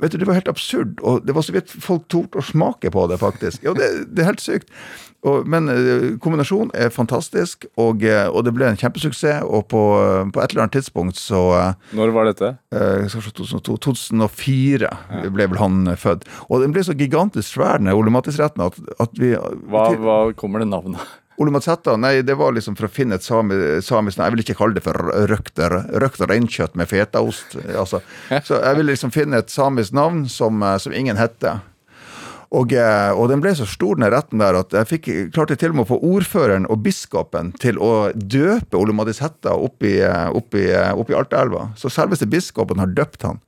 vet 0.00 0.12
du, 0.12 0.18
Det 0.18 0.28
var 0.28 0.38
helt 0.38 0.48
absurd. 0.48 1.00
og 1.02 1.26
Det 1.26 1.34
var 1.34 1.42
så 1.42 1.52
vidt 1.56 1.70
folk 1.70 2.08
torde 2.12 2.40
å 2.40 2.44
smake 2.44 2.90
på 2.90 3.06
det, 3.10 3.18
faktisk. 3.22 3.64
Ja, 3.66 3.74
det, 3.76 3.90
det 4.12 4.24
er 4.24 4.32
helt 4.32 4.44
sykt. 4.44 4.72
Og, 5.26 5.46
men 5.48 5.66
eh, 5.72 6.14
kombinasjonen 6.22 6.70
er 6.76 6.92
fantastisk, 6.94 7.66
og, 7.80 8.04
eh, 8.06 8.28
og, 8.28 8.44
det 8.46 8.52
ble 8.54 8.68
en 8.68 8.78
kjempesuksess. 8.78 9.42
Og 9.46 9.66
på, 9.72 9.82
på, 10.32 10.42
et 10.42 10.52
eller 10.52 10.66
annet 10.66 10.76
tidspunkt 10.78 11.18
så 11.18 11.42
Når 11.96 12.14
var 12.14 12.30
dette? 12.30 12.52
Eh, 12.70 13.08
2004 13.10 14.86
ja. 14.86 15.26
ble 15.32 15.50
vel 15.50 15.62
han 15.62 15.92
født. 15.98 16.28
Og 16.46 16.62
den 16.62 16.74
ble 16.76 16.84
så 16.86 16.94
gigantisk 16.96 17.56
svær, 17.56 17.80
den 17.80 17.90
Ole 17.94 18.12
Mattis-retten, 18.14 18.68
at, 18.68 18.78
at, 19.02 19.16
vi 19.18 19.34
hva, 19.34 19.88
hva 19.98 20.18
kommer 20.38 20.62
det 20.62 20.70
navnet 20.70 21.02
Ole 21.36 21.52
Matsetta, 21.52 21.96
nei, 22.00 22.22
det 22.24 22.34
var 22.40 22.54
liksom 22.56 22.76
for 22.78 22.88
å 22.88 22.92
finne 22.92 23.18
et 23.18 23.24
sami, 23.24 23.56
samisk 23.84 24.22
Jeg 24.22 24.32
vil 24.32 24.42
ikke 24.44 24.56
kalle 24.56 24.78
det 24.78 24.84
for 24.86 24.96
røkter. 25.28 25.74
Røkter 26.00 26.30
reinkjøtt 26.32 26.78
med 26.80 26.88
fetaost. 26.88 27.58
Altså. 27.76 28.00
Så 28.46 28.56
jeg 28.56 28.78
vil 28.78 28.88
liksom 28.88 29.12
finne 29.12 29.42
et 29.42 29.52
samisk 29.52 29.92
navn 29.96 30.24
som, 30.32 30.64
som 30.80 30.96
ingen 30.96 31.20
heter. 31.20 31.60
Og, 32.54 32.72
eh, 32.72 33.10
og, 33.10 33.26
den 33.30 33.42
ble 33.42 33.52
så 33.58 33.66
stor, 33.68 33.98
den 33.98 34.10
retten 34.12 34.42
der, 34.42 34.58
at 34.60 34.74
jeg 34.76 34.88
fikk, 34.90 35.08
klarte 35.34 35.56
til 35.58 35.72
og 35.72 35.78
med 35.78 35.86
å 35.86 35.90
få 35.90 35.98
ordføreren 36.14 36.68
og 36.70 36.82
biskopen 36.84 37.52
til 37.62 37.80
å 37.82 38.10
døpe 38.14 38.78
Ole 38.78 38.94
Madis 38.96 39.20
Hetta 39.24 39.56
oppi, 39.58 39.96
i, 39.98 40.04
oppi 40.06 40.62
i, 40.68 41.16
Altaelva. 41.18 41.70
Så 41.78 41.90
selveste 41.92 42.28
biskopen 42.30 42.82
har 42.82 42.92
døpt 42.94 43.26
han. 43.26 43.40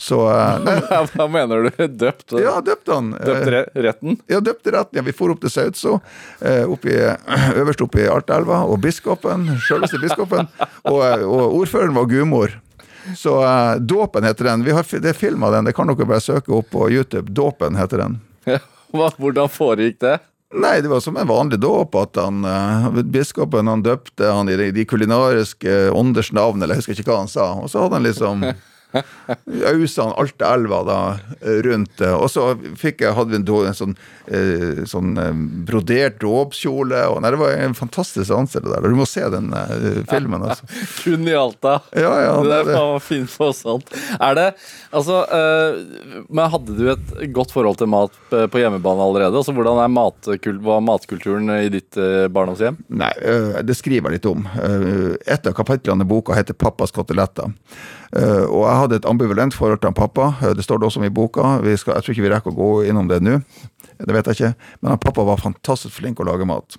Så 0.00 0.18
nei, 0.66 0.78
Hva 1.14 1.28
mener 1.30 1.68
du? 1.68 1.86
Døpt? 2.02 2.34
Ja, 2.40 2.56
døpt 2.64 2.90
han. 2.90 3.12
Døpte 3.14 3.62
retten? 3.84 4.18
Ja, 4.30 4.40
døpte 4.42 4.74
retten. 4.74 4.98
Ja, 4.98 5.06
vi 5.06 5.14
for 5.16 5.34
opp 5.34 5.42
til 5.44 5.52
Sautso, 5.52 6.00
øverst 6.42 7.84
oppe 7.84 8.02
i 8.02 8.10
Altaelva, 8.10 8.64
og 8.66 8.80
biskopen, 8.82 9.46
selveste 9.68 10.00
biskopen, 10.02 10.50
og, 10.88 11.00
og 11.22 11.56
ordføreren 11.62 11.96
var 11.96 12.10
gudmor. 12.10 12.58
Så 13.18 13.44
uh, 13.44 13.76
Dåpen 13.80 14.24
heter 14.24 14.44
den. 14.44 14.64
Vi 14.64 14.74
har, 14.74 14.86
det 15.00 15.08
er 15.10 15.18
film 15.18 15.42
av 15.42 15.52
den, 15.52 15.66
det 15.66 15.74
kan 15.76 15.90
dere 15.90 16.06
bare 16.06 16.22
søke 16.22 16.54
opp 16.54 16.70
på 16.74 16.90
YouTube. 16.90 17.32
Dåpen 17.34 17.78
heter 17.78 18.04
den. 18.04 18.20
Hvordan 18.92 19.50
foregikk 19.52 20.00
det? 20.04 20.18
Nei, 20.52 20.82
det 20.84 20.90
var 20.92 21.00
som 21.00 21.16
en 21.16 21.28
vanlig 21.28 21.58
dåp. 21.62 21.94
at 21.96 22.18
han, 22.20 22.44
uh, 22.44 23.02
Biskopen 23.02 23.70
han 23.70 23.84
døpte 23.84 24.28
han 24.28 24.50
i 24.52 24.56
de, 24.60 24.68
de 24.76 24.84
kulinariske 24.84 25.88
ånders 25.96 26.32
navn, 26.36 26.60
eller 26.60 26.76
jeg 26.76 26.84
husker 26.84 27.00
ikke 27.00 27.14
hva 27.14 27.22
han 27.22 27.32
sa. 27.32 27.54
Og 27.56 27.72
så 27.72 27.84
hadde 27.84 27.96
han 27.96 28.08
liksom 28.08 28.44
Ausa 29.72 30.08
han 30.08 30.16
Altaelva 30.20 30.82
da 30.86 30.98
rundt. 31.64 32.00
Og 32.00 32.28
så 32.30 32.52
fikk 32.78 33.04
jeg, 33.04 33.14
hadde 33.16 33.32
vi 33.32 33.40
en, 33.40 33.46
en 33.68 33.76
sånn, 33.76 33.94
eh, 34.26 34.82
sånn 34.88 35.16
eh, 35.20 35.32
brodert 35.68 36.18
dåpskjole. 36.22 37.02
Og 37.12 37.22
nei, 37.22 37.32
det 37.34 37.40
var 37.40 37.56
en 37.56 37.76
fantastisk 37.78 38.28
seanse, 38.28 38.62
der. 38.64 38.84
Du 38.84 38.98
må 38.98 39.06
se 39.08 39.24
den 39.32 39.50
eh, 39.56 40.02
filmen, 40.10 40.44
altså. 40.46 40.68
Kun 41.02 41.28
i 41.28 41.36
Alta. 41.38 41.78
Ja, 41.96 42.12
ja, 42.26 42.34
det 42.44 42.62
det- 42.68 42.76
faen 42.76 43.02
fint 43.04 43.32
for 43.32 43.56
sant. 43.56 43.92
Er 44.20 44.38
det 44.38 44.48
Altså, 44.92 45.22
eh, 45.24 46.26
men 46.28 46.50
hadde 46.52 46.74
du 46.76 46.90
et 46.92 47.12
godt 47.32 47.52
forhold 47.54 47.78
til 47.80 47.88
mat 47.88 48.12
på 48.28 48.60
hjemmebane 48.60 49.00
allerede? 49.00 49.38
Altså, 49.40 49.54
Hvordan 49.56 49.80
er 49.80 49.88
matkult, 49.92 50.60
var 50.64 50.82
matkulturen 50.84 51.48
i 51.54 51.70
ditt 51.72 51.96
uh, 51.96 52.26
barndomshjem? 52.32 52.76
Nei, 53.00 53.10
øh, 53.24 53.56
det 53.64 53.76
skriver 53.78 54.12
jeg 54.12 54.20
litt 54.20 54.28
om. 54.28 54.44
Et 55.24 55.48
av 55.48 55.56
kapitlene 55.56 56.04
i 56.04 56.08
boka 56.08 56.36
heter 56.36 56.56
'Pappas 56.58 56.92
koteletter'. 56.92 57.52
Øh, 58.16 58.44
Og 58.50 58.68
jeg 58.68 58.78
hadde 58.78 58.96
et 58.96 59.06
ambivalent 59.08 59.54
forhold 59.54 59.80
til 59.80 59.88
han 59.88 59.94
pappa. 59.94 60.32
Øh, 60.46 60.56
Det 60.56 60.64
står 60.64 60.78
det 60.78 60.84
også 60.86 61.00
om 61.00 61.04
i 61.04 61.10
boka. 61.10 61.40
Skal, 61.76 61.94
jeg 61.94 62.02
tror 62.04 62.12
ikke 62.12 62.22
vi 62.22 62.34
rekker 62.34 62.52
å 62.52 62.54
gå 62.58 62.70
innom 62.88 63.08
det 63.08 63.22
nå. 63.22 63.40
Det 63.98 64.14
vet 64.14 64.26
jeg 64.26 64.36
ikke. 64.36 64.54
Men 64.80 64.90
han 64.90 64.98
pappa 64.98 65.24
var 65.24 65.36
fantastisk 65.40 65.94
flink 65.94 66.20
å 66.20 66.24
lage 66.28 66.46
mat. 66.46 66.76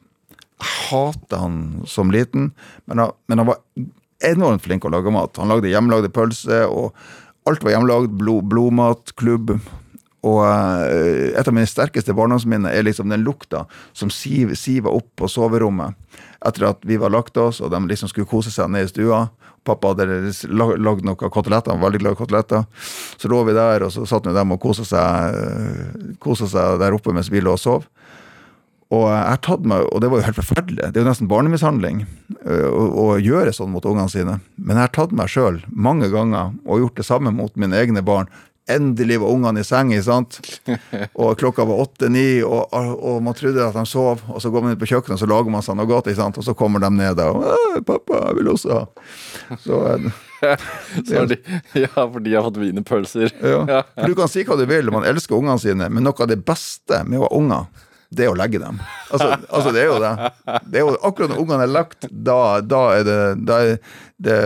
Jeg 0.60 0.70
hatet 0.90 1.40
han 1.40 1.84
som 1.86 2.12
liten, 2.12 2.52
men 2.88 2.98
han, 3.02 3.12
men 3.28 3.38
han 3.42 3.48
var 3.48 3.58
enormt 4.24 4.62
flink 4.64 4.86
å 4.86 4.92
lage 4.94 5.12
mat. 5.12 5.38
Han 5.38 5.50
lagde 5.52 5.72
hjemmelagde 5.72 6.12
pølser, 6.14 6.68
og 6.70 6.94
alt 7.50 7.64
var 7.64 7.72
hjemmelagd. 7.76 8.14
Blod, 8.20 8.46
blodmat, 8.52 9.16
klubb. 9.20 9.58
Og 10.24 10.40
eh, 10.48 11.34
et 11.36 11.48
av 11.48 11.52
mine 11.56 11.68
sterkeste 11.68 12.16
barndomsminner 12.16 12.72
er 12.72 12.86
liksom 12.88 13.10
den 13.12 13.26
lukta 13.26 13.66
som 13.92 14.12
siv, 14.14 14.54
siva 14.56 14.94
opp 14.94 15.10
på 15.20 15.28
soverommet 15.28 15.98
etter 16.48 16.68
at 16.70 16.84
vi 16.88 17.00
var 17.00 17.14
lagt 17.14 17.38
oss, 17.40 17.62
og 17.64 17.72
de 17.74 17.82
liksom 17.90 18.12
skulle 18.12 18.30
kose 18.30 18.52
seg 18.54 18.72
ned 18.72 18.88
i 18.88 18.92
stua. 18.92 19.26
Pappa 19.64 19.94
hadde 19.94 20.06
lagd 20.52 21.06
noen 21.08 21.18
koteletter, 21.32 21.80
veldig 21.80 22.02
glad 22.02 22.18
i 22.18 22.20
koteletter. 22.20 22.66
Så 23.18 23.32
lå 23.32 23.44
vi 23.48 23.56
der, 23.56 23.86
og 23.86 23.94
så 23.96 24.04
satt 24.10 24.28
dem 24.28 24.56
og 24.56 24.62
kosa 24.64 24.86
seg, 24.88 26.18
kosa 26.24 26.50
seg 26.52 26.82
der 26.84 26.96
oppe 26.96 27.16
mens 27.16 27.32
vi 27.32 27.44
lå 27.44 27.56
og 27.56 27.62
sov. 27.62 27.88
Og 28.94 29.08
jeg 29.10 29.42
tatt 29.46 29.64
meg, 29.66 29.88
og 29.90 30.04
det 30.04 30.10
var 30.12 30.20
jo 30.20 30.28
helt 30.28 30.38
forferdelig, 30.38 30.92
det 30.92 31.00
er 31.00 31.06
jo 31.06 31.10
nesten 31.10 31.30
barnemishandling 31.32 32.04
øh, 32.44 32.68
å, 32.68 32.84
å 33.02 33.06
gjøre 33.18 33.54
sånn 33.56 33.72
mot 33.74 33.86
ungene 33.90 34.12
sine. 34.12 34.36
Men 34.60 34.78
jeg 34.78 34.86
har 34.86 34.94
tatt 34.94 35.16
meg 35.16 35.32
sjøl 35.34 35.62
mange 35.72 36.12
ganger 36.14 36.52
og 36.68 36.84
gjort 36.84 37.00
det 37.00 37.08
samme 37.08 37.34
mot 37.34 37.56
mine 37.58 37.80
egne 37.80 38.04
barn. 38.06 38.30
Endelig 38.72 39.18
var 39.20 39.34
ungene 39.34 39.60
i 39.60 39.68
seng, 39.68 39.92
sant? 40.06 40.38
og 41.20 41.34
klokka 41.40 41.66
var 41.68 41.82
åtte-ni, 41.84 42.42
og, 42.48 42.72
og 42.72 43.18
man 43.26 43.36
trodde 43.36 43.66
at 43.66 43.76
de 43.76 43.84
sov. 43.90 44.24
Og 44.32 44.40
så 44.42 44.52
går 44.54 44.64
man 44.64 44.76
ut 44.76 44.82
på 44.82 44.88
kjøkkenet 44.94 45.18
og 45.18 45.24
så 45.24 45.30
lager 45.30 45.52
man 45.52 45.66
seg 45.66 45.80
noe 45.80 45.90
godt, 45.90 46.12
sant? 46.16 46.40
og 46.40 46.48
så 46.48 46.56
kommer 46.58 46.84
de 46.84 46.92
ned 46.96 47.20
og 47.20 47.44
'Pappa, 47.84 48.28
jeg 48.30 48.38
vil 48.40 48.54
også 48.54 48.78
ha'. 48.78 48.86
Så, 49.66 49.80
øh, 49.96 50.12
Så 51.08 51.26
de, 51.26 51.38
ja, 51.74 51.88
for 51.96 52.20
de 52.20 52.36
har 52.36 52.44
fått 52.44 52.60
wienerpølser. 52.60 53.32
ja. 53.42 53.82
For 53.96 54.12
du 54.12 54.16
kan 54.18 54.32
si 54.32 54.44
hva 54.48 54.58
du 54.60 54.66
vil, 54.70 54.92
man 54.92 55.08
elsker 55.08 55.38
ungene 55.38 55.60
sine, 55.62 55.90
men 55.90 56.04
noe 56.04 56.16
av 56.20 56.32
det 56.32 56.42
beste 56.46 57.04
med 57.08 57.22
å 57.22 57.28
ha 57.28 57.32
unger, 57.38 57.68
det 58.16 58.26
er 58.28 58.32
å 58.34 58.38
legge 58.38 58.60
dem. 58.62 58.78
Altså, 59.12 59.32
altså 59.50 59.72
det 59.76 59.82
er 59.84 59.90
jo 59.90 60.00
det. 60.04 60.12
det 60.70 60.80
er 60.80 60.86
jo, 60.86 60.94
akkurat 61.02 61.34
når 61.34 61.42
ungene 61.44 61.66
er 61.68 61.72
lagt, 61.74 62.08
da, 62.10 62.38
da 62.62 62.82
er 63.00 63.04
det 63.08 63.18
da 63.50 63.58
er 63.66 63.76
det 64.24 64.38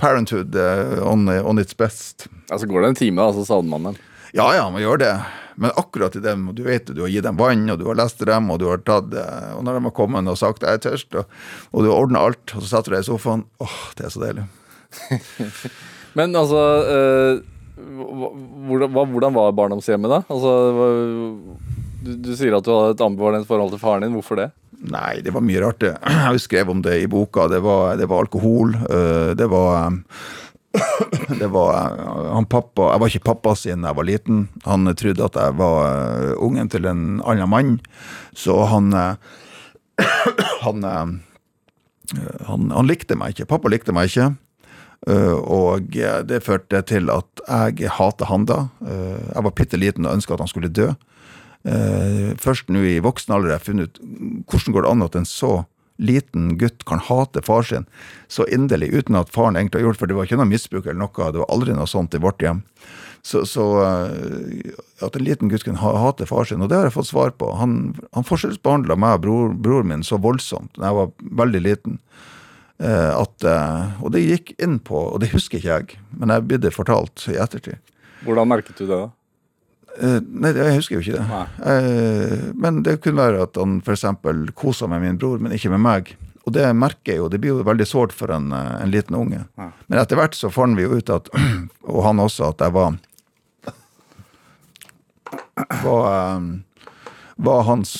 parenthood 0.00 0.56
eh, 0.58 0.98
on, 1.06 1.28
on 1.28 1.60
its 1.62 1.76
best. 1.78 2.26
Altså 2.50 2.66
går 2.70 2.82
det 2.82 2.90
en 2.92 2.98
time, 3.04 3.22
da, 3.22 3.32
så 3.36 3.44
savner 3.48 3.70
man 3.76 3.90
dem. 3.92 4.00
Ja, 4.32 4.48
ja, 4.56 4.64
man 4.72 4.80
gjør 4.82 4.98
det. 5.02 5.12
Men 5.60 5.70
akkurat 5.76 6.14
i 6.16 6.22
dem, 6.24 6.46
du 6.56 6.62
vet 6.64 6.88
du 6.88 7.02
har 7.04 7.10
gitt 7.12 7.26
dem 7.26 7.36
vann, 7.36 7.66
og 7.70 7.78
du 7.78 7.84
har 7.90 7.98
lest 8.00 8.22
dem, 8.24 8.48
og 8.50 8.58
du 8.62 8.66
har 8.70 8.80
tatt 8.80 9.12
eh, 9.12 9.50
Og 9.58 9.62
når 9.66 9.76
de 9.78 9.82
har 9.84 9.94
kommet 9.96 10.28
og 10.32 10.38
sagt 10.40 10.64
'jeg 10.64 10.80
er 10.80 10.84
tørst', 10.88 11.18
og, 11.20 11.24
og 11.72 11.84
du 11.84 11.90
har 11.92 12.00
ordna 12.00 12.24
alt, 12.24 12.54
og 12.56 12.62
så 12.64 12.68
setter 12.72 12.90
du 12.90 12.96
deg 12.96 13.04
i 13.04 13.10
sofaen, 13.12 13.44
åh, 13.60 13.78
det 13.96 14.06
er 14.06 14.14
så 14.14 14.24
deilig. 14.24 14.46
Men 16.18 16.36
altså 16.36 16.60
øh, 16.96 17.40
hva- 17.82 18.32
hvordan, 18.68 18.90
hvordan 19.12 19.34
var 19.36 19.52
barndomshjemmet, 19.56 20.10
da? 20.12 20.18
Altså, 20.32 20.50
du, 22.04 22.12
du 22.18 22.32
sier 22.36 22.54
at 22.56 22.66
du 22.66 22.72
hadde 22.74 22.96
et 22.96 23.04
ambivalent 23.06 23.46
forhold 23.48 23.72
til 23.74 23.80
faren 23.82 24.04
din. 24.06 24.14
Hvorfor 24.16 24.38
det? 24.40 24.50
Nei, 24.82 25.20
det 25.22 25.30
var 25.34 25.44
mye 25.46 25.60
rart. 25.62 25.82
Jeg 26.26 26.42
skrevet 26.42 26.72
om 26.74 26.82
det 26.82 26.96
i 27.04 27.08
boka. 27.10 27.46
Det 27.50 27.60
var, 27.62 27.96
det 28.00 28.08
var 28.10 28.24
alkohol. 28.24 28.74
øh, 28.90 29.32
Det 29.38 29.46
var 29.50 29.92
det 31.42 31.48
var 31.52 31.68
øh, 31.76 32.32
han 32.32 32.46
pappa 32.48 32.86
Jeg 32.94 33.00
var 33.02 33.10
ikke 33.12 33.26
pappa 33.26 33.52
siden 33.54 33.84
jeg 33.84 33.96
var 33.96 34.06
liten. 34.08 34.48
Han 34.64 34.88
trodde 34.96 35.24
at 35.24 35.36
jeg 35.36 35.58
var 35.58 35.76
øh, 35.86 36.32
ungen 36.42 36.68
til 36.72 36.88
en 36.88 37.20
annen 37.24 37.50
mann. 37.50 37.80
Så 38.34 38.56
han 38.72 38.90
han, 40.64 40.86
han 42.48 42.70
han 42.72 42.88
likte 42.88 43.14
meg 43.20 43.36
ikke. 43.36 43.50
Pappa 43.52 43.68
likte 43.70 43.92
meg 43.94 44.10
ikke. 44.10 44.32
Og 45.12 45.88
det 46.28 46.44
førte 46.46 46.78
til 46.86 47.10
at 47.10 47.42
jeg 47.50 47.90
hater 47.90 48.28
han 48.30 48.44
da. 48.46 48.58
Jeg 48.86 49.42
var 49.44 49.54
bitte 49.58 49.76
liten 49.80 50.06
og 50.06 50.14
ønska 50.14 50.34
at 50.36 50.44
han 50.44 50.50
skulle 50.50 50.70
dø. 50.70 50.92
Eh, 51.62 52.32
først 52.42 52.72
nå 52.72 52.82
i 52.82 52.96
voksen 53.02 53.34
alder 53.34 53.52
har 53.52 53.60
jeg 53.60 53.68
funnet 53.68 53.92
ut 53.92 54.00
hvordan 54.50 54.74
går 54.74 54.82
det 54.82 54.90
an 54.90 55.06
at 55.06 55.18
en 55.20 55.28
så 55.28 55.52
liten 56.02 56.56
gutt 56.58 56.82
kan 56.88 56.98
hate 56.98 57.42
far 57.46 57.62
sin 57.62 57.84
så 58.32 58.46
inderlig, 58.50 58.90
uten 58.90 59.18
at 59.20 59.30
faren 59.30 59.58
egentlig 59.58 59.82
har 59.82 59.90
gjort 59.90 60.00
for 60.00 60.10
det 60.10 60.16
var 60.16 60.26
ikke 60.26 60.40
noe 60.40 60.50
misbruk 60.50 60.88
eller 60.88 61.04
noe, 61.04 61.30
det 61.30 61.42
var 61.44 61.52
aldri 61.54 61.76
noe 61.76 61.86
sånt 61.86 62.16
i 62.16 62.22
vårt 62.22 62.42
hjem. 62.42 62.64
Så, 63.22 63.44
så 63.46 63.64
eh, 63.84 64.72
at 65.04 65.14
en 65.14 65.22
liten 65.22 65.52
gutt 65.52 65.62
kan 65.62 65.78
hate 65.78 66.26
far 66.26 66.48
sin, 66.48 66.64
og 66.64 66.72
det 66.72 66.80
har 66.80 66.88
jeg 66.88 66.96
fått 66.96 67.12
svar 67.12 67.30
på. 67.38 67.52
Han, 67.60 67.94
han 68.16 68.26
forskjellsbehandla 68.26 68.98
meg 68.98 69.20
og 69.20 69.24
bror, 69.26 69.54
broren 69.54 69.92
min 69.92 70.02
så 70.06 70.18
voldsomt 70.18 70.74
da 70.74 70.90
jeg 70.90 70.98
var 70.98 71.12
veldig 71.44 71.62
liten. 71.62 72.00
eh, 72.82 73.12
at, 73.14 73.46
eh, 73.46 74.02
og 74.02 74.10
det 74.16 74.24
gikk 74.24 74.54
inn 74.58 74.80
på, 74.82 74.98
og 75.12 75.22
det 75.22 75.30
husker 75.36 75.60
ikke 75.60 75.70
jeg, 75.70 76.00
men 76.18 76.34
jeg 76.34 76.48
ble 76.48 76.58
det 76.64 76.74
fortalt 76.74 77.28
i 77.30 77.38
ettertid. 77.38 77.78
Hvordan 78.26 78.50
merket 78.50 78.74
du 78.74 78.86
det? 78.88 78.96
da? 78.96 79.10
Eh, 80.00 80.18
nei, 80.24 80.52
jeg 80.56 80.78
husker 80.78 80.98
jo 80.98 81.02
ikke 81.04 81.20
det. 81.20 81.40
Eh, 81.68 82.44
men 82.56 82.80
det 82.86 82.98
kunne 83.04 83.20
være 83.20 83.46
at 83.46 83.58
han 83.60 83.80
f.eks. 83.84 84.06
kosa 84.56 84.88
med 84.88 85.04
min 85.04 85.18
bror, 85.20 85.42
men 85.42 85.54
ikke 85.56 85.72
med 85.74 85.82
meg. 85.84 86.14
Og 86.46 86.54
det 86.56 86.64
merker 86.74 87.12
jeg 87.14 87.20
jo, 87.20 87.28
det 87.30 87.38
blir 87.42 87.52
jo 87.52 87.66
veldig 87.66 87.86
sårt 87.86 88.14
for 88.16 88.32
en, 88.34 88.50
eh, 88.56 88.72
en 88.82 88.92
liten 88.92 89.18
unge. 89.18 89.44
Men 89.58 90.00
etter 90.00 90.18
hvert 90.18 90.38
så 90.38 90.50
fant 90.52 90.78
vi 90.78 90.86
jo 90.86 90.96
ut 90.96 91.12
at, 91.12 91.28
og 91.92 92.04
han 92.08 92.22
også, 92.22 92.52
at 92.52 92.64
jeg 92.64 92.76
var 92.78 93.00
var, 95.82 96.40
var 97.36 97.62
hans 97.68 97.92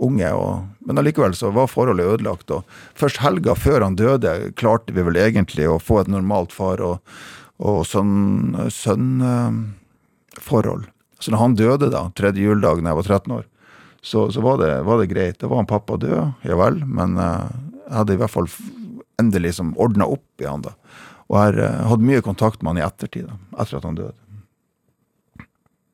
unge. 0.00 0.30
Og, 0.32 0.68
men 0.86 1.00
allikevel 1.02 1.34
så 1.36 1.50
var 1.54 1.68
forholdet 1.70 2.06
ødelagt. 2.14 2.54
Og 2.54 2.78
først 2.98 3.20
helga 3.24 3.56
før 3.58 3.84
han 3.84 3.98
døde, 3.98 4.52
klarte 4.58 4.94
vi 4.94 5.04
vel 5.06 5.18
egentlig 5.20 5.66
å 5.68 5.80
få 5.82 6.00
et 6.04 6.10
normalt 6.12 6.54
far 6.54 6.80
og, 6.84 7.02
og 7.58 7.82
sønn, 7.90 8.54
sønn 8.72 9.20
forhold. 10.44 10.88
Så 11.20 11.32
når 11.34 11.42
han 11.42 11.56
døde 11.58 11.90
da, 11.92 12.06
tredje 12.16 12.42
juledag 12.44 12.80
da 12.82 12.92
jeg 12.92 13.00
var 13.00 13.08
13 13.08 13.34
år, 13.36 13.46
så, 14.00 14.30
så 14.32 14.40
var, 14.40 14.56
det, 14.62 14.70
var 14.88 15.00
det 15.02 15.10
greit. 15.10 15.38
Da 15.42 15.50
var 15.50 15.60
han 15.60 15.68
pappa 15.68 15.98
død, 16.00 16.46
ja 16.48 16.56
vel, 16.56 16.80
men 16.88 17.18
eh, 17.20 17.50
jeg 17.84 17.96
hadde 17.98 18.16
i 18.16 18.20
hvert 18.22 18.32
fall 18.32 18.48
endelig 19.20 19.50
liksom 19.50 19.74
ordna 19.76 20.06
opp 20.08 20.40
i 20.40 20.48
han 20.48 20.64
da. 20.64 20.72
Og 21.28 21.36
jeg 21.36 21.42
har 21.50 21.60
eh, 21.66 21.82
hatt 21.92 22.06
mye 22.08 22.24
kontakt 22.24 22.62
med 22.64 22.72
han 22.72 22.80
i 22.80 22.86
ettertid, 22.86 23.28
da, 23.28 23.36
etter 23.60 23.78
at 23.80 23.88
han 23.90 23.98
døde. 24.00 24.16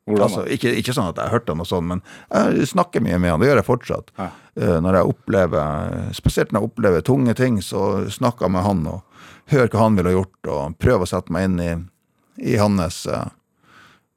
Altså, 0.06 0.44
ikke, 0.54 0.70
ikke 0.78 0.92
sånn 0.94 1.08
at 1.10 1.16
jeg 1.18 1.32
hørte 1.32 1.50
han 1.50 1.62
og 1.64 1.66
sånn, 1.66 1.88
men 1.90 2.00
jeg 2.30 2.68
snakker 2.70 3.02
mye 3.02 3.16
med 3.18 3.32
han, 3.32 3.42
det 3.42 3.48
gjør 3.48 3.58
jeg 3.58 3.66
fortsatt. 3.66 4.12
Ja. 4.20 4.28
Eh, 4.54 4.76
Når 4.84 5.00
jeg 5.00 5.10
opplever, 5.10 5.96
spesielt 6.14 6.54
når 6.54 6.62
jeg 6.62 6.70
opplever 6.70 7.02
tunge 7.08 7.34
ting, 7.34 7.58
så 7.58 8.04
snakker 8.14 8.46
jeg 8.46 8.54
med 8.54 8.66
han 8.68 8.84
og 8.92 9.24
hører 9.50 9.72
hva 9.72 9.82
han 9.82 9.98
ville 9.98 10.12
ha 10.12 10.18
gjort, 10.20 10.50
og 10.54 10.78
prøver 10.78 11.02
å 11.02 11.10
sette 11.10 11.34
meg 11.34 11.48
inn 11.48 11.58
i, 11.64 11.72
i 12.54 12.54
hans 12.62 13.00
eh, 13.10 13.26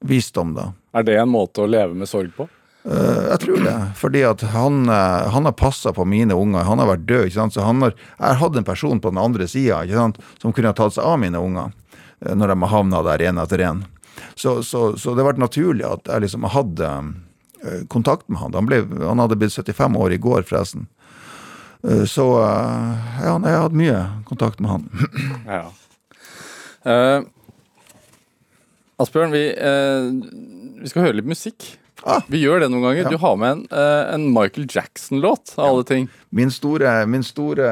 visdom, 0.06 0.54
da. 0.56 0.72
Er 0.94 1.04
det 1.04 1.18
en 1.20 1.30
måte 1.32 1.64
å 1.64 1.70
leve 1.70 1.94
med 1.98 2.10
sorg 2.10 2.32
på? 2.38 2.48
Uh, 2.88 3.28
Jeg 3.34 3.40
tror 3.44 3.64
det, 3.66 3.76
fordi 4.00 4.22
at 4.24 4.42
han, 4.54 4.86
eh, 4.90 5.28
han 5.34 5.46
har 5.46 5.54
passa 5.60 5.92
på 5.94 6.06
mine 6.08 6.34
unger. 6.34 6.64
Han 6.64 6.80
har 6.80 6.88
vært 6.88 7.06
død. 7.06 7.26
ikke 7.28 7.36
sant? 7.36 7.54
Så 7.54 7.62
han 7.66 7.82
har, 7.84 7.92
Jeg 8.18 8.26
har 8.28 8.40
hatt 8.40 8.56
en 8.58 8.64
person 8.64 9.00
på 9.00 9.12
den 9.12 9.20
andre 9.22 9.48
sida 9.48 9.84
som 10.40 10.54
kunne 10.54 10.72
ha 10.72 10.74
tatt 10.74 10.96
seg 10.96 11.04
av 11.04 11.20
mine 11.20 11.38
unger 11.38 11.72
eh, 12.26 12.34
når 12.34 12.48
de 12.54 12.60
har 12.62 12.72
havna 12.72 13.04
der 13.04 13.26
én 13.30 13.42
etter 13.44 13.60
én. 13.60 13.84
Så, 14.36 14.64
så, 14.64 14.96
så 14.98 15.14
det 15.14 15.24
har 15.24 15.34
vært 15.34 15.44
naturlig 15.44 15.86
at 15.86 16.08
jeg 16.08 16.22
liksom 16.22 16.44
hadde 16.44 16.88
kontakt 17.92 18.28
med 18.30 18.40
han. 18.40 18.54
Han, 18.56 18.66
ble, 18.68 18.80
han 19.04 19.20
hadde 19.20 19.36
blitt 19.36 19.52
75 19.52 19.96
år 20.00 20.14
i 20.16 20.18
går, 20.18 20.44
forresten. 20.48 20.88
Så 22.08 22.26
ja, 22.40 23.36
jeg 23.36 23.52
har 23.52 23.64
hatt 23.66 23.76
mye 23.76 24.00
kontakt 24.28 24.60
med 24.64 24.72
han. 24.72 24.88
Ja. 25.60 25.66
Eh, 26.88 27.20
Asbjørn, 29.00 29.32
vi, 29.32 29.46
eh, 29.56 30.10
vi 30.84 30.92
skal 30.92 31.08
høre 31.08 31.20
litt 31.22 31.30
musikk. 31.30 31.78
Ah. 32.08 32.22
Vi 32.32 32.40
gjør 32.40 32.64
det 32.64 32.70
noen 32.72 32.86
ganger. 32.86 33.08
Ja. 33.08 33.12
Du 33.12 33.20
har 33.20 33.36
med 33.40 33.52
en, 33.52 33.62
eh, 33.72 34.14
en 34.14 34.34
Michael 34.34 34.68
Jackson-låt, 34.72 35.54
av 35.58 35.66
alle 35.66 35.84
ting. 35.84 36.10
Min 36.32 36.52
store, 36.52 37.06
min 37.08 37.24
store 37.24 37.68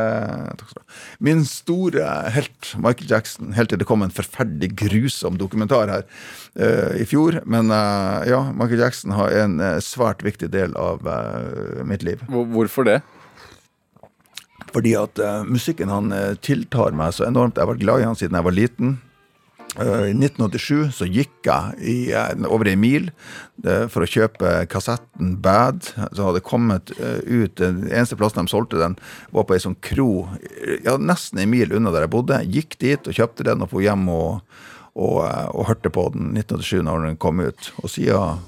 takk 0.58 0.70
skal 0.70 0.82
du 0.82 0.84
ha. 0.84 0.98
Min 1.20 1.46
store 1.46 2.32
helt, 2.36 2.76
Michael 2.76 3.08
Jackson, 3.08 3.54
helt 3.54 3.70
til 3.70 3.80
det 3.80 3.88
kom 3.88 4.04
en 4.04 4.12
forferdelig 4.12 4.76
grusom 4.76 5.38
dokumentar 5.38 5.88
her 5.88 6.04
eh, 6.60 7.02
i 7.02 7.06
fjor. 7.06 7.42
Men 7.46 7.72
eh, 7.72 8.28
ja, 8.32 8.52
Michael 8.52 8.80
Jackson 8.80 9.12
har 9.12 9.32
en 9.32 9.60
eh, 9.60 9.80
svært 9.80 10.24
viktig 10.24 10.52
del 10.52 10.76
av 10.76 11.08
mitt 11.86 12.04
liv. 12.04 12.24
Hvorfor 12.28 12.88
det? 12.88 13.02
Fordi 14.74 14.94
at 15.00 15.18
musikken 15.48 15.90
han 15.90 16.12
tiltar 16.44 16.92
meg 16.92 17.14
så 17.16 17.26
enormt. 17.26 17.56
Jeg 17.56 17.64
har 17.64 17.72
vært 17.72 17.86
glad 17.86 18.02
i 18.02 18.08
han 18.10 18.18
siden 18.20 18.36
jeg 18.36 18.46
var 18.46 18.54
liten. 18.54 18.98
I 19.76 20.14
1987 20.16 20.94
så 20.96 21.06
gikk 21.06 21.46
jeg 21.46 21.76
i, 21.86 21.96
over 22.48 22.70
ei 22.72 22.78
mil 22.80 23.10
for 23.92 24.06
å 24.06 24.10
kjøpe 24.10 24.64
kassetten 24.72 25.36
Bad. 25.44 25.92
som 26.16 26.30
hadde 26.30 26.42
kommet 26.46 26.94
ut, 26.98 27.54
Den 27.60 27.84
eneste 27.92 28.18
plassen 28.18 28.48
de 28.48 28.54
solgte 28.54 28.80
den, 28.80 28.96
var 29.30 29.46
på 29.46 29.58
ei 29.58 29.62
sånn 29.62 29.78
kro 29.84 30.28
ja, 30.86 30.98
nesten 30.98 31.44
ei 31.44 31.50
mil 31.50 31.76
unna 31.76 31.94
der 31.94 32.08
jeg 32.08 32.14
bodde. 32.16 32.42
Gikk 32.48 32.80
dit 32.82 33.08
og 33.12 33.20
kjøpte 33.20 33.46
den 33.46 33.62
og 33.62 33.70
dro 33.70 33.84
hjem 33.84 34.08
og, 34.10 34.42
og, 34.96 35.20
og, 35.22 35.68
hørte 35.70 35.94
på 35.94 36.08
den 36.16 36.32
1987 36.34 36.82
når 36.88 37.10
den 37.10 37.22
kom 37.22 37.44
ut. 37.44 37.72
Og 37.84 37.92
siden, 37.94 38.42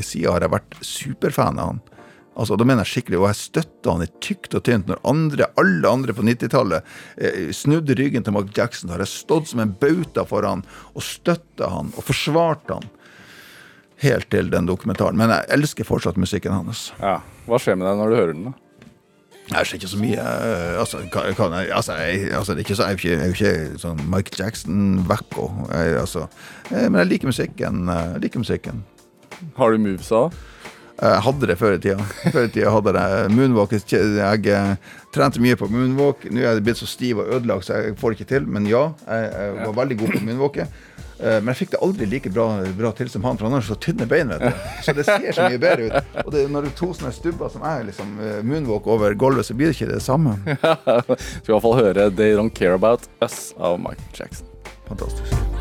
siden 0.00 0.32
har 0.32 0.42
jeg 0.42 0.56
vært 0.56 0.78
superfan 0.82 1.62
av 1.62 1.74
han. 1.74 1.82
Altså, 2.32 2.56
da 2.56 2.64
mener 2.64 2.86
jeg 2.86 2.92
skikkelig, 2.94 3.18
Og 3.20 3.26
jeg 3.28 3.40
støtta 3.42 3.92
han 3.92 4.06
i 4.06 4.10
tykt 4.24 4.54
og 4.56 4.64
tynt. 4.64 4.88
Når 4.88 5.02
andre, 5.08 5.50
alle 5.60 5.90
andre 5.90 6.14
på 6.16 6.24
90-tallet 6.24 6.88
eh, 7.18 7.52
snudde 7.52 7.96
ryggen 7.98 8.24
til 8.24 8.34
Mark 8.36 8.54
Jackson, 8.56 8.92
har 8.92 9.02
jeg 9.04 9.12
stått 9.12 9.52
som 9.52 9.60
en 9.64 9.74
bauta 9.76 10.24
for 10.28 10.46
han 10.48 10.64
og 10.94 11.04
støtta 11.04 11.68
han 11.74 11.92
og 11.96 12.06
forsvart 12.08 12.72
han. 12.72 12.88
Helt 14.02 14.30
til 14.32 14.48
den 14.50 14.66
dokumentaren. 14.66 15.18
Men 15.20 15.30
jeg 15.30 15.50
elsker 15.58 15.86
fortsatt 15.86 16.18
musikken 16.18 16.56
hans. 16.56 16.90
Ja, 17.02 17.20
Hva 17.46 17.60
skjer 17.60 17.76
med 17.78 17.86
deg 17.90 18.00
når 18.00 18.10
du 18.10 18.18
hører 18.18 18.36
den? 18.36 18.50
da? 18.50 18.58
Jeg 19.52 19.66
ser 19.66 19.80
ikke 19.80 19.90
så 19.90 19.98
mye 19.98 20.22
eh, 20.22 20.76
Altså, 20.80 21.00
kan, 21.12 21.26
jeg, 21.58 21.68
altså, 21.74 21.96
jeg, 21.98 22.30
altså 22.32 22.54
det 22.54 22.62
er 22.62 22.64
ikke 22.64 22.76
så, 22.78 22.86
jeg, 22.88 23.18
er 23.18 23.26
jo 23.26 23.36
ikke 23.36 23.80
sånn 23.82 24.00
Mike 24.08 24.38
Jackson-wacko. 24.38 25.48
Altså, 25.74 26.24
eh, 26.70 26.86
men 26.88 27.02
jeg 27.02 27.10
liker 27.12 27.32
musikken. 27.32 27.84
Jeg 27.90 28.24
liker 28.24 28.44
musikken. 28.46 28.82
Har 29.58 29.74
du 29.74 29.82
movesa? 29.82 30.28
Jeg 31.00 31.22
hadde 31.26 31.48
det 31.48 31.56
før 31.58 31.76
i 31.76 31.80
tida. 31.82 32.04
Før 32.34 32.46
i 32.46 32.52
tida 32.52 32.72
hadde 32.74 32.92
jeg 33.02 33.32
moonwalk. 33.34 33.72
Jeg 33.72 34.52
eh, 34.52 34.72
trente 35.14 35.42
mye 35.42 35.58
på 35.58 35.68
moonwalk. 35.72 36.26
Nå 36.30 36.42
er 36.42 36.50
jeg 36.50 36.64
blitt 36.66 36.82
så 36.82 36.88
stiv 36.90 37.22
og 37.22 37.30
ødelagt, 37.38 37.66
så 37.66 37.80
jeg 37.80 37.96
får 38.00 38.12
det 38.12 38.20
ikke 38.20 38.32
til. 38.34 38.48
Men 38.48 38.68
ja, 38.70 38.88
jeg, 39.06 39.30
jeg 39.32 39.66
var 39.66 39.78
veldig 39.82 40.00
god 40.02 40.16
på 40.16 40.24
moonwalket. 40.28 40.82
Eh, 41.22 41.38
men 41.38 41.52
jeg 41.52 41.60
fikk 41.62 41.74
det 41.76 41.80
aldri 41.86 42.08
like 42.10 42.32
bra, 42.34 42.46
bra 42.78 42.90
til 42.98 43.10
som 43.12 43.24
han, 43.28 43.38
for 43.38 43.48
han 43.48 43.56
har 43.58 43.66
så 43.66 43.78
tynne 43.82 44.08
bein. 44.10 44.32
vet 44.32 44.42
du. 44.42 44.66
Så 44.86 44.94
det 44.96 45.06
ser 45.08 45.28
så 45.36 45.46
mye 45.46 45.62
bedre 45.62 45.88
ut. 45.88 46.12
Og 46.26 46.32
det, 46.34 46.44
når 46.50 46.66
det 46.66 46.72
er 46.72 46.78
to 46.82 46.90
sånne 46.98 47.14
stubber 47.14 47.52
som 47.52 47.66
er 47.68 47.86
liksom 47.88 48.18
eh, 48.18 48.42
moonwalk 48.46 48.90
over 48.90 49.16
gulvet, 49.18 49.46
så 49.48 49.56
blir 49.58 49.70
det 49.70 49.78
ikke 49.78 49.92
det 49.94 50.02
samme. 50.04 50.36
Skal 50.46 51.50
i 51.50 51.54
hvert 51.54 51.66
fall 51.68 51.78
høre 51.78 52.10
'They 52.10 52.36
Don't 52.38 52.54
Care 52.56 52.78
About 52.78 53.08
Us' 53.22 53.52
av 53.58 53.78
Michael 53.80 54.18
Jackson. 54.18 54.46
Fantastisk. 54.90 55.51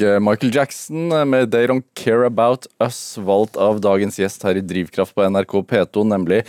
Eh, 0.00 0.18
Michael 0.20 0.54
Jackson 0.54 1.08
med 1.30 1.50
'They 1.50 1.66
Don't 1.66 1.84
Care 1.94 2.26
About 2.26 2.66
Us', 2.78 3.16
valgt 3.18 3.56
av 3.56 3.80
dagens 3.80 4.18
gjest 4.18 4.42
her 4.42 4.56
i 4.56 4.60
Drivkraft 4.60 5.14
på 5.14 5.24
NRK 5.24 5.62
P2, 5.70 6.04
nemlig 6.04 6.42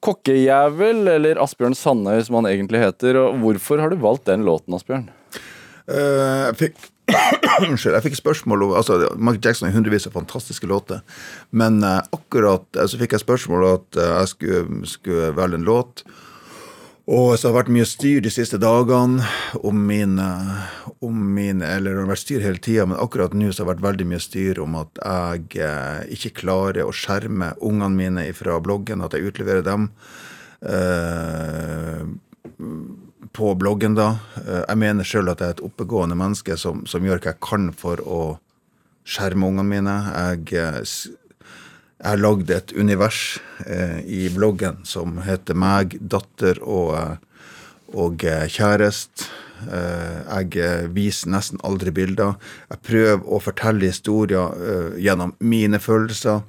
Kokkejævel, 0.00 1.08
eller 1.08 1.40
Asbjørn 1.42 1.76
Sandøy 1.76 2.22
som 2.24 2.40
han 2.40 2.50
egentlig 2.50 2.80
heter. 2.80 3.16
Og 3.20 3.38
hvorfor 3.42 3.80
har 3.82 3.90
du 3.90 3.96
valgt 3.96 4.26
den 4.26 4.44
låten, 4.44 4.74
Asbjørn? 4.74 5.08
Uh, 5.84 6.48
jeg 6.48 6.58
fikk 6.62 6.90
Unnskyld, 7.68 7.92
jeg 7.92 8.06
fikk 8.06 8.16
spørsmål 8.16 8.62
om 8.64 8.76
altså, 8.78 8.96
Michael 9.16 9.42
Jackson 9.44 9.68
har 9.68 9.74
hundrevis 9.76 10.08
av 10.08 10.16
fantastiske 10.16 10.66
låter. 10.66 11.02
Men 11.52 11.84
akkurat 11.84 12.64
så 12.88 12.96
fikk 12.96 13.12
jeg 13.12 13.26
spørsmål 13.26 13.66
om 13.66 13.74
at 13.82 13.98
jeg 14.00 14.30
skulle, 14.32 14.86
skulle 14.88 15.34
velge 15.36 15.60
en 15.60 15.68
låt. 15.68 16.06
Og 17.04 17.34
så 17.36 17.48
har 17.48 17.52
det 17.52 17.58
vært 17.58 17.72
mye 17.76 17.86
styr 17.88 18.22
de 18.24 18.30
siste 18.32 18.56
dagene 18.56 19.26
om 19.60 19.76
mine, 19.76 20.28
om 21.04 21.18
min 21.36 21.60
Eller 21.60 21.92
det 21.92 22.00
har 22.00 22.08
vært 22.08 22.22
styr 22.22 22.44
hele 22.44 22.62
tida, 22.64 22.86
men 22.88 22.96
akkurat 22.96 23.34
nå 23.36 23.50
så 23.52 23.60
har 23.60 23.68
det 23.68 23.74
vært 23.74 23.88
veldig 23.90 24.06
mye 24.08 24.22
styr 24.24 24.60
om 24.64 24.78
at 24.80 25.02
jeg 25.02 25.64
eh, 25.66 26.00
ikke 26.16 26.32
klarer 26.40 26.86
å 26.86 26.94
skjerme 26.96 27.52
ungene 27.60 27.98
mine 27.98 28.24
fra 28.32 28.56
bloggen, 28.64 29.04
at 29.04 29.12
jeg 29.12 29.28
utleverer 29.28 29.66
dem. 29.66 29.90
Eh, 30.64 32.00
på 33.34 33.52
bloggen, 33.60 33.98
da. 33.98 34.14
Eh, 34.40 34.62
jeg 34.62 34.80
mener 34.80 35.04
sjøl 35.04 35.28
at 35.32 35.44
jeg 35.44 35.52
er 35.52 35.58
et 35.58 35.64
oppegående 35.66 36.16
menneske 36.16 36.56
som, 36.60 36.86
som, 36.88 37.04
gjør 37.04 37.20
hva 37.20 37.34
jeg 37.34 37.42
kan 37.44 37.68
for 37.76 38.00
å 38.00 38.22
skjerme 39.04 39.50
ungene 39.50 39.68
mine. 39.74 39.98
Jeg 40.08 40.56
eh, 40.56 40.80
jeg 42.04 42.18
har 42.18 42.20
lagd 42.20 42.50
et 42.52 42.72
univers 42.76 43.38
eh, 43.64 44.00
i 44.04 44.26
bloggen 44.28 44.82
som 44.84 45.22
heter 45.24 45.56
meg, 45.56 45.94
datter 46.04 46.58
og, 46.60 46.90
eh, 46.98 47.46
og 47.96 48.26
eh, 48.28 48.44
kjæreste. 48.52 49.30
Eh, 49.64 50.50
jeg 50.52 50.90
viser 50.92 51.32
nesten 51.32 51.62
aldri 51.64 51.94
bilder. 51.96 52.36
Jeg 52.68 52.82
prøver 52.84 53.24
å 53.24 53.40
fortelle 53.40 53.88
historier 53.88 54.52
eh, 54.52 55.00
gjennom 55.00 55.32
mine 55.40 55.80
følelser. 55.80 56.44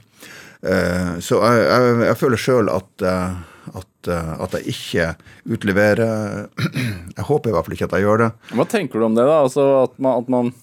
Eh, 0.60 1.16
så 1.24 1.40
jeg, 1.40 1.64
jeg, 1.70 1.96
jeg 2.10 2.20
føler 2.20 2.44
sjøl 2.50 2.74
at, 2.76 3.06
at, 3.06 4.12
at, 4.12 4.60
jeg 4.60 4.76
ikke 4.76 5.10
utleverer 5.56 6.50
Jeg 7.16 7.28
håper 7.30 7.50
i 7.50 7.56
hvert 7.56 7.68
fall 7.68 7.78
ikke 7.78 7.88
at 7.88 7.96
jeg 7.96 8.10
gjør 8.10 8.26
det. 8.26 8.32
Hva 8.60 8.68
tenker 8.76 9.00
du 9.00 9.08
om 9.08 9.16
det, 9.16 9.24
da? 9.24 9.40
Altså 9.48 9.72
at 9.86 9.96
man, 10.04 10.20
at 10.20 10.32
man 10.36 10.54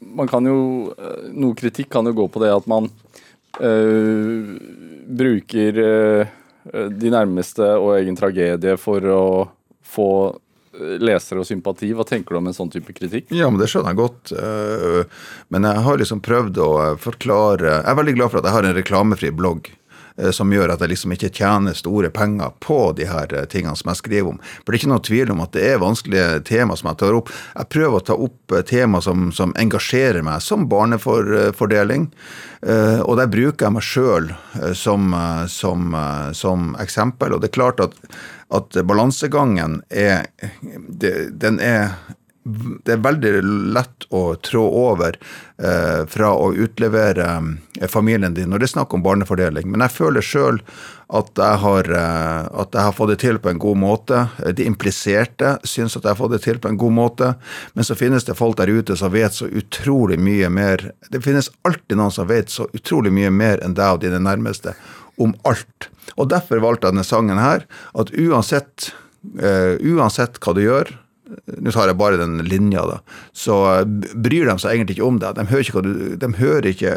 man 0.00 0.26
kan 0.28 0.42
jo 0.42 0.56
Noe 1.30 1.54
kritikk 1.54 1.92
kan 1.94 2.08
jo 2.08 2.16
gå 2.16 2.24
på 2.34 2.40
det 2.42 2.50
at 2.50 2.66
man 2.70 2.88
bruker 5.20 5.78
uh, 5.80 6.34
de 6.90 7.12
nærmeste 7.12 7.64
og 7.78 7.94
egen 7.96 8.18
tragedie 8.18 8.74
for 8.80 9.06
å 9.12 9.22
få 9.86 10.10
lesere 10.76 11.40
og 11.40 11.46
sympati. 11.48 11.88
Hva 11.96 12.04
tenker 12.04 12.34
du 12.34 12.40
om 12.40 12.50
en 12.50 12.56
sånn 12.56 12.68
type 12.72 12.92
kritikk? 12.92 13.30
Ja, 13.32 13.48
men 13.48 13.56
Det 13.62 13.70
skjønner 13.72 13.94
jeg 13.94 14.00
godt. 14.02 14.32
Men 15.48 15.64
jeg 15.64 15.84
har 15.86 16.02
liksom 16.02 16.20
prøvd 16.20 16.58
å 16.60 16.70
forklare 17.00 17.78
Jeg 17.78 17.88
er 17.88 17.96
veldig 17.96 18.14
glad 18.18 18.28
for 18.32 18.42
at 18.42 18.48
jeg 18.50 18.56
har 18.58 18.68
en 18.68 18.76
reklamefri 18.76 19.30
blogg. 19.32 19.70
Eh, 20.16 20.30
som 20.30 20.52
gjør 20.52 20.72
at 20.72 20.80
jeg 20.80 20.94
liksom 20.94 21.12
ikke 21.12 21.30
tjener 21.34 21.76
store 21.76 22.10
penger 22.14 22.54
på 22.64 22.78
de 22.96 23.08
her 23.10 23.32
eh, 23.36 23.44
tingene 23.52 23.76
som 23.76 23.90
jeg 23.92 24.00
skriver 24.00 24.32
om. 24.32 24.40
For 24.62 24.72
det 24.72 24.78
er 24.78 24.80
ikke 24.80 24.92
noe 24.94 25.06
tvil 25.08 25.32
om 25.34 25.42
at 25.44 25.52
det 25.56 25.64
er 25.68 25.82
vanskelige 25.82 26.40
tema 26.48 26.76
som 26.78 26.90
jeg 26.90 27.00
tar 27.02 27.18
opp. 27.18 27.32
Jeg 27.52 27.70
prøver 27.74 27.98
å 27.98 28.06
ta 28.10 28.16
opp 28.28 28.56
eh, 28.56 28.64
tema 28.66 29.02
som, 29.04 29.28
som 29.36 29.52
engasjerer 29.60 30.24
meg, 30.24 30.40
som 30.44 30.68
barnefordeling. 30.70 32.10
Og 32.66 33.12
der 33.20 33.28
bruker 33.30 33.66
jeg 33.66 33.74
meg 33.76 33.84
sjøl 33.84 34.30
som, 34.74 35.12
som, 35.52 35.92
som, 36.34 36.64
eksempel. 36.82 37.36
Og 37.36 37.42
det 37.42 37.50
er 37.50 37.54
klart 37.54 37.82
at, 37.84 37.94
at 38.56 38.78
balansegangen 38.88 39.82
er 39.92 40.24
Den 40.96 41.60
er 41.62 41.92
det 42.46 42.94
er 42.94 43.02
veldig 43.02 43.30
lett 43.74 44.06
å 44.14 44.20
trå 44.38 44.62
over 44.78 45.16
eh, 45.58 46.02
fra 46.06 46.28
å 46.30 46.52
utlevere 46.54 47.26
eh, 47.80 47.88
familien 47.90 48.34
din 48.36 48.52
når 48.52 48.62
det 48.62 48.68
er 48.68 48.72
snakk 48.76 48.94
om 48.94 49.02
barnefordeling. 49.02 49.66
Men 49.70 49.82
jeg 49.86 49.94
føler 49.96 50.22
sjøl 50.24 50.60
at, 51.10 51.32
eh, 51.42 51.64
at 51.66 52.76
jeg 52.76 52.84
har 52.86 52.94
fått 52.94 53.10
det 53.14 53.18
til 53.24 53.40
på 53.42 53.50
en 53.50 53.62
god 53.62 53.80
måte. 53.82 54.20
De 54.54 54.66
impliserte 54.68 55.56
syns 55.66 55.98
at 55.98 56.04
jeg 56.04 56.12
har 56.12 56.20
fått 56.20 56.36
det 56.36 56.42
til 56.44 56.60
på 56.62 56.70
en 56.70 56.78
god 56.78 56.94
måte. 56.94 57.32
Men 57.74 57.88
så 57.88 57.96
finnes 57.98 58.28
det 58.28 58.38
folk 58.38 58.60
der 58.60 58.70
ute 58.70 58.98
som 58.98 59.14
vet 59.14 59.34
så 59.34 59.48
utrolig 59.50 60.20
mye 60.22 60.50
mer. 60.52 60.92
Det 61.10 61.24
finnes 61.24 61.50
alltid 61.66 61.98
noen 61.98 62.14
som 62.14 62.30
vet 62.30 62.52
så 62.52 62.68
utrolig 62.76 63.10
mye 63.14 63.32
mer 63.34 63.64
enn 63.64 63.74
deg 63.74 63.98
og 63.98 64.04
dine 64.04 64.22
nærmeste 64.22 64.76
om 65.22 65.34
alt. 65.48 65.90
Og 66.14 66.30
derfor 66.30 66.62
valgte 66.62 66.86
jeg 66.86 66.94
denne 66.94 67.08
sangen 67.08 67.42
her. 67.42 67.66
At 67.98 68.12
uansett, 68.14 68.92
uh, 69.40 69.74
uansett 69.80 70.38
hva 70.44 70.54
du 70.54 70.62
gjør 70.62 70.92
nå 71.26 71.72
tar 71.74 71.90
jeg 71.90 71.98
bare 71.98 72.20
den 72.20 72.38
linja, 72.46 72.84
da. 72.86 73.00
Så 73.34 73.58
bryr 74.14 74.46
de 74.46 74.56
seg 74.62 74.76
egentlig 74.76 74.96
ikke 74.96 75.08
om 75.08 75.20
deg. 75.22 75.36
De 75.38 75.46
hører 75.50 75.66
ikke, 75.66 75.84
de 76.22 76.32
hører 76.38 76.70
ikke 76.70 76.94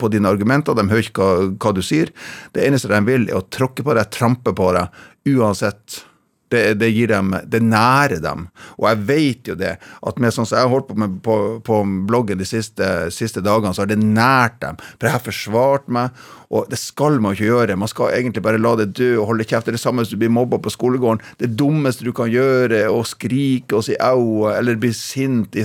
på 0.00 0.10
dine 0.12 0.32
argumenter, 0.32 0.76
de 0.76 0.86
hører 0.88 1.10
ikke 1.10 1.26
hva, 1.28 1.48
hva, 1.60 1.74
du 1.76 1.82
sier. 1.84 2.12
Det 2.56 2.64
eneste 2.64 2.90
de 2.92 3.02
vil, 3.08 3.28
er 3.28 3.40
å 3.40 3.46
tråkke 3.52 3.84
på 3.86 3.96
deg, 3.96 4.12
trampe 4.14 4.54
på 4.56 4.70
deg, 4.76 5.02
uansett 5.36 6.00
det, 6.48 6.62
det, 6.80 6.90
gir 6.94 7.10
dem, 7.10 7.34
det 7.44 7.60
nærer 7.64 8.20
dem. 8.22 8.46
Og 8.78 8.88
jeg 8.90 9.02
vet 9.08 9.50
jo 9.50 9.56
det, 9.58 9.74
at 9.80 10.20
med 10.22 10.34
sånn 10.34 10.46
som 10.46 10.58
jeg 10.58 10.68
har 10.68 10.72
holdt 10.72 10.88
på 10.90 10.98
med 11.00 11.18
på, 11.24 11.36
på 11.66 11.80
bloggen 12.06 12.38
de 12.38 12.46
siste, 12.48 12.86
siste, 13.14 13.42
dagene, 13.44 13.74
så 13.74 13.84
har 13.84 13.90
det 13.90 13.98
nært 14.02 14.60
dem. 14.62 14.78
For 14.96 15.08
jeg 15.08 15.16
har 15.16 15.24
forsvart 15.24 15.90
meg, 15.92 16.24
og 16.54 16.68
det 16.70 16.78
skal 16.78 17.18
man 17.22 17.34
ikke 17.34 17.48
gjøre. 17.48 17.78
Man 17.78 17.90
skal 17.90 18.14
egentlig 18.14 18.44
bare 18.46 18.60
la 18.62 18.76
det 18.78 18.92
dø 18.98 19.10
og 19.18 19.32
holde 19.32 19.46
kjeft. 19.48 19.66
Det 19.66 19.74
er 19.74 19.78
det 19.78 19.82
samme 19.82 20.04
hvis 20.04 20.12
du 20.14 20.20
blir 20.20 20.30
mobba 20.32 20.60
på 20.62 20.70
skolegården. 20.70 21.22
Det 21.42 21.50
dummeste 21.58 22.06
du 22.06 22.12
kan 22.16 22.30
gjøre, 22.30 22.84
å 22.92 23.02
skrike 23.06 23.78
og 23.78 23.86
si 23.88 23.98
au 23.98 24.46
eller 24.52 24.78
bli 24.78 24.92
sint. 24.94 25.58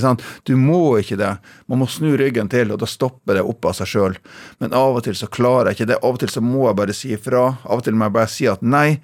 Du 0.48 0.56
må 0.58 0.98
ikke 1.02 1.20
det. 1.22 1.36
Man 1.70 1.84
må 1.84 1.90
snu 1.90 2.16
ryggen 2.18 2.50
til, 2.52 2.74
og 2.74 2.82
da 2.82 2.90
stopper 2.90 3.38
det 3.38 3.46
opp 3.46 3.70
av 3.70 3.78
seg 3.78 3.94
sjøl. 3.94 4.18
Men 4.64 4.74
av 4.78 4.98
og 4.98 5.06
til 5.06 5.18
så 5.18 5.30
klarer 5.30 5.72
jeg 5.72 5.82
ikke 5.82 5.92
det. 5.94 6.02
Av 6.02 6.16
og 6.16 6.24
til 6.24 6.34
så 6.34 6.42
må 6.46 6.66
jeg 6.68 6.80
bare 6.82 6.98
si 6.98 7.14
ifra. 7.14 7.46
Av 7.62 7.78
og 7.78 7.86
til 7.86 7.98
må 7.98 8.10
jeg 8.10 8.18
bare 8.18 8.34
si 8.34 8.50
at 8.50 8.66
nei 8.66 8.98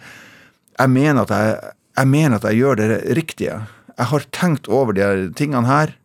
jeg 0.78 0.94
mener 0.94 1.26
at 1.26 1.34
jeg, 1.34 1.74
jeg, 1.98 2.10
mener 2.12 2.38
at 2.38 2.46
jeg 2.50 2.62
gjør 2.62 2.80
det 2.80 2.90
riktige. 3.18 3.62
Jeg 3.98 4.12
har 4.12 4.28
tenkt 4.36 4.70
over 4.70 4.94
de 4.94 5.32
tingene 5.38 5.68
her. 5.70 5.96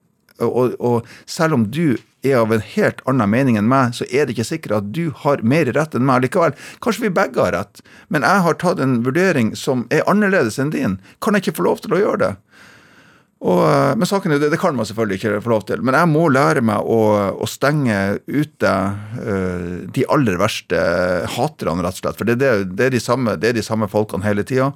Og, 0.43 0.75
og, 0.81 1.07
selv 1.29 1.55
om 1.55 1.67
du 1.71 1.99
er 2.23 2.39
av 2.41 2.53
en 2.55 2.63
helt 2.65 3.03
annen 3.11 3.31
mening 3.31 3.59
enn 3.59 3.69
meg, 3.71 3.95
så 3.95 4.07
er 4.09 4.27
det 4.27 4.35
ikke 4.35 4.49
sikkert 4.49 4.77
at 4.79 4.89
du 4.95 5.13
har 5.25 5.43
mer 5.47 5.69
rett 5.75 5.95
enn 5.99 6.07
meg 6.07 6.25
likevel. 6.25 6.55
Kanskje 6.83 7.07
vi 7.07 7.13
begge 7.15 7.43
har 7.43 7.55
rett, 7.55 7.83
men 8.15 8.27
jeg 8.27 8.45
har 8.47 8.59
tatt 8.59 8.83
en 8.83 9.01
vurdering 9.07 9.53
som 9.59 9.85
er 9.95 10.07
annerledes 10.11 10.59
enn 10.63 10.73
din. 10.75 10.97
Kan 11.23 11.37
jeg 11.37 11.47
ikke 11.47 11.61
få 11.61 11.69
lov 11.69 11.83
til 11.85 11.97
å 11.97 12.01
gjøre 12.03 12.23
det? 12.23 12.33
Og, 13.43 13.61
eh, 13.67 13.93
men 13.99 14.07
saken 14.07 14.35
er 14.35 14.39
det, 14.39 14.53
det 14.53 14.61
kan 14.63 14.77
man 14.79 14.87
selvfølgelig 14.87 15.19
ikke 15.19 15.41
få 15.43 15.51
lov 15.51 15.65
til. 15.67 15.83
Men 15.83 15.97
jeg 15.99 16.11
må 16.13 16.29
lære 16.31 16.63
meg 16.65 16.87
å, 16.87 17.01
å 17.35 17.49
stenge 17.51 17.97
ute 18.31 18.71
uh, 18.71 19.73
de 19.91 20.05
aller 20.15 20.39
verste 20.39 20.83
haterne, 21.35 21.83
rett 21.83 21.99
og 21.99 22.05
slett. 22.05 22.21
For 22.21 22.29
det, 22.29 22.39
det, 22.39 22.53
det, 22.71 22.87
er, 22.87 22.95
de 22.95 23.03
samme, 23.03 23.35
er 23.35 23.57
de 23.57 23.65
samme 23.67 23.91
folkene 23.91 24.27
hele 24.29 24.47
tida. 24.47 24.71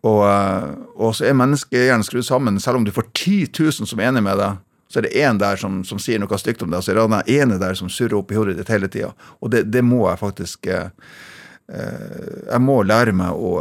Og, 0.00 0.22
uh, 0.24 0.70
og, 0.96 1.10
så 1.18 1.28
er 1.28 1.36
menneskehjernen 1.36 2.06
skrudd 2.08 2.24
sammen. 2.30 2.62
Selv 2.62 2.80
om 2.80 2.88
du 2.88 2.94
får 2.94 3.10
10 3.12 3.52
000 3.52 3.92
som 3.92 4.00
er 4.00 4.08
enig 4.14 4.24
med 4.24 4.40
deg, 4.40 4.64
så 4.88 5.00
er 5.00 5.08
det 5.08 5.14
én 5.26 5.40
der 5.42 5.60
som, 5.60 5.82
som, 5.84 6.00
sier 6.00 6.20
noe 6.22 6.40
stygt 6.40 6.64
om 6.64 6.72
deg, 6.72 6.80
så 6.84 6.92
er 6.92 7.02
det 7.02 7.06
den 7.10 7.36
ene 7.36 7.60
der 7.60 7.76
som 7.76 7.92
surrer 7.92 8.16
opp 8.20 8.32
i 8.32 8.38
hodet 8.38 8.56
ditt 8.56 8.72
hele 8.72 8.88
tida. 8.88 9.12
Og 9.44 9.52
det, 9.52 9.66
det, 9.74 9.84
må 9.84 10.06
jeg 10.06 10.20
faktisk 10.22 10.70
uh, 10.72 10.88
Eh, 10.88 11.32
jeg 11.64 12.60
må 12.60 12.82
lære 12.84 13.14
meg 13.16 13.32
å, 13.32 13.52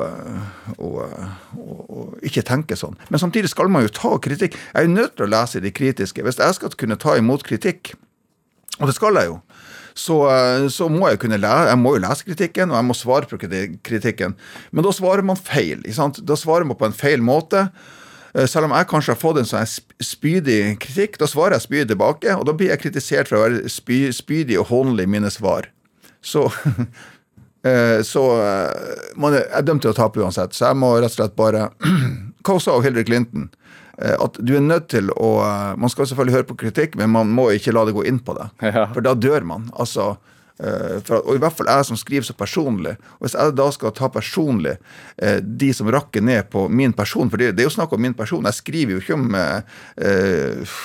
å, 0.75 0.87
å, 1.55 1.75
å, 1.87 2.01
ikke 2.27 2.43
tenke 2.43 2.75
sånn. 2.75 2.97
Men 3.07 3.21
samtidig 3.21 3.53
skal 3.53 3.71
man 3.71 3.85
jo 3.85 3.93
ta 3.95 4.17
kritikk. 4.19 4.57
Jeg 4.59 4.75
er 4.75 4.89
jo 4.89 4.95
nødt 4.97 5.15
til 5.15 5.27
å 5.27 5.31
lese 5.31 5.61
de 5.63 5.71
kritiske. 5.71 6.25
Hvis 6.25 6.41
jeg 6.41 6.57
skal 6.57 6.75
kunne 6.75 6.99
ta 6.99 7.15
imot 7.19 7.45
kritikk, 7.47 7.93
og 8.81 8.89
det 8.89 8.97
skal 8.97 9.21
jeg 9.21 9.31
jo, 9.31 9.39
så, 9.93 10.19
eh, 10.33 10.67
så 10.73 10.89
må 10.89 11.07
jeg 11.11 11.21
kunne 11.21 11.39
lære, 11.39 11.69
jeg 11.69 11.79
må 11.79 11.95
jo 11.95 12.03
lese 12.03 12.25
kritikken, 12.27 12.71
og 12.71 12.79
jeg 12.79 12.87
må 12.89 12.95
svare 12.97 13.29
på 13.29 13.39
kritikken. 13.39 14.35
Men 14.71 14.85
da 14.85 14.93
svarer 14.95 15.25
man 15.25 15.39
feil. 15.39 15.83
Da 15.85 16.39
svarer 16.39 16.65
man 16.67 16.79
på 16.79 16.89
en 16.89 16.97
feil 16.97 17.21
måte. 17.21 17.67
Eh, 18.33 18.47
selv 18.49 18.65
om 18.67 18.75
jeg 18.75 18.89
kanskje 18.89 19.13
har 19.13 19.21
fått 19.21 19.39
en 19.39 19.47
sånn 19.47 19.69
spydig 20.01 20.79
kritikk, 20.81 21.19
da 21.21 21.29
svarer 21.29 21.55
jeg 21.59 21.67
spydig 21.67 21.93
tilbake, 21.93 22.35
og 22.35 22.47
da 22.49 22.57
blir 22.57 22.73
jeg 22.73 22.81
kritisert 22.81 23.29
for 23.29 23.37
å 23.39 23.45
være 23.45 23.69
spy, 23.69 24.07
spydig 24.11 24.59
og 24.59 24.71
hånlig 24.73 25.05
i 25.05 25.13
mine 25.15 25.31
svar. 25.31 25.69
Så 26.23 26.49
Eh, 26.53 26.85
så 28.03 28.23
eh, 28.43 29.03
man 29.15 29.37
er 29.39 29.63
dømt 29.63 29.85
til 29.85 29.93
å 29.93 29.95
tape 29.95 30.19
uansett. 30.19 30.55
Så 30.55 30.67
jeg 30.67 30.79
må 30.79 30.95
rett 30.97 31.13
og 31.13 31.19
slett 31.21 31.37
bare 31.39 31.69
Hva 32.43 32.57
sa 32.59 32.75
Hillary 32.83 33.07
Clinton? 33.07 33.47
Eh, 33.97 34.17
at 34.19 34.35
du 34.39 34.55
er 34.57 34.65
nødt 34.65 34.89
til 34.91 35.13
å 35.15 35.31
Man 35.79 35.91
skal 35.91 36.09
selvfølgelig 36.09 36.39
høre 36.39 36.49
på 36.51 36.59
kritikk, 36.65 36.99
men 36.99 37.13
man 37.15 37.31
må 37.31 37.53
ikke 37.55 37.75
la 37.75 37.85
det 37.87 37.95
gå 37.95 38.03
inn 38.09 38.19
på 38.19 38.35
det. 38.35 38.51
Ja. 38.67 38.89
For 38.91 39.05
da 39.05 39.15
dør 39.15 39.47
man. 39.47 39.71
Altså 39.79 40.15
for, 40.53 41.17
og 41.17 41.33
i 41.33 41.39
hvert 41.41 41.55
fall 41.57 41.67
jeg 41.67 41.85
som 41.87 41.97
skriver 41.97 42.27
så 42.27 42.35
personlig. 42.37 42.91
Og 43.17 43.25
Hvis 43.25 43.33
jeg 43.35 43.55
da 43.57 43.65
skal 43.73 43.91
ta 43.97 44.07
personlig 44.13 44.75
de 45.41 45.69
som 45.73 45.89
rakker 45.91 46.21
ned 46.23 46.45
på 46.53 46.67
min 46.69 46.93
person 46.93 47.27
For 47.27 47.41
det, 47.41 47.55
det 47.57 47.65
er 47.65 47.67
jo 47.67 47.73
snakk 47.73 47.91
om 47.97 48.03
min 48.05 48.13
person. 48.15 48.45
Jeg 48.45 48.59
skriver 48.59 48.93
jo 48.93 49.01
ikke 49.01 49.17
om 49.17 49.33
eh, 49.35 50.77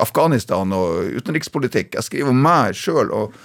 Afghanistan 0.00 0.72
og 0.74 1.12
utenrikspolitikk. 1.20 1.98
Jeg 2.00 2.08
skriver 2.08 2.32
om 2.32 2.42
meg 2.48 2.74
sjøl. 2.80 3.12
Og, 3.12 3.36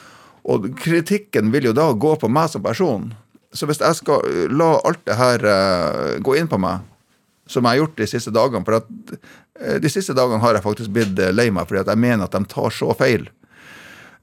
og 0.45 0.67
kritikken 0.77 1.49
vil 1.53 1.71
jo 1.71 1.75
da 1.75 1.87
gå 1.97 2.15
på 2.21 2.29
meg 2.29 2.51
som 2.53 2.63
person. 2.65 3.09
Så 3.55 3.67
hvis 3.69 3.81
jeg 3.81 4.01
skal 4.01 4.25
uh, 4.25 4.43
la 4.51 4.75
alt 4.85 5.01
det 5.07 5.17
her 5.17 5.47
uh, 5.47 6.11
gå 6.23 6.37
inn 6.39 6.51
på 6.51 6.59
meg, 6.61 6.83
som 7.49 7.65
jeg 7.65 7.75
har 7.75 7.83
gjort 7.83 7.99
de 7.99 8.05
siste 8.09 8.31
dagene 8.33 8.65
For 8.65 8.79
at 8.79 8.87
uh, 8.89 9.75
de 9.81 9.89
siste 9.91 10.15
dagene 10.17 10.41
har 10.41 10.57
jeg 10.57 10.65
faktisk 10.65 10.93
blitt 10.93 11.19
lei 11.37 11.51
meg 11.53 11.67
fordi 11.69 11.83
at 11.83 11.91
jeg 11.93 12.01
mener 12.01 12.25
at 12.25 12.33
de 12.33 12.41
tar 12.49 12.73
så 12.73 12.89
feil. 12.97 13.27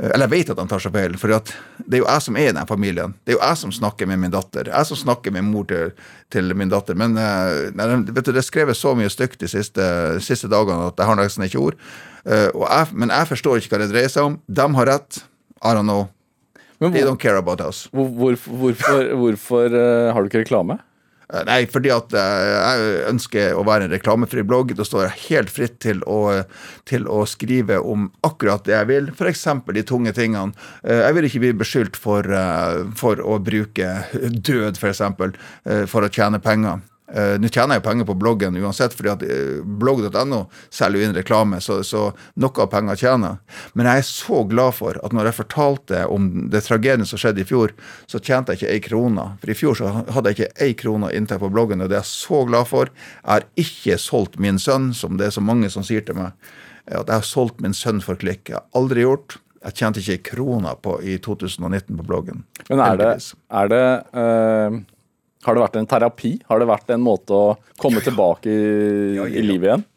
Eller 0.02 0.26
jeg 0.26 0.32
vet 0.32 0.50
at 0.50 0.58
de 0.58 0.64
tar 0.66 0.82
så 0.82 0.90
feil, 0.90 1.12
for 1.20 1.30
det 1.30 1.94
er 1.94 2.00
jo 2.00 2.06
jeg 2.08 2.22
som 2.24 2.38
er 2.40 2.48
i 2.48 2.54
den 2.56 2.66
familien. 2.66 3.12
Det 3.22 3.34
er 3.34 3.36
jo 3.36 3.42
jeg 3.44 3.58
som 3.60 3.74
snakker 3.76 4.08
med 4.10 4.18
min 4.18 4.32
datter. 4.32 4.70
Jeg 4.72 4.88
som 4.88 4.98
snakker 4.98 5.34
med 5.34 5.46
mor 5.46 5.68
til, 5.70 5.92
til 6.32 6.50
min 6.58 6.72
datter. 6.72 6.98
Men 6.98 7.14
nei, 7.14 7.86
vet 8.08 8.24
du, 8.24 8.32
det 8.32 8.40
er 8.40 8.48
skrevet 8.48 8.78
så 8.78 8.96
mye 8.98 9.12
stygt 9.12 9.44
de 9.44 9.50
siste, 9.52 9.84
siste, 10.24 10.50
dagene 10.50 10.88
at 10.88 10.98
jeg 10.98 11.06
har 11.06 11.20
nesten 11.20 11.46
ikke 11.46 11.62
ord. 11.68 11.78
Jeg, 12.24 12.88
men 12.98 13.14
jeg 13.14 13.30
forstår 13.30 13.60
ikke 13.60 13.76
hva 13.76 13.82
det 13.84 13.92
dreier 13.92 14.10
seg 14.10 14.32
om. 14.32 14.40
De 14.50 14.66
har 14.80 14.90
rett. 14.90 15.22
I 15.62 15.74
don't 15.74 15.86
know. 15.86 16.08
Hvor, 16.82 16.90
They 16.90 17.04
don't 17.06 17.20
care 17.20 17.36
about 17.36 17.60
us. 17.60 17.88
Hvor, 17.92 18.08
hvorfor, 18.10 19.12
hvorfor 19.14 19.70
uh, 19.70 20.12
har 20.14 20.22
du 20.22 20.30
ikke 20.30 20.42
reklame? 20.42 20.80
Uh, 21.30 21.44
nei, 21.46 21.60
fordi 21.70 21.92
at 21.94 22.10
uh, 22.10 22.40
jeg 22.48 22.96
ønsker 23.12 23.54
å 23.54 23.62
være 23.66 23.86
en 23.86 23.94
reklamefri 23.94 24.42
blogg. 24.42 24.74
Da 24.74 24.86
står 24.86 25.04
jeg 25.06 25.20
helt 25.28 25.52
fritt 25.54 25.78
til 25.84 26.02
å, 26.10 26.42
til 26.90 27.06
å 27.06 27.22
skrive 27.30 27.78
om 27.78 28.08
akkurat 28.26 28.66
det 28.66 28.74
jeg 28.74 28.90
vil. 28.90 29.12
F.eks. 29.14 29.46
de 29.78 29.86
tunge 29.86 30.14
tingene. 30.16 30.58
jeg 30.82 31.14
vil 31.14 31.30
ikke 31.30 31.44
bli 31.46 31.52
beskyldt 31.62 32.00
for, 32.02 32.26
for 32.98 33.22
å 33.22 33.38
bruke 33.38 33.94
død, 34.12 34.74
f.eks., 34.82 35.04
for, 35.20 35.38
for 35.86 36.08
å 36.08 36.10
tjene 36.10 36.42
penger. 36.42 36.82
Uh, 37.12 37.36
Nå 37.36 37.50
tjener 37.52 37.76
jeg 37.76 37.82
jo 37.82 37.84
penger 37.84 38.06
på 38.08 38.14
bloggen 38.16 38.56
uansett, 38.56 38.94
fordi 38.96 39.10
at 39.12 39.24
uh, 39.26 39.60
blogg.no 39.82 40.46
selger 40.72 41.02
jo 41.02 41.08
inn 41.08 41.16
reklame, 41.16 41.58
så, 41.60 41.82
så 41.84 42.06
noe 42.40 42.64
av 42.64 42.70
penger 42.72 43.00
tjener. 43.02 43.40
Men 43.76 43.90
jeg 43.90 44.00
er 44.00 44.06
så 44.08 44.42
glad 44.48 44.78
for 44.78 44.96
at 45.04 45.12
når 45.12 45.28
jeg 45.28 45.38
fortalte 45.42 46.04
om 46.08 46.30
det 46.52 46.64
tragedien 46.64 47.04
som 47.08 47.20
skjedde 47.20 47.44
i 47.44 47.48
fjor, 47.48 47.74
så 48.08 48.20
tjente 48.20 48.56
jeg 48.56 48.62
ikke 48.62 48.72
ei 48.72 48.84
krone. 48.88 49.26
For 49.42 49.52
i 49.52 49.58
fjor 49.58 49.76
så 49.76 49.92
hadde 50.00 50.32
jeg 50.32 50.38
ikke 50.38 50.64
ei 50.64 50.76
krone 50.78 51.12
inntekt 51.12 51.44
på 51.44 51.52
bloggen, 51.52 51.84
og 51.84 51.92
det 51.92 51.98
er 51.98 52.04
jeg 52.04 52.14
så 52.14 52.42
glad 52.48 52.70
for. 52.70 52.92
Jeg 53.20 53.28
har 53.28 53.48
ikke 53.60 53.98
solgt 54.00 54.40
min 54.40 54.60
sønn, 54.62 54.92
som 54.96 55.20
det 55.20 55.28
er 55.28 55.36
så 55.36 55.44
mange 55.44 55.68
som 55.74 55.84
sier 55.84 56.06
til 56.06 56.16
meg, 56.16 56.32
at 56.88 57.04
jeg 57.04 57.14
har 57.14 57.26
solgt 57.28 57.60
min 57.64 57.76
sønn 57.76 58.00
for 58.04 58.16
klikk. 58.18 58.48
Jeg 58.48 58.56
har 58.56 58.78
aldri 58.78 59.04
gjort. 59.04 59.36
Jeg 59.62 59.76
tjente 59.78 60.00
ikke 60.00 60.16
ei 60.16 60.24
krone 60.32 60.72
i 61.06 61.18
2019 61.22 62.00
på 62.00 62.08
bloggen. 62.08 62.42
Men 62.72 62.82
er 62.82 62.96
det, 62.98 63.12
er 63.52 63.70
det 63.70 63.84
uh 64.16 64.80
har 65.42 65.56
det 65.56 65.64
vært 65.64 65.78
en 65.80 65.88
terapi? 65.90 66.36
Har 66.48 66.62
det 66.62 66.68
vært 66.70 66.92
en 66.94 67.02
måte 67.02 67.34
å 67.34 67.56
komme 67.80 68.02
tilbake 68.04 68.50
i, 68.50 68.60
ja, 69.16 69.24
ja, 69.24 69.30
ja. 69.30 69.40
i 69.40 69.46
livet 69.46 69.70
igjen? 69.70 69.88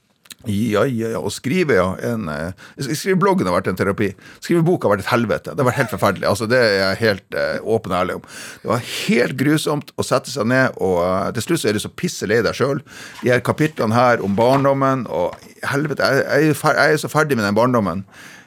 Ja, 0.46 0.84
ja, 0.86 1.10
ja. 1.16 1.20
Å 1.22 1.32
skrive, 1.34 1.78
ja. 1.78 1.86
En, 2.06 2.28
uh, 2.30 2.68
skrive 2.78 3.18
bloggen 3.22 3.48
har 3.50 3.56
vært 3.58 3.72
en 3.72 3.80
terapi. 3.80 4.12
Skrive 4.44 4.62
bok 4.66 4.86
har 4.86 4.94
vært 4.94 5.06
et 5.06 5.12
helvete. 5.12 5.54
Det 5.54 5.64
har 5.64 5.70
vært 5.72 5.80
helt 5.80 5.94
forferdelig. 5.96 6.28
Altså, 6.30 6.48
det 6.50 6.60
er 6.62 6.76
jeg 6.78 7.00
helt 7.02 7.38
eh, 7.42 7.58
åpen 7.62 7.94
og 7.94 7.98
ærlig 8.00 8.18
om. 8.20 8.28
Det 8.62 8.72
var 8.72 8.86
helt 8.92 9.38
grusomt 9.42 9.94
å 9.98 10.06
sette 10.06 10.34
seg 10.34 10.50
ned, 10.52 10.78
og 10.78 11.00
uh, 11.02 11.32
til 11.36 11.48
slutt 11.48 11.64
så 11.64 11.72
er 11.72 11.78
du 11.78 11.82
så 11.82 11.94
pisse 11.94 12.30
deg 12.30 12.52
sjøl. 12.58 12.84
De 13.24 13.34
her 13.34 13.44
kapitlene 13.46 13.98
her 13.98 14.24
om 14.26 14.38
barndommen 14.38 15.08
og 15.10 15.34
helvete, 15.66 16.06
jeg, 16.06 16.52
jeg, 16.52 16.58
jeg 16.62 16.98
er 16.98 17.02
så 17.02 17.12
ferdig 17.12 17.40
med 17.40 17.48
den 17.48 17.58
barndommen. 17.58 18.06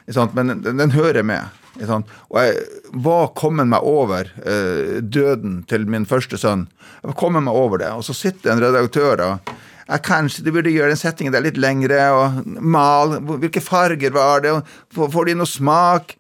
Men 0.09 0.55
den, 0.63 0.79
den 0.79 0.95
hører 0.95 1.27
med. 1.27 1.58
Og 1.87 2.39
jeg 2.43 2.59
var 3.05 3.31
kommet 3.39 3.71
meg 3.71 3.87
over 3.87 4.31
eh, 4.43 4.99
døden 5.03 5.63
til 5.71 5.87
min 5.91 6.07
første 6.09 6.39
sønn. 6.41 6.67
Jeg 7.03 7.13
var 7.13 7.19
kommet 7.21 7.47
meg 7.47 7.55
over 7.55 7.83
det. 7.83 7.91
Og 7.95 8.05
så 8.07 8.17
sitter 8.17 8.53
en 8.53 8.63
redaktør 8.63 9.25
og 9.25 9.53
jeg, 9.89 10.03
Kanskje 10.05 10.45
du 10.45 10.51
burde 10.53 10.73
gjøre 10.73 10.93
den 10.93 11.01
settingen 11.01 11.33
der 11.33 11.47
litt 11.47 11.57
lengre, 11.57 12.01
og 12.13 12.43
mal 12.61 13.15
Hvilke 13.25 13.63
farger 13.65 14.13
var 14.13 14.43
det? 14.45 14.53
Får, 14.93 15.31
de 15.31 15.37
noe 15.39 15.49
smak? 15.49 16.13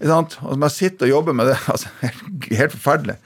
Og 0.00 0.06
så 0.06 0.56
må 0.56 0.68
jeg 0.68 0.76
sitte 0.76 1.08
og 1.08 1.14
jobbe 1.16 1.34
med 1.36 1.50
det. 1.50 1.58
altså 1.72 1.90
helt 2.00 2.76
forferdelig. 2.76 3.18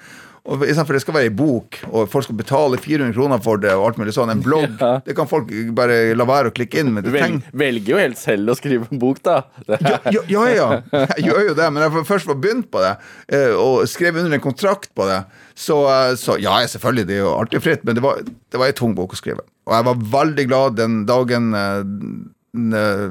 Og 0.44 0.60
Istedenfor 0.60 0.92
det 0.92 1.00
skal 1.00 1.14
være 1.16 1.28
ei 1.30 1.32
bok, 1.32 1.78
og 1.88 2.08
folk 2.12 2.26
skal 2.26 2.36
betale 2.36 2.76
400 2.76 3.14
kroner 3.16 3.40
for 3.40 3.56
det, 3.62 3.70
og 3.72 3.86
alt 3.86 3.96
mulig 4.00 4.12
sånn. 4.12 4.28
En 4.34 4.42
blogg, 4.44 4.74
Ja. 4.76 4.98
det 5.06 5.14
kan 5.16 5.24
folk 5.30 5.48
bare 5.72 6.12
la 6.14 6.26
være 6.28 6.50
å 6.50 6.52
klikke 6.52 6.82
inn. 6.82 6.90
Men 6.92 7.06
vel, 7.08 7.38
velger 7.56 7.94
jo 7.94 8.00
helt 8.02 8.20
selv 8.20 8.52
å 8.52 8.56
skrive 8.58 8.84
en 8.92 9.00
bok, 9.00 9.22
da. 9.24 9.38
Ja, 10.12 10.20
ja, 10.28 10.44
ja, 10.52 10.68
jeg 11.16 11.30
gjør 11.30 11.48
jo 11.48 11.54
det, 11.56 11.70
men 11.72 11.86
jeg 11.86 12.04
først 12.10 12.28
var 12.28 12.36
begynt 12.44 12.68
på 12.74 12.82
det, 12.84 12.92
eh, 13.32 13.56
og 13.56 13.88
skrev 13.88 14.20
under 14.20 14.36
en 14.36 14.44
kontrakt 14.44 14.90
på 14.94 15.08
det, 15.08 15.22
så, 15.56 15.80
eh, 15.88 16.12
så 16.20 16.36
ja, 16.42 16.58
selvfølgelig, 16.68 17.06
det 17.08 17.16
er 17.16 17.24
jo 17.24 17.32
alltid 17.38 17.64
fritt, 17.64 17.84
men 17.88 17.96
det 17.96 18.04
var, 18.04 18.20
det 18.20 18.60
var 18.60 18.68
en 18.68 18.78
tung 18.84 18.92
bok 18.94 19.16
å 19.16 19.20
skrive. 19.22 19.46
Og 19.64 19.72
jeg 19.78 19.88
var 19.88 20.04
veldig 20.20 20.44
glad 20.50 20.76
den 20.76 21.00
dagen 21.08 21.54
eh, 21.56 21.80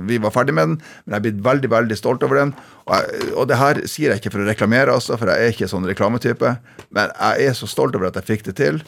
vi 0.07 0.19
var 0.23 0.31
ferdig 0.31 0.55
med 0.55 0.69
den, 0.69 0.75
men 1.03 1.15
jeg 1.15 1.19
er 1.19 1.25
blitt 1.27 1.43
veldig, 1.45 1.71
veldig 1.73 1.97
stolt 1.99 2.23
over 2.23 2.39
den. 2.39 2.53
Og, 2.87 2.93
jeg, 2.95 3.29
og 3.35 3.47
det 3.51 3.59
her 3.59 3.81
sier 3.91 4.13
jeg 4.13 4.23
ikke 4.23 4.33
for 4.35 4.43
å 4.45 4.49
reklamere, 4.49 4.95
altså, 4.95 5.17
for 5.19 5.31
jeg 5.31 5.43
er 5.43 5.55
ikke 5.55 5.71
sånn 5.71 5.87
reklametype, 5.89 6.55
men 6.95 7.13
jeg 7.13 7.49
er 7.49 7.57
så 7.59 7.69
stolt 7.69 7.97
over 7.99 8.09
at 8.09 8.19
jeg 8.21 8.29
fikk 8.31 8.47
det 8.49 8.57
til, 8.61 8.83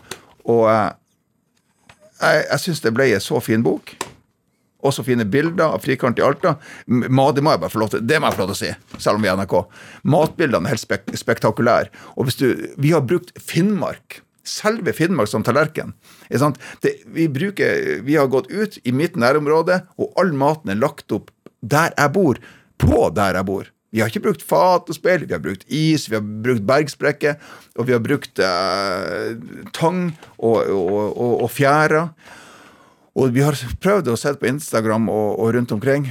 og 0.47 0.67
eh, 0.71 0.91
jeg, 2.21 2.43
jeg 2.47 2.63
syns 2.63 2.83
det 2.85 2.95
ble 2.95 3.09
en 3.11 3.23
så 3.23 3.41
fin 3.43 3.65
bok 3.65 3.97
også 4.85 5.05
fine 5.05 5.25
bilder 5.29 5.73
av 5.73 5.83
Frikant 5.83 6.19
i 6.19 6.25
Alta. 6.25 6.55
Mat, 6.87 7.35
det 7.35 7.43
må 7.45 7.55
jeg 7.55 7.63
bare 7.63 7.73
få 7.73 7.81
lov 7.81 7.93
til 7.93 8.05
det 8.05 8.19
må 8.21 8.29
jeg 8.29 8.37
få 8.37 8.43
lov 8.43 8.51
til 8.51 8.57
å 8.57 8.61
si, 8.61 8.99
selv 9.01 9.19
om 9.19 9.25
vi 9.25 9.31
er 9.31 9.39
NRK. 9.39 9.55
Matbildene 10.13 10.69
er 10.69 10.75
helt 10.75 10.83
spek 10.83 11.09
spektakulære. 11.17 11.91
Og 12.15 12.29
hvis 12.29 12.39
du, 12.41 12.47
vi 12.81 12.93
har 12.93 13.05
brukt 13.07 13.33
Finnmark, 13.41 14.21
selve 14.45 14.93
Finnmark 14.95 15.31
som 15.31 15.45
tallerken. 15.45 15.95
Det, 16.29 16.91
vi, 17.13 17.27
bruker, 17.29 18.01
vi 18.03 18.15
har 18.15 18.27
gått 18.27 18.49
ut 18.51 18.77
i 18.83 18.91
mitt 18.91 19.15
nærområde, 19.15 19.81
og 19.97 20.13
all 20.19 20.31
maten 20.33 20.71
er 20.73 20.79
lagt 20.81 21.11
opp 21.11 21.31
der 21.61 21.93
jeg 21.97 22.11
bor, 22.13 22.37
på 22.77 23.09
der 23.15 23.35
jeg 23.39 23.45
bor. 23.47 23.71
Vi 23.95 24.01
har 24.03 24.09
ikke 24.11 24.25
brukt 24.25 24.41
fat 24.43 24.89
og 24.91 24.95
speil, 24.97 25.23
vi 25.25 25.31
har 25.33 25.39
brukt 25.39 25.63
is, 25.71 26.09
vi 26.11 26.17
har 26.17 26.21
brukt 26.21 26.65
bergsprekker, 26.67 27.37
og 27.79 27.87
vi 27.87 27.93
har 27.95 28.01
brukt 28.03 28.39
eh, 28.43 29.37
tang 29.73 30.09
og, 30.37 30.57
og, 30.67 31.13
og, 31.15 31.35
og 31.45 31.51
fjæra. 31.55 32.09
Og 33.15 33.31
vi 33.31 33.45
har 33.45 33.55
prøvd 33.79 34.09
å 34.11 34.17
se 34.19 34.33
på 34.35 34.49
Instagram 34.49 35.07
og, 35.07 35.37
og 35.39 35.53
rundt 35.55 35.71
omkring. 35.71 36.09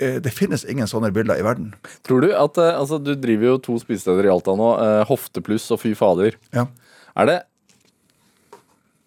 Eh, 0.00 0.16
Det 0.24 0.32
finnes 0.32 0.64
ingen 0.64 0.88
sånne 0.88 1.10
bilder 1.12 1.36
i 1.36 1.44
verden. 1.44 1.74
tror 2.08 2.24
du 2.24 2.30
at 2.32 2.56
eh, 2.56 2.72
Altså, 2.78 2.96
du 2.96 3.12
driver 3.20 3.50
jo 3.52 3.58
to 3.68 3.76
spisesteder 3.82 4.24
i 4.24 4.32
Alta 4.32 4.54
nå. 4.56 4.70
eh, 4.80 5.02
Hoftepluss 5.10 5.68
og 5.76 5.82
Fy 5.84 5.92
fader. 5.98 6.38
Ja. 6.56 6.64
Er 7.20 7.28
det 7.28 7.38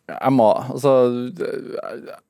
er, 0.09 0.29
altså, 0.29 0.93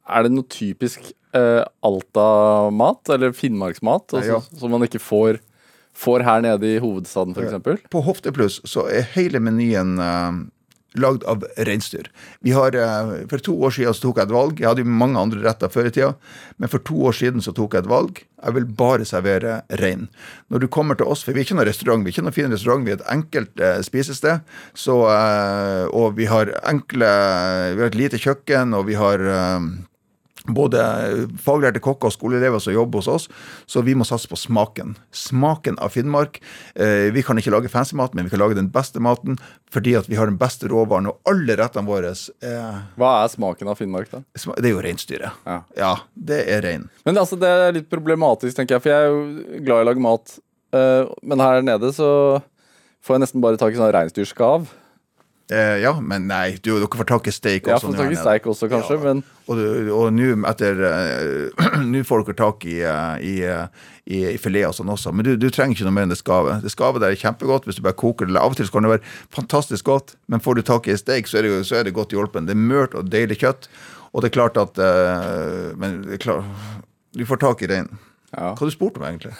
er 0.09 0.23
det 0.25 0.31
noe 0.33 0.47
typisk 0.51 1.11
eh, 1.33 1.63
Alta-mat, 1.85 3.09
eller 3.15 3.33
Finnmarksmat, 3.33 4.13
altså, 4.13 4.37
Ja. 4.39 4.59
som 4.59 4.71
man 4.71 4.85
ikke 4.85 5.01
får, 5.01 5.39
får 5.93 6.23
her 6.25 6.41
nede 6.45 6.75
i 6.75 6.79
hovedstaden, 6.83 7.33
f.eks.? 7.37 7.87
På 7.89 8.01
Hoftepluss 8.05 8.61
så 8.69 8.87
er 8.89 9.07
hele 9.15 9.41
menyen 9.43 9.97
uh, 9.99 10.43
lagd 10.99 11.23
av 11.29 11.43
reinsdyr. 11.57 12.09
Eh, 12.43 13.27
For 13.29 13.37
to 13.39 13.55
år 13.65 13.73
siden 13.75 13.93
så 13.93 14.01
tok 14.01 14.17
jeg 14.19 14.27
et 14.27 14.35
valg. 14.35 14.59
Jeg 14.59 14.67
hadde 14.69 14.83
jo 14.83 14.89
mange 14.89 15.19
andre 15.19 15.43
retter 15.43 15.71
før 15.73 15.89
i 15.89 15.93
tida, 15.93 16.13
men 16.57 16.69
for 16.69 16.79
to 16.79 16.95
år 17.09 17.17
siden 17.17 17.41
så 17.41 17.53
tok 17.55 17.73
jeg 17.73 17.85
et 17.85 17.89
valg. 17.91 18.23
Jeg 18.43 18.53
vil 18.57 18.65
bare 18.65 19.05
servere 19.07 19.61
rein. 19.79 20.09
Når 20.51 20.59
du 20.59 20.67
kommer 20.67 20.95
til 20.99 21.07
oss, 21.07 21.23
for 21.23 21.33
vi 21.33 21.41
er 21.41 21.47
ikke 21.47 21.57
noen 21.57 21.69
restaurant, 21.69 22.03
vi 22.03 22.11
er 22.11 22.17
ikke 22.17 22.25
noen 22.27 22.35
fin 22.35 22.51
restaurant, 22.51 22.85
vi 22.85 22.91
er 22.91 22.99
et 22.99 23.09
enkelt 23.13 23.63
eh, 23.63 23.79
spisested, 23.85 24.43
så, 24.75 24.99
eh, 25.13 25.85
og 25.93 26.17
vi 26.19 26.27
har 26.29 26.51
enkle 26.67 27.09
Vi 27.73 27.81
har 27.81 27.89
et 27.89 27.97
lite 27.97 28.19
kjøkken, 28.19 28.73
og 28.75 28.87
vi 28.87 28.95
har 28.99 29.19
eh, 29.19 29.59
både 30.47 30.81
faglærte 31.39 31.79
kokker 31.83 32.09
og 32.09 32.15
skoleelever 32.15 32.59
som 32.63 32.75
jobber 32.75 32.99
hos 32.99 33.07
oss, 33.11 33.27
så 33.69 33.83
vi 33.85 33.95
må 33.95 34.05
satse 34.07 34.27
på 34.27 34.39
smaken. 34.39 34.95
Smaken 35.15 35.77
av 35.79 35.93
Finnmark. 35.95 36.41
Eh, 36.75 37.09
vi 37.15 37.23
kan 37.23 37.39
ikke 37.39 37.53
lage 37.53 37.71
fancy 37.71 37.95
mat, 37.95 38.13
men 38.13 38.27
vi 38.27 38.33
kan 38.33 38.41
lage 38.43 38.57
den 38.59 38.71
beste 38.73 38.99
maten 39.03 39.39
fordi 39.73 39.95
at 39.97 40.05
vi 40.05 40.17
har 40.19 40.29
den 40.29 40.37
beste 40.37 40.67
råvaren, 40.69 41.07
og 41.09 41.17
alle 41.29 41.55
rettene 41.57 41.87
våre 41.89 42.11
er 42.13 42.81
Hva 42.99 43.13
er 43.23 43.31
smaken 43.33 43.71
av 43.71 43.79
Finnmark, 43.79 44.11
da? 44.11 44.21
Det 44.35 44.67
er 44.67 44.73
jo 44.75 44.83
reinsdyret. 44.85 45.39
Ja. 45.47 45.59
Ja, 45.79 45.93
det 46.13 46.43
er 46.51 46.61
rein. 46.61 46.89
Men 47.07 47.17
altså, 47.17 47.39
det 47.41 47.49
er 47.49 47.73
litt 47.79 47.89
problematisk, 47.89 48.55
tenker 48.59 48.77
jeg, 48.77 48.83
for 48.85 48.93
jeg 48.93 49.07
er 49.07 49.09
jo 49.09 49.63
glad 49.65 49.81
i 49.81 49.85
å 49.87 49.89
lage 49.89 50.03
mat. 50.03 50.37
eh, 50.75 51.09
men 51.23 51.41
her 51.41 51.63
nede 51.65 51.89
så 51.95 52.09
får 53.03 53.17
jeg 53.17 53.23
nesten 53.25 53.43
bare 53.43 53.57
tak 53.59 53.73
i 53.73 53.79
sånn 53.79 53.91
reinsdyrskav. 53.95 54.69
Eh, 55.51 55.77
ja, 55.83 55.91
men 55.99 56.29
nei, 56.29 56.55
du, 56.63 56.69
dere 56.79 56.87
får 56.87 57.07
tak 57.09 57.25
i 57.27 57.31
steik 57.35 57.65
også. 57.67 57.73
Ja, 57.73 57.79
får 57.91 57.97
tak 57.99 58.13
i 58.15 58.19
steik 58.19 58.45
også, 58.47 58.69
kanskje, 58.71 58.95
Ja. 58.95 59.01
men 59.03 59.23
Og, 59.51 60.13
nå 60.15 60.29
etter 60.47 60.79
eh, 60.87 61.81
Nå 61.91 62.03
får 62.07 62.23
dere 62.23 62.37
tak 62.39 62.63
i, 62.63 62.77
eh, 62.79 63.17
i, 63.19 63.33
eh, 63.43 63.65
i, 64.07 64.21
i 64.31 64.37
filet 64.39 64.69
og 64.69 64.77
sånn 64.77 64.93
også, 64.93 65.11
men 65.11 65.27
du, 65.27 65.33
du 65.35 65.49
trenger 65.51 65.75
ikke 65.75 65.89
noe 65.89 65.97
mer 65.97 66.07
enn 66.07 66.13
det 66.13 66.21
skavet. 66.21 66.63
Det 66.63 66.71
skavet 66.71 67.03
der 67.03 67.11
er 67.11 67.19
kjempegodt 67.19 67.67
hvis 67.67 67.75
du 67.75 67.83
bare 67.83 67.99
koker 67.99 68.31
det. 68.31 68.39
Av 68.39 68.55
og 68.55 68.57
til 68.57 68.71
kan 68.71 68.87
det 68.87 68.93
være 68.93 69.11
fantastisk 69.35 69.91
godt, 69.91 70.15
men 70.31 70.39
får 70.39 70.61
du 70.61 70.63
tak 70.71 70.87
i 70.87 70.95
steik, 70.95 71.27
så 71.27 71.41
er 71.41 71.49
det, 71.49 71.59
så 71.67 71.81
er 71.81 71.83
det 71.89 71.95
godt 71.97 72.15
hjulpen. 72.15 72.47
Det 72.47 72.55
er 72.55 72.63
mørt 72.63 72.95
og 72.95 73.11
deilig 73.11 73.41
kjøtt, 73.43 73.67
og 74.15 74.23
det 74.23 74.31
er 74.31 74.37
klart 74.39 74.57
at 74.61 74.79
Men 75.75 76.03
det 76.07 76.21
er 76.21 76.23
klart, 76.23 76.47
du 77.11 77.25
får 77.27 77.43
tak 77.43 77.61
i 77.65 77.71
rein. 77.73 77.91
Ja. 78.33 78.51
Hva 78.57 78.67
du 78.67 78.73
spurte 78.73 78.99
om, 78.99 79.05
egentlig? 79.05 79.33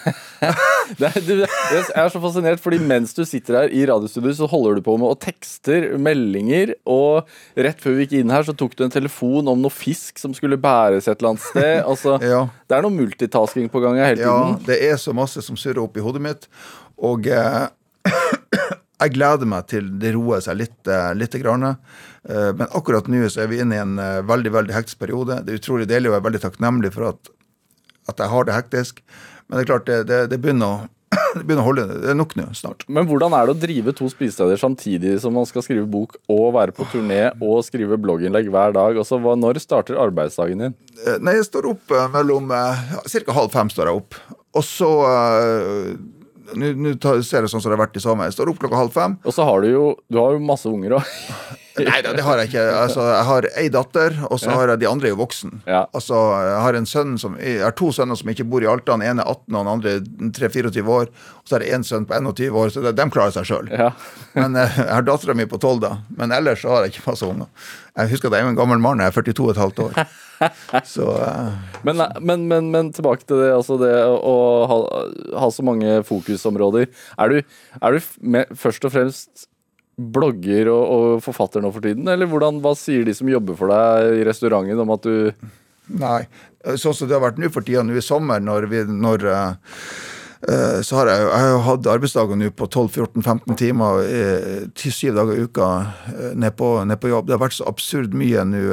det, 1.02 1.10
du, 1.26 1.34
jeg 1.41 1.84
er 1.98 2.12
så 2.14 2.22
fascinert, 2.22 2.62
fordi 2.62 2.78
mens 2.84 3.16
du 3.18 3.24
sitter 3.26 3.64
her 3.64 3.74
i 3.74 3.84
radiostudio, 3.89 4.34
så 4.38 4.50
holder 4.50 4.78
du 4.78 4.84
på 4.86 4.96
med 5.02 5.10
å 5.10 5.18
tekster 5.18 5.91
meldinger, 6.02 6.76
og 6.86 7.30
rett 7.58 7.82
før 7.82 7.98
vi 7.98 8.06
gikk 8.06 8.18
inn 8.22 8.34
her, 8.34 8.46
så 8.46 8.56
tok 8.58 8.78
du 8.78 8.86
en 8.86 8.94
telefon 8.94 9.50
om 9.50 9.64
noe 9.64 9.74
fisk 9.74 10.22
som 10.22 10.36
skulle 10.38 10.60
bæres 10.62 11.10
et 11.10 11.18
eller 11.18 11.34
annet 11.34 11.48
sted. 11.48 11.76
Altså, 11.82 12.18
Ja. 12.34 12.46
Det 12.70 12.78
er 12.78 12.86
noe 12.86 12.96
multitasking 12.96 13.70
på 13.74 13.82
gang 13.84 14.00
hele 14.00 14.22
tiden. 14.22 14.54
Ja, 14.56 14.60
det 14.70 14.80
er 14.88 15.00
så 15.02 15.14
masse 15.16 15.41
som 15.46 15.58
surrer 15.60 15.84
opp 15.84 15.98
i 15.98 16.04
hodet 16.06 16.22
mitt. 16.24 16.48
Og 17.04 17.28
eh, 17.30 17.66
jeg 19.04 19.14
gleder 19.18 19.50
meg 19.50 19.68
til 19.72 19.89
det 20.02 20.14
roer 20.16 20.44
seg 20.46 20.60
litt. 20.62 20.80
Eh, 20.88 21.12
litt 21.18 21.36
grann. 21.41 21.74
Eh, 21.74 22.52
men 22.56 22.68
akkurat 22.70 23.10
nå 23.12 23.26
så 23.30 23.44
er 23.44 23.52
vi 23.52 23.62
inne 23.64 23.78
i 23.78 23.84
en 23.84 23.98
eh, 24.02 24.22
veldig 24.30 24.54
veldig 24.56 24.76
hektisk 24.78 25.02
periode. 25.04 25.41
Det 25.44 25.54
er 25.54 25.62
utrolig 25.62 25.89
deilig 25.89 26.12
og 26.12 26.16
jeg 26.16 26.22
er 26.22 26.28
veldig 26.30 26.44
takknemlig 26.46 26.94
for 26.96 27.10
at, 27.12 27.34
at 28.10 28.20
jeg 28.20 28.32
har 28.34 28.47
det 28.47 28.58
hektisk. 28.58 28.99
Men 29.47 29.58
det 29.58 29.64
er 29.64 29.72
klart, 29.72 29.88
det, 29.88 29.97
det, 30.10 30.20
det, 30.32 30.39
begynner, 30.43 30.86
å, 30.86 31.14
det 31.38 31.43
begynner 31.43 31.64
å 31.64 31.68
holde. 31.68 31.86
Det 32.04 32.12
er 32.14 32.18
nok 32.20 32.36
nå 32.39 32.47
snart. 32.58 32.86
Men 32.91 33.08
hvordan 33.10 33.36
er 33.38 33.47
det 33.47 33.56
å 33.56 33.62
drive 33.64 33.95
to 33.97 34.10
spisesteder 34.12 34.60
samtidig 34.60 35.16
som 35.24 35.36
man 35.38 35.47
skal 35.49 35.66
skrive 35.66 35.86
bok 35.89 36.18
og 36.32 36.54
være 36.58 36.76
på 36.76 36.88
turné 36.93 37.22
og 37.39 37.62
skrive 37.68 37.99
blogginnlegg 38.01 38.49
hver 38.54 38.76
dag? 38.76 38.99
Også, 39.04 39.20
hva, 39.24 39.36
når 39.39 39.62
starter 39.64 39.99
arbeidsdagen 40.01 40.66
din? 40.68 40.76
Eh, 41.04 41.20
Nei, 41.24 41.38
jeg 41.39 41.49
står 41.49 41.70
opp 41.74 41.93
eh, 41.93 42.10
mellom 42.16 42.51
Ca. 42.54 43.06
Cirka 43.12 43.36
halv 43.38 43.54
fem 43.54 43.72
står 43.74 43.91
jeg 43.91 44.04
opp. 44.04 44.20
Og 44.54 44.68
så 44.68 44.91
eh, 45.10 45.95
Nå 46.54 46.91
ser 47.26 47.45
jeg 47.45 47.49
sånn 47.49 47.62
som 47.64 47.72
det 47.72 47.78
har 47.78 47.86
vært 47.86 47.95
i 47.97 48.01
sommer. 48.04 48.28
Jeg 48.28 48.36
står 48.36 48.51
opp 48.51 48.60
klokka 48.62 48.78
halv 48.78 48.93
fem. 48.93 49.16
Og 49.24 49.34
så 49.34 49.45
har 49.47 49.64
du 49.64 49.72
jo 49.72 49.86
du 50.12 50.20
har 50.20 50.36
jo 50.36 50.43
masse 50.43 50.70
unger 50.70 50.99
òg. 50.99 51.14
Nei 51.82 52.01
da, 52.05 52.11
det 52.13 52.21
har 52.26 52.38
jeg 52.38 52.51
ikke. 52.51 52.63
Altså, 52.78 53.05
jeg 53.09 53.26
har 53.30 53.47
ei 53.57 53.65
datter, 53.74 54.17
og 54.30 54.39
så 54.41 54.53
har 54.53 54.74
jeg 54.74 54.82
de 54.84 54.89
andre 54.89 55.09
er 55.09 55.13
jo 55.15 55.19
voksen. 55.24 55.55
Ja. 55.65 55.86
Altså, 55.95 56.19
jeg 56.45 56.59
har 56.65 56.78
en 56.78 56.89
sønn 56.89 57.15
som, 57.21 57.38
jeg 57.41 57.63
har 57.63 57.74
to 57.78 57.89
sønner 57.95 58.19
som 58.19 58.30
ikke 58.30 58.45
bor 58.49 58.65
i 58.65 58.69
Alta. 58.69 58.93
Den 58.93 59.05
ene 59.07 59.26
er 59.26 59.32
18, 59.32 59.55
og 59.55 59.63
den 59.63 59.71
andre 59.71 59.95
3-24 60.38 60.84
år. 60.97 61.09
Og 61.41 61.49
så 61.49 61.57
har 61.57 61.65
jeg 61.65 61.80
en 61.80 61.88
sønn 61.88 62.05
på 62.09 62.17
21 62.19 62.59
år, 62.61 62.74
så 62.76 62.84
de, 62.86 63.07
klarer 63.13 63.34
seg 63.36 63.49
sjøl. 63.49 63.71
Ja. 63.74 63.89
Men 64.38 64.59
eh, 64.59 64.78
jeg 64.84 64.91
har 64.91 65.07
dattera 65.07 65.38
mi 65.38 65.47
på 65.49 65.57
12, 65.61 65.80
da. 65.84 65.95
Men 66.19 66.36
ellers 66.36 66.61
så 66.61 66.76
har 66.76 66.86
jeg 66.86 66.93
ikke 66.93 67.07
masse 67.09 67.30
unger. 67.30 67.49
Jeg 67.93 68.13
husker 68.13 68.30
at 68.30 68.38
jeg 68.38 68.45
er 68.45 68.53
en 68.53 68.57
gammel 68.57 68.82
mann, 68.82 69.01
jeg 69.01 69.09
er 69.09 69.17
42 69.17 69.47
og 69.47 69.51
et 69.55 69.63
halvt 69.63 69.84
år. 69.88 69.97
Så 70.89 71.05
eh, 71.24 71.78
Men, 71.88 72.01
men, 72.19 72.47
men, 72.49 72.69
men 72.74 72.89
tilbake 72.93 73.24
til 73.24 73.39
det, 73.39 73.51
altså 73.55 73.78
det 73.80 73.93
å 74.03 74.34
ha, 74.67 74.78
ha 75.39 75.49
så 75.53 75.63
mange 75.63 76.01
fokusområder. 76.07 76.89
Er 77.21 77.32
du, 77.32 77.55
er 77.80 77.95
du 77.95 78.09
med, 78.19 78.51
først 78.59 78.84
og 78.84 78.95
fremst 78.95 79.47
blogger 79.98 80.72
og, 80.74 80.84
og 80.84 81.26
forfatter 81.26 81.62
nå 81.62 81.70
for 81.74 81.86
tiden, 81.86 82.08
eller 82.10 82.30
hvordan, 82.30 82.62
hva 82.64 82.74
sier 82.78 83.06
de 83.06 83.14
som 83.16 83.30
jobber 83.30 83.58
for 83.60 83.70
deg 83.74 84.22
i 84.22 84.26
restauranten 84.28 84.82
om 84.82 84.96
at 84.96 85.06
du 85.06 85.52
Nei. 86.00 86.24
Sånn 86.80 86.96
som 86.96 87.10
det 87.10 87.18
har 87.18 87.24
vært 87.26 87.39
nå 87.41 87.50
for 87.52 87.66
tida, 87.66 87.84
nå 87.84 87.98
i 88.00 88.04
sommer, 88.04 88.39
når 88.39 88.70
vi 88.72 88.84
når 88.88 89.26
uh, 89.28 89.41
uh, 90.48 90.78
så 90.80 91.02
har 91.02 91.12
jeg, 91.12 91.26
jeg 91.26 91.50
har 91.50 91.66
hatt 91.68 91.89
arbeidsdager 91.91 92.39
nå 92.39 92.52
på 92.56 92.70
12-14-15 92.70 93.58
timer 93.60 94.00
eh, 94.08 94.62
syv 94.80 95.18
dager 95.20 95.36
i 95.36 95.44
uka 95.44 95.68
eh, 96.14 96.30
ned, 96.39 96.56
på, 96.56 96.78
ned 96.88 97.02
på 97.04 97.12
jobb. 97.12 97.28
Det 97.28 97.36
har 97.36 97.44
vært 97.44 97.58
så 97.58 97.68
absurd 97.68 98.16
mye 98.16 98.46
nå 98.48 98.64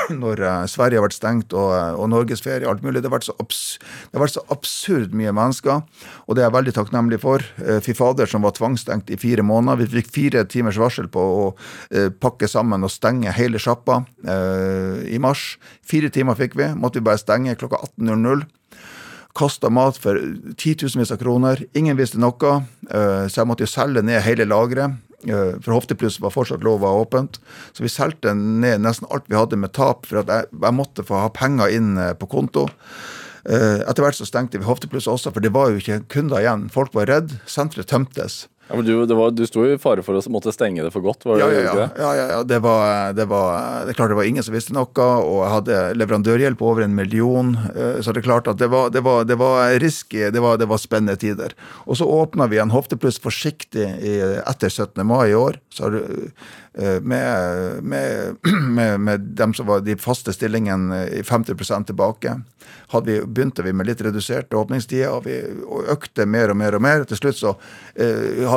når 0.22 0.42
eh, 0.42 0.64
Sverige 0.70 1.00
har 1.00 1.06
vært 1.06 1.16
stengt 1.16 1.54
og, 1.56 1.72
eh, 1.76 1.98
og 1.98 2.10
norgesferie 2.12 2.66
og 2.66 2.74
alt 2.74 2.86
mulig. 2.86 3.02
Det 3.02 3.10
har, 3.12 3.26
abs 3.42 3.62
det 3.80 4.18
har 4.18 4.24
vært 4.24 4.36
så 4.36 4.44
absurd 4.54 5.16
mye 5.16 5.34
mennesker, 5.36 5.82
og 6.26 6.36
det 6.36 6.42
er 6.42 6.48
jeg 6.48 6.56
veldig 6.56 6.74
takknemlig 6.78 7.20
for. 7.22 7.44
Eh, 7.62 7.80
Fy 7.84 7.96
fader 7.98 8.30
som 8.30 8.46
var 8.46 8.56
tvangsstengt 8.56 9.12
i 9.12 9.20
fire 9.20 9.44
måneder. 9.46 9.82
Vi 9.82 10.00
fikk 10.00 10.12
fire 10.14 10.44
timers 10.48 10.80
varsel 10.80 11.08
på 11.12 11.22
å 11.22 11.44
uh, 11.52 12.08
pakke 12.22 12.48
sammen 12.50 12.84
og 12.84 12.92
stenge 12.92 13.32
hele 13.34 13.60
sjappa 13.62 14.02
uh, 14.02 14.98
i 15.06 15.18
mars. 15.22 15.56
Fire 15.86 16.10
timer 16.12 16.38
fikk 16.38 16.56
vi. 16.58 16.68
Måtte 16.78 17.00
vi 17.00 17.06
bare 17.08 17.20
stenge 17.20 17.56
klokka 17.58 17.82
18.00 17.96 18.44
kasta 19.32 19.70
mat 19.72 19.96
for 19.96 20.18
titusenvis 20.60 21.14
av 21.14 21.22
kroner. 21.22 21.62
Ingen 21.78 21.96
visste 21.96 22.18
noe, 22.20 22.50
så 22.84 23.38
jeg 23.38 23.48
måtte 23.48 23.64
jo 23.64 23.70
selge 23.72 24.02
ned 24.04 24.20
hele 24.26 24.44
lageret. 24.44 24.98
Eh, 25.26 25.56
For 25.62 25.74
Hoftepluss 25.76 26.20
var 26.22 26.34
fortsatt 26.34 26.64
lov 26.66 26.84
å 26.84 26.92
ha 26.92 27.02
åpent. 27.04 27.40
Så 27.72 27.84
vi 27.84 27.90
solgte 27.92 28.34
ned 28.38 28.84
nesten 28.84 29.08
alt 29.10 29.28
vi 29.30 29.38
hadde 29.38 29.58
med 29.60 29.74
tap, 29.76 30.06
for 30.08 30.22
jeg, 30.22 30.48
jeg 30.50 30.76
måtte 30.78 31.06
få 31.06 31.24
ha 31.24 31.32
penger 31.34 31.72
inn 31.74 31.96
eh, 32.00 32.14
på 32.18 32.28
konto. 32.30 32.68
Eh, 33.48 33.82
Etter 33.82 34.04
hvert 34.04 34.18
så 34.18 34.28
stengte 34.28 34.60
vi 34.60 34.68
Hoftepluss 34.68 35.10
også, 35.10 35.32
for 35.34 35.42
det 35.44 35.54
var 35.54 35.72
jo 35.72 35.82
ikke 35.82 36.02
kunder 36.12 36.42
igjen. 36.42 36.68
Folk 36.72 36.94
var 36.94 37.10
redd. 37.10 37.36
Senteret 37.50 37.90
tømtes. 37.90 38.44
Ja, 38.68 38.76
men 38.78 38.86
du, 38.86 38.92
det 39.06 39.16
var, 39.18 39.30
du 39.36 39.42
sto 39.44 39.64
i 39.68 39.74
fare 39.80 40.00
for 40.06 40.16
å 40.16 40.22
måtte 40.32 40.52
stenge 40.54 40.84
det 40.84 40.92
for 40.94 41.04
godt? 41.04 41.26
var 41.26 41.36
det 41.36 41.42
Ja, 41.42 41.48
ja, 41.52 41.62
ja. 41.66 41.72
det? 41.76 41.86
ja, 42.00 42.10
ja, 42.16 42.26
ja. 42.30 42.38
Det, 42.46 42.60
var, 42.64 43.12
det, 43.12 43.26
var, 43.28 43.84
det 43.84 43.92
er 43.92 43.98
klart 43.98 44.12
det 44.14 44.18
var 44.20 44.28
ingen 44.30 44.46
som 44.46 44.54
visste 44.54 44.72
noe, 44.76 44.86
og 45.18 45.42
jeg 45.42 45.52
hadde 45.56 45.80
leverandørhjelp 45.98 46.58
på 46.62 46.70
over 46.70 46.86
en 46.86 46.94
million. 46.96 47.52
eh, 47.74 47.98
Så 48.00 48.14
det 48.14 48.22
er 48.22 48.28
klart 48.30 48.48
at 48.48 48.62
det 48.62 48.70
var, 48.72 48.88
det 48.94 49.02
var, 49.04 49.26
det 49.28 49.36
var 49.42 49.74
risky, 49.82 50.30
det 50.32 50.40
var, 50.40 50.56
det 50.62 50.70
var 50.70 50.80
spennende 50.80 51.18
tider. 51.20 51.52
Og 51.84 51.98
så 52.00 52.08
åpna 52.08 52.46
vi 52.48 52.62
en 52.62 52.72
Hoftepluss 52.72 53.20
forsiktig 53.20 53.84
i, 54.00 54.14
etter 54.46 54.70
17. 54.72 55.04
mai 55.06 55.32
i 55.32 55.36
år. 55.36 55.58
Så 55.74 55.88
har 55.88 55.98
du, 55.98 56.30
med, 57.02 57.82
med, 57.84 58.36
med, 58.76 59.00
med 59.00 59.26
dem 59.36 59.52
som 59.54 59.68
var 59.68 59.82
de 59.84 59.96
faste 60.00 60.32
stillingene 60.32 61.02
i 61.18 61.22
50% 61.22 61.90
tilbake. 61.90 62.36
Vi, 63.04 63.18
begynte 63.24 63.64
vi 63.64 63.72
med 63.72 63.88
litt 63.88 64.00
reduserte 64.04 64.56
åpningstider, 64.56 65.10
og 65.12 65.24
vi 65.24 65.38
og 65.64 65.88
økte 65.92 66.26
mer 66.28 66.52
og 66.52 66.58
mer 66.60 66.76
og 66.76 66.82
mer. 66.84 67.04
Til 67.08 67.18
slutt 67.18 67.38
så 67.38 67.54
uh, 67.56 68.56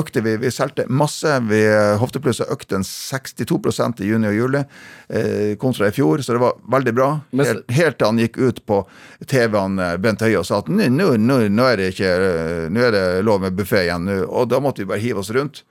økte 0.00 0.22
vi 0.24 0.36
Vi 0.40 0.52
solgte 0.52 0.84
masse. 0.88 1.32
Vi, 1.48 1.62
Hoftepluss 2.00 2.42
økte 2.44 2.58
økt 2.58 2.72
en 2.76 2.84
62 2.84 4.00
i 4.02 4.08
juni 4.08 4.28
og 4.28 4.36
juli 4.36 4.62
uh, 4.62 5.56
kontra 5.60 5.88
i 5.88 5.94
fjor, 5.94 6.22
så 6.22 6.36
det 6.36 6.42
var 6.42 6.58
veldig 6.70 6.94
bra. 6.94 7.08
Helt, 7.32 7.64
helt 7.70 7.98
til 7.98 8.06
han 8.06 8.20
gikk 8.20 8.38
ut 8.38 8.60
på 8.66 8.82
TV-en 9.26 9.78
eh, 9.78 9.96
Bent 10.02 10.22
Høie 10.22 10.38
og 10.40 10.46
sa 10.46 10.60
at 10.62 10.70
nå, 10.70 10.88
nå, 10.92 11.10
nå, 11.20 11.40
nå 11.52 11.66
er 11.66 11.80
det 11.80 11.90
ikke 11.94 12.12
eh, 12.12 12.64
Nå 12.72 12.84
er 12.88 12.94
det 12.94 13.04
lov 13.26 13.42
med 13.42 13.56
buffé 13.58 13.84
igjen. 13.86 14.06
nå. 14.08 14.20
Og 14.28 14.48
da 14.50 14.60
måtte 14.62 14.82
vi 14.82 14.90
bare 14.90 15.02
hive 15.02 15.22
oss 15.22 15.32
rundt. 15.34 15.64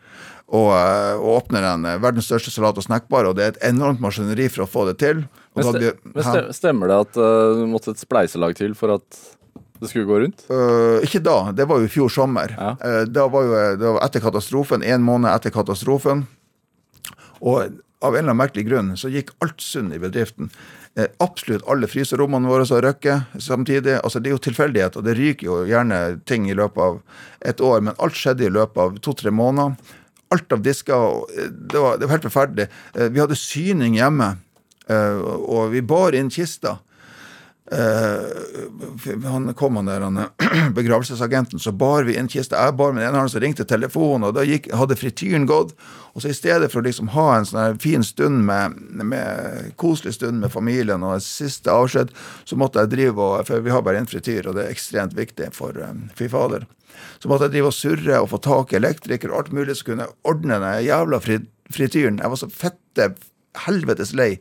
Og, 0.48 0.70
eh, 0.72 1.14
og 1.20 1.42
åpner 1.42 1.66
den 1.66 1.86
eh, 1.90 1.98
verdens 2.00 2.30
største 2.30 2.54
salat- 2.54 2.78
og 2.80 2.86
snackbar, 2.86 3.28
og 3.28 3.36
det 3.36 3.44
er 3.44 3.50
et 3.56 3.64
enormt 3.74 4.00
maskineri 4.00 4.46
for 4.50 4.64
å 4.64 4.70
få 4.72 4.86
det 4.88 4.98
til. 5.02 5.26
Men, 5.58 5.74
vi- 5.76 5.92
men 6.14 6.54
stemmer 6.56 6.88
det 6.88 7.00
at 7.04 7.18
uh, 7.20 7.58
du 7.58 7.66
måtte 7.68 7.92
et 7.92 8.00
spleiselag 8.00 8.56
til 8.56 8.76
for 8.78 8.94
at 8.96 9.20
det 9.82 9.90
skulle 9.92 10.08
gå 10.08 10.22
rundt? 10.24 10.46
Uh, 10.50 11.04
ikke 11.04 11.20
da, 11.26 11.52
det 11.52 11.68
var 11.68 11.82
jo 11.82 11.90
i 11.90 11.92
fjor 11.92 12.10
sommer. 12.14 12.54
Ja. 12.56 12.72
Uh, 12.80 13.04
da 13.10 13.28
var 13.34 13.44
jo 13.44 13.60
det 13.82 13.92
var 13.98 14.00
etter 14.08 14.24
katastrofen, 14.24 14.86
en 14.88 15.04
måned 15.04 15.30
etter 15.34 15.52
katastrofen. 15.52 16.24
Og 17.44 17.60
av 18.02 18.14
en 18.14 18.20
eller 18.22 18.30
annen 18.32 18.40
merkelig 18.40 18.66
grunn 18.70 18.96
så 18.98 19.10
gikk 19.12 19.34
alt 19.44 19.62
sunn 19.62 19.92
i 19.94 20.00
bedriften. 20.02 20.52
Eh, 20.98 21.08
absolutt 21.22 21.66
alle 21.70 21.90
fryserommene 21.90 22.50
våre 22.50 22.66
har 22.70 22.82
røkket 22.86 23.38
samtidig. 23.42 24.00
Altså 24.04 24.22
Det 24.22 24.32
er 24.32 24.36
jo 24.38 24.44
tilfeldighet, 24.48 24.98
og 24.98 25.04
det 25.06 25.16
ryker 25.18 25.46
jo 25.50 25.60
gjerne 25.70 26.00
ting 26.26 26.48
i 26.50 26.56
løpet 26.58 26.78
av 26.82 27.00
et 27.42 27.62
år, 27.62 27.82
men 27.86 27.98
alt 28.02 28.18
skjedde 28.18 28.46
i 28.48 28.54
løpet 28.54 28.78
av 28.82 28.98
to-tre 29.06 29.34
måneder. 29.34 29.76
Alt 30.30 30.52
av 30.52 30.62
disker. 30.62 31.24
eh, 31.38 31.52
Det 31.52 31.80
var, 31.80 31.98
det 31.98 32.06
var 32.06 32.18
helt 32.18 32.28
forferdelig. 32.30 32.68
Eh, 32.96 33.10
vi 33.10 33.20
hadde 33.20 33.36
syning 33.36 33.96
hjemme, 33.96 34.38
eh, 34.90 35.18
og 35.22 35.72
vi 35.72 35.82
bar 35.82 36.16
inn 36.16 36.30
kista. 36.30 36.80
Uh, 37.68 39.28
han 39.28 39.54
kom 39.54 39.76
han 39.76 39.86
der, 39.86 40.02
han, 40.02 40.20
begravelsesagenten, 40.74 41.60
så 41.60 41.74
bar 41.76 42.06
vi 42.08 42.16
inn 42.16 42.30
kista. 42.32 42.62
Jeg 42.64 42.78
bar 42.80 42.94
med 42.96 43.04
den 43.04 43.12
ene 43.16 43.28
så 43.28 43.42
ringte 43.44 43.66
telefonen, 43.68 44.30
og 44.30 44.38
da 44.38 44.46
gikk, 44.48 44.70
hadde 44.72 44.96
frityren 44.96 45.44
gått. 45.50 45.74
Og 46.16 46.24
så 46.24 46.32
i 46.32 46.38
stedet 46.38 46.72
for 46.72 46.80
å 46.80 46.88
liksom 46.88 47.12
ha 47.12 47.26
en 47.36 47.50
sånn 47.50 47.82
fin 47.84 48.08
stund 48.08 48.46
med, 48.48 48.80
med 49.04 49.74
koselig 49.76 50.16
stund 50.16 50.40
med 50.46 50.54
familien 50.54 51.04
og 51.04 51.20
siste 51.26 51.74
avskjed, 51.74 52.16
så 52.48 52.56
måtte 52.56 52.86
jeg 52.86 52.94
drive 52.96 53.20
og 53.20 53.44
For 53.52 53.60
vi 53.60 53.76
har 53.76 53.84
bare 53.84 54.00
én 54.00 54.08
frityr, 54.08 54.48
og 54.48 54.56
det 54.56 54.64
er 54.64 54.72
ekstremt 54.72 55.20
viktig 55.20 55.52
for 55.52 55.76
um, 55.76 56.08
fy 56.16 56.32
fader. 56.32 56.64
Så 57.22 57.30
måtte 57.30 57.48
jeg 57.48 57.58
drive 57.58 57.72
og 57.72 57.78
surre 57.78 58.22
og 58.22 58.30
få 58.34 58.42
tak 58.44 58.74
i 58.74 58.80
elektriker 58.80 59.32
og 59.32 59.42
alt 59.42 59.56
mulig 59.56 59.78
som 59.78 59.92
kunne 59.92 60.10
ordne 60.28 60.60
den 60.64 60.86
jævla 60.88 61.22
frityren. 61.24 62.22
Jeg 62.22 62.34
var 62.34 62.42
så 62.42 62.52
fette 62.52 63.10
helvetes 63.66 64.14
lei 64.18 64.36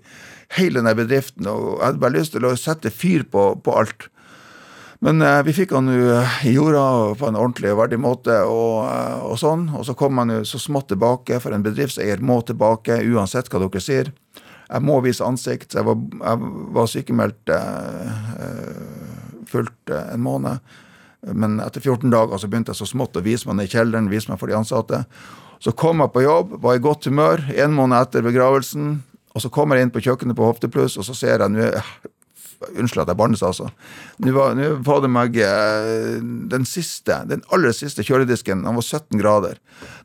hele 0.56 0.82
den 0.82 0.98
bedriften, 0.98 1.48
og 1.48 1.78
jeg 1.78 1.86
hadde 1.86 2.02
bare 2.02 2.18
lyst 2.18 2.36
til 2.36 2.46
å 2.46 2.52
sette 2.60 2.92
fyr 2.94 3.24
på, 3.30 3.48
på 3.64 3.74
alt. 3.78 4.10
Men 5.04 5.20
eh, 5.24 5.42
vi 5.44 5.52
fikk 5.56 5.74
han 5.76 5.90
jo 5.92 6.20
i 6.46 6.52
jorda 6.54 6.84
på 7.20 7.28
en 7.28 7.38
ordentlig 7.38 7.72
og 7.74 7.80
verdig 7.82 7.98
måte, 8.00 8.36
og, 8.48 8.86
eh, 8.88 9.24
og 9.26 9.36
sånn. 9.40 9.66
Og 9.76 9.84
så 9.88 9.96
kom 9.98 10.22
han 10.22 10.32
jo 10.32 10.44
så 10.48 10.60
smått 10.62 10.88
tilbake, 10.92 11.40
for 11.42 11.52
en 11.52 11.64
bedriftseier 11.66 12.22
må 12.24 12.38
tilbake 12.46 13.02
uansett 13.04 13.50
hva 13.52 13.60
dere 13.66 13.82
sier. 13.82 14.12
Jeg 14.66 14.82
må 14.82 14.98
vise 15.04 15.24
ansikt. 15.26 15.76
Jeg 15.76 15.86
var, 15.86 16.00
jeg 16.00 16.50
var 16.74 16.90
sykemeldt 16.90 17.54
eh, 17.54 18.16
eh, 18.42 19.44
fullt 19.50 19.94
eh, 19.94 20.12
en 20.14 20.24
måned. 20.24 20.76
Men 21.22 21.58
etter 21.64 21.80
14 21.82 22.12
dager 22.12 22.38
så 22.38 22.48
begynte 22.50 22.74
jeg 22.74 22.80
så 22.82 22.88
smått 22.90 23.16
å 23.18 23.24
vise 23.24 23.48
meg 23.48 23.58
ned 23.58 23.70
i 23.70 23.72
kjelleren, 23.72 24.10
vise 24.12 24.30
meg 24.30 24.40
for 24.40 24.50
de 24.50 24.58
ansatte. 24.58 25.04
Så 25.62 25.72
kom 25.72 26.02
jeg 26.04 26.12
på 26.12 26.24
jobb, 26.26 26.58
var 26.62 26.76
i 26.76 26.82
godt 26.84 27.08
humør 27.08 27.42
en 27.56 27.74
måned 27.76 27.98
etter 27.98 28.26
begravelsen. 28.26 28.98
Og 29.36 29.44
så 29.44 29.50
kommer 29.52 29.76
jeg 29.76 29.86
inn 29.86 29.94
på 29.94 30.04
kjøkkenet 30.04 30.36
på 30.36 30.46
Hoftepluss, 30.48 30.98
og 31.00 31.08
så 31.08 31.16
ser 31.16 31.44
jeg 31.44 31.52
nå 31.52 31.72
Unnskyld 32.56 33.02
at 33.02 33.10
jeg 33.10 33.18
bannes, 33.20 33.42
altså. 33.44 33.66
Nå 34.24 34.32
var, 34.32 34.54
det 34.56 35.10
meg 35.12 35.34
eh, 35.44 36.14
den 36.48 36.64
siste, 36.64 37.18
den 37.28 37.42
aller 37.52 37.74
siste 37.76 38.00
kjøledisken, 38.06 38.62
den 38.64 38.78
var 38.78 38.86
17 38.86 39.20
grader. 39.20 39.58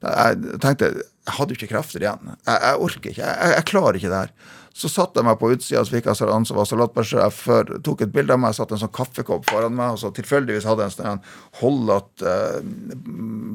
Jeg 0.04 0.60
tenkte 0.60 0.90
jeg 0.92 1.36
hadde 1.38 1.54
jo 1.54 1.60
ikke 1.60 1.70
krefter 1.72 2.04
igjen. 2.04 2.34
Jeg, 2.34 2.58
jeg 2.58 2.82
orker 2.88 3.14
ikke. 3.14 3.30
Jeg, 3.30 3.54
jeg 3.56 3.68
klarer 3.70 4.00
ikke 4.00 4.12
det 4.12 4.20
her. 4.20 4.34
Så 4.78 4.88
satte 4.88 5.20
jeg 5.20 5.28
meg 5.28 5.40
på 5.40 5.50
utsida, 5.52 5.84
jeg 5.84 6.04
han 6.32 6.46
som 6.48 6.58
var 6.58 6.68
salatbarsjef, 6.70 7.40
før, 7.46 7.74
tok 7.84 8.06
et 8.06 8.14
bilde 8.14 8.36
av 8.36 8.40
meg, 8.40 8.56
satte 8.56 8.78
en 8.78 8.84
sånn 8.86 8.94
kaffekopp 8.96 9.50
foran 9.50 9.76
meg, 9.76 9.96
og 9.96 10.00
så 10.00 10.14
tilfeldigvis 10.16 10.68
hadde 10.70 10.86
jeg 10.86 10.94
en 10.94 11.00
sånn 11.20 11.26
holdete 11.60 12.36
eh, 12.62 13.02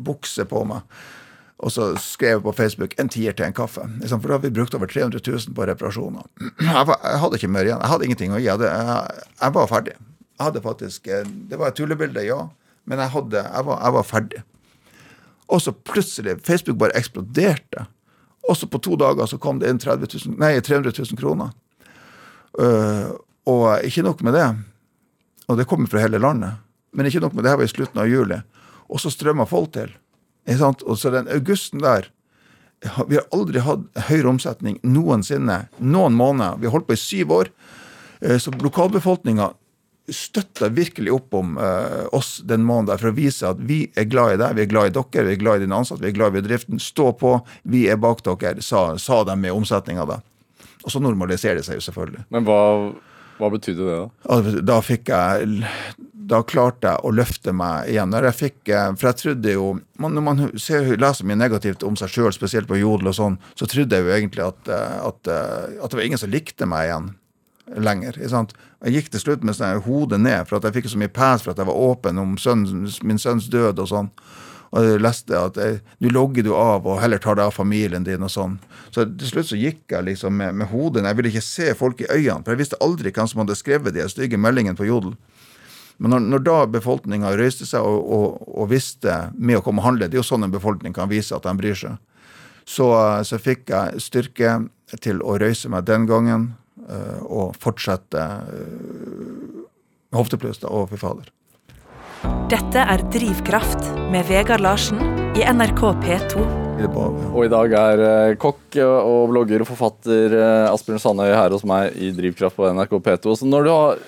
bukse 0.04 0.44
på 0.50 0.64
meg. 0.68 0.84
Og 1.64 1.72
så 1.72 1.86
skrev 2.02 2.34
jeg 2.34 2.44
på 2.44 2.52
Facebook 2.52 2.94
en 3.00 3.08
tier 3.08 3.32
til 3.32 3.46
en 3.46 3.56
kaffe. 3.56 3.86
Liksom, 4.02 4.20
For 4.20 4.28
da 4.28 4.36
har 4.36 4.42
vi 4.44 4.52
brukt 4.52 4.76
over 4.76 4.90
300 4.92 5.22
000 5.24 5.56
på 5.56 5.64
reparasjoner. 5.70 6.26
Jeg, 6.60 6.84
var, 6.90 7.00
jeg 7.00 7.22
hadde 7.22 7.40
ikke 7.40 7.52
mer 7.54 7.68
igjen. 7.70 7.80
Jeg 7.80 7.92
hadde 7.94 8.08
ingenting 8.10 8.34
å 8.36 8.40
gi. 8.40 8.44
Jeg, 8.44 8.58
hadde, 8.58 8.74
jeg, 8.76 9.24
jeg 9.40 9.56
var 9.56 9.70
ferdig. 9.70 9.96
Jeg 10.36 10.44
hadde 10.44 10.64
faktisk, 10.66 11.08
eh, 11.08 11.24
Det 11.24 11.56
var 11.56 11.72
et 11.72 11.78
tullebilde, 11.80 12.26
ja, 12.28 12.42
men 12.84 13.00
jeg, 13.00 13.14
hadde, 13.16 13.40
jeg, 13.40 13.66
var, 13.70 13.80
jeg 13.80 13.96
var 13.96 14.06
ferdig. 14.10 14.42
Og 15.48 15.62
så 15.62 15.72
plutselig 15.72 16.36
Facebook 16.44 16.76
bare 16.82 16.96
eksploderte. 16.98 17.86
Og 18.46 18.56
så 18.56 18.68
på 18.70 18.80
to 18.82 18.96
dager 19.00 19.26
så 19.26 19.38
kom 19.42 19.58
det 19.58 19.70
inn 19.70 19.80
30 19.82 20.06
000, 20.28 20.36
nei, 20.38 20.54
300 20.60 20.92
000 20.94 21.18
kroner. 21.18 21.50
Uh, 22.56 23.10
og 23.46 23.84
ikke 23.86 24.04
nok 24.06 24.22
med 24.26 24.36
det. 24.38 24.46
Og 25.50 25.58
det 25.58 25.66
kommer 25.70 25.90
fra 25.90 26.02
hele 26.02 26.20
landet. 26.22 26.58
Men 26.96 27.06
ikke 27.06 27.22
nok 27.24 27.34
med 27.34 27.44
det, 27.44 27.52
her 27.52 27.60
var 27.60 27.68
i 27.68 27.74
slutten 27.74 28.02
av 28.02 28.10
juli. 28.10 28.38
Og 28.86 29.02
så 29.02 29.10
strømma 29.12 29.46
folk 29.50 29.72
til. 29.74 29.92
Og 30.86 30.98
så 30.98 31.10
den 31.10 31.28
augusten 31.28 31.82
der 31.82 32.12
Vi 33.08 33.16
har 33.16 33.24
aldri 33.32 33.62
hatt 33.64 33.86
høyere 34.06 34.28
omsetning 34.28 34.76
noensinne. 34.84 35.68
Noen 35.80 36.14
måneder. 36.14 36.58
Vi 36.60 36.68
har 36.68 36.74
holdt 36.74 36.86
på 36.86 36.94
i 36.94 37.00
syv 37.00 37.32
år. 37.32 37.48
Eh, 38.20 38.38
Så 38.38 38.50
lokalbefolkninga 38.52 39.54
støtta 40.12 40.68
virkelig 40.68 41.12
opp 41.12 41.34
om 41.34 41.56
uh, 41.58 42.06
oss 42.14 42.40
den 42.44 42.64
måneden 42.66 42.92
der 42.92 43.02
for 43.02 43.10
å 43.10 43.16
vise 43.16 43.48
at 43.48 43.58
vi 43.58 43.86
er 43.98 44.06
glad 44.10 44.36
i 44.36 44.40
deg, 44.42 44.56
vi 44.58 44.64
er 44.66 44.70
glad 44.70 44.90
i 44.90 44.94
dere, 44.94 45.26
vi 45.26 45.34
er 45.34 45.42
glad 45.42 45.58
i 45.58 45.66
dine 45.66 45.80
ansatte, 45.80 46.02
vi 46.04 46.12
er 46.12 46.16
glad 46.18 46.34
i 46.34 46.40
bedriften. 46.40 46.80
Stå 46.82 47.10
på, 47.18 47.34
vi 47.62 47.86
er 47.90 48.00
bak 48.00 48.22
dere, 48.26 48.62
sa, 48.62 48.88
sa 49.02 49.22
de 49.26 49.36
med 49.40 49.54
omsetninga 49.56 50.06
da. 50.08 50.20
Og 50.86 50.92
så 50.94 51.02
normaliserer 51.02 51.58
det 51.58 51.66
seg 51.66 51.80
jo 51.80 51.86
selvfølgelig. 51.88 52.26
Men 52.34 52.46
hva, 52.46 52.60
hva 53.40 53.50
betydde 53.50 53.88
det, 53.88 53.96
da? 53.98 54.54
Da 54.66 54.78
fikk 54.84 55.10
jeg 55.10 55.64
Da 56.26 56.40
klarte 56.46 56.90
jeg 56.90 57.06
å 57.06 57.10
løfte 57.14 57.52
meg 57.54 57.90
igjen. 57.90 58.10
Når 58.10 58.30
jeg 58.30 58.38
fikk, 58.38 58.56
eh, 58.70 58.88
For 58.98 59.10
jeg 59.10 59.18
trodde 59.20 59.52
jo 59.52 59.66
man, 60.02 60.14
Når 60.16 60.24
man 60.26 60.40
ser, 60.58 60.88
leser 60.98 61.28
mye 61.28 61.38
negativt 61.38 61.84
om 61.86 61.98
seg 61.98 62.10
sjøl, 62.10 62.32
spesielt 62.34 62.70
på 62.70 62.78
Jodel 62.80 63.12
og 63.12 63.18
sånn, 63.18 63.38
så 63.54 63.68
trodde 63.70 63.98
jeg 63.98 64.06
jo 64.06 64.14
egentlig 64.14 64.46
at, 64.46 64.70
eh, 64.70 64.96
at, 65.10 65.20
at 65.30 65.90
det 65.90 65.98
var 65.98 66.06
ingen 66.06 66.22
som 66.22 66.32
likte 66.32 66.70
meg 66.70 66.88
igjen 66.88 67.14
lenger. 67.74 68.18
Jeg 68.20 68.94
gikk 68.94 69.12
til 69.12 69.22
slutt 69.22 69.46
med 69.46 69.56
sånn 69.58 69.82
hodet 69.86 70.20
ned, 70.22 70.46
for 70.48 70.58
at 70.58 70.68
jeg 70.68 70.78
fikk 70.78 70.90
så 70.92 71.00
mye 71.00 71.12
pes 71.12 71.44
for 71.44 71.52
at 71.52 71.62
jeg 71.62 71.68
var 71.68 71.86
åpen 71.88 72.20
om 72.22 72.36
sønnen, 72.38 72.86
min 73.02 73.20
sønns 73.20 73.48
død 73.52 73.82
og 73.82 73.90
sånn. 73.90 74.10
Og 74.76 74.84
jeg 74.84 75.00
leste 75.00 75.38
at 75.38 75.58
eh, 75.62 75.78
nå 76.02 76.10
logger 76.12 76.44
du 76.44 76.50
av 76.58 76.86
og 76.88 76.98
heller 77.00 77.20
tar 77.22 77.38
deg 77.38 77.48
av 77.48 77.54
familien 77.54 78.04
din 78.04 78.24
og 78.26 78.32
sånn. 78.32 78.58
Så 78.90 79.06
til 79.06 79.30
slutt 79.30 79.50
så 79.50 79.58
gikk 79.58 79.94
jeg 79.94 80.08
liksom 80.08 80.36
med, 80.36 80.56
med 80.58 80.68
hodet 80.72 81.02
ned. 81.02 81.12
Jeg 81.12 81.20
ville 81.20 81.32
ikke 81.32 81.46
se 81.46 81.70
folk 81.78 82.02
i 82.02 82.10
øynene, 82.10 82.42
for 82.44 82.54
jeg 82.54 82.62
visste 82.64 82.80
aldri 82.84 83.14
hvem 83.14 83.30
som 83.30 83.42
hadde 83.44 83.58
skrevet 83.58 83.96
de 83.96 84.06
stygge 84.10 84.40
meldingene 84.40 84.78
på 84.78 84.88
Jodel. 84.88 85.14
Men 86.02 86.12
når, 86.12 86.26
når 86.28 86.44
da 86.44 86.56
befolkninga 86.68 87.32
røyste 87.38 87.64
seg 87.68 87.86
og, 87.86 88.02
og, 88.12 88.42
og 88.52 88.68
visste 88.68 89.14
med 89.32 89.60
å 89.60 89.64
komme 89.64 89.80
og 89.80 89.88
handle, 89.88 90.10
det 90.10 90.18
er 90.18 90.24
jo 90.24 90.28
sånn 90.28 90.44
en 90.44 90.52
befolkning 90.52 90.92
kan 90.96 91.08
vise 91.08 91.32
at 91.36 91.46
de 91.46 91.56
bryr 91.56 91.78
seg, 91.78 91.96
så, 92.68 92.90
så 93.24 93.38
fikk 93.40 93.70
jeg 93.72 94.02
styrke 94.02 94.58
til 95.00 95.22
å 95.22 95.38
røyse 95.40 95.70
meg 95.72 95.86
den 95.88 96.04
gangen 96.10 96.50
eh, 96.50 96.65
og 97.26 97.56
fortsette 97.60 98.22
med 100.10 100.20
hoftepluss 100.20 100.62
og 100.68 100.88
fy 100.92 100.98
fader. 101.00 101.30
Dette 102.50 102.78
er 102.82 103.02
Drivkraft 103.12 103.88
med 104.12 104.26
Vegard 104.30 104.62
Larsen 104.64 105.00
i 105.36 105.42
NRK 105.44 105.82
P2. 106.04 106.44
Og 107.32 107.40
i 107.46 107.50
dag 107.50 107.72
er 107.76 108.02
eh, 108.04 108.34
kokk 108.40 108.76
og 108.84 109.30
blogger 109.32 109.62
og 109.64 109.68
forfatter 109.70 110.34
eh, 110.36 110.66
Asbjørn 110.70 111.00
Sandøy 111.00 111.30
her 111.32 111.54
hos 111.54 111.64
meg 111.68 111.94
i 111.96 112.10
Drivkraft 112.16 112.58
på 112.58 112.68
NRK 112.76 112.92
P2. 113.06 113.36
Så 113.40 113.48
når 113.48 113.64
du 113.66 113.70
har 113.72 114.00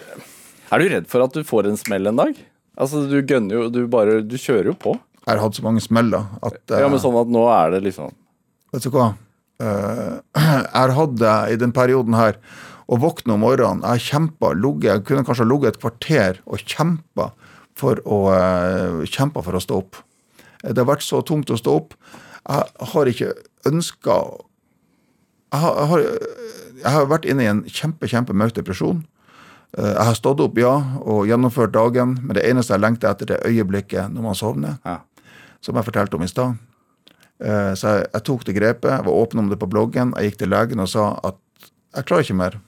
Er 0.68 0.82
du 0.82 0.88
redd 0.92 1.06
for 1.08 1.24
at 1.24 1.32
du 1.32 1.40
får 1.48 1.70
en 1.70 1.78
smell 1.80 2.10
en 2.10 2.20
dag? 2.20 2.36
Altså, 2.78 3.06
du 3.08 3.16
gønner 3.24 3.56
jo 3.56 3.68
Du 3.72 3.80
bare 3.90 4.20
Du 4.22 4.36
kjører 4.36 4.70
jo 4.72 4.76
på. 4.76 4.92
jeg 5.24 5.32
har 5.34 5.40
hatt 5.42 5.56
så 5.56 5.64
mange 5.64 5.80
smeller 5.84 6.28
at 6.44 6.60
eh, 6.70 6.82
Ja, 6.84 6.88
men 6.92 7.00
sånn 7.00 7.16
at 7.20 7.32
nå 7.32 7.46
er 7.52 7.72
det 7.76 7.82
liksom 7.88 8.12
Vet 8.72 8.84
du 8.84 8.90
hva? 8.92 9.14
Eh, 9.60 10.18
jeg 10.78 10.96
hadde 10.98 11.32
i 11.52 11.56
den 11.60 11.72
perioden 11.74 12.14
her 12.18 12.38
å 12.88 12.96
våkne 13.02 13.34
om 13.34 13.42
morgenen. 13.44 13.82
Jeg 13.84 14.06
kjempa, 14.12 14.52
ligget 14.56 14.88
Jeg 14.92 15.04
kunne 15.08 15.24
kanskje 15.26 15.44
ha 15.44 15.50
ligget 15.50 15.74
et 15.76 15.80
kvarter 15.82 16.38
og 16.46 16.62
kjempa 16.64 17.30
for 17.78 18.00
å, 18.08 18.20
kjempa 19.06 19.42
for 19.44 19.54
å 19.58 19.62
stå 19.62 19.76
opp. 19.82 19.98
Det 20.64 20.78
har 20.80 20.88
vært 20.88 21.04
så 21.06 21.20
tungt 21.22 21.50
å 21.54 21.58
stå 21.60 21.74
opp. 21.78 21.92
Jeg 22.48 22.88
har 22.94 23.10
ikke 23.12 23.32
ønska 23.68 24.16
jeg, 25.52 25.60
har- 25.62 25.76
jeg, 25.78 25.86
har- 25.88 26.08
jeg 26.82 26.92
har 26.94 27.06
vært 27.10 27.24
inne 27.28 27.44
i 27.44 27.50
en 27.50 27.62
kjempe, 27.64 28.08
kjempemørk 28.10 28.54
depresjon. 28.56 29.04
Eh, 29.76 29.84
Jeg 29.94 30.04
har 30.08 30.14
stått 30.16 30.40
opp, 30.40 30.58
ja, 30.58 30.74
og 31.02 31.26
gjennomført 31.28 31.72
dagen, 31.72 32.16
men 32.22 32.34
det 32.36 32.44
eneste 32.48 32.72
jeg 32.74 32.80
lengter 32.80 33.10
etter, 33.10 33.26
det 33.26 33.36
er 33.40 33.50
øyeblikket 33.50 34.12
når 34.14 34.22
man 34.22 34.34
sovner, 34.34 34.78
Ja. 34.84 34.98
som 35.60 35.74
jeg 35.76 35.84
fortalte 35.84 36.14
om 36.16 36.22
i 36.22 36.28
stad. 36.28 36.56
Eh, 37.40 37.72
Så 37.78 37.86
jeg, 37.96 38.06
jeg 38.14 38.24
tok 38.26 38.44
det 38.48 38.54
grepet, 38.56 38.90
jeg 38.90 39.04
var 39.06 39.14
åpen 39.22 39.38
om 39.44 39.48
det 39.50 39.58
på 39.60 39.68
bloggen, 39.70 40.14
jeg 40.16 40.30
gikk 40.32 40.38
til 40.42 40.50
legen 40.50 40.80
og 40.82 40.88
sa 40.90 41.12
at 41.24 41.38
jeg 41.96 42.04
klarer 42.08 42.26
ikke 42.26 42.38
mer. 42.40 42.58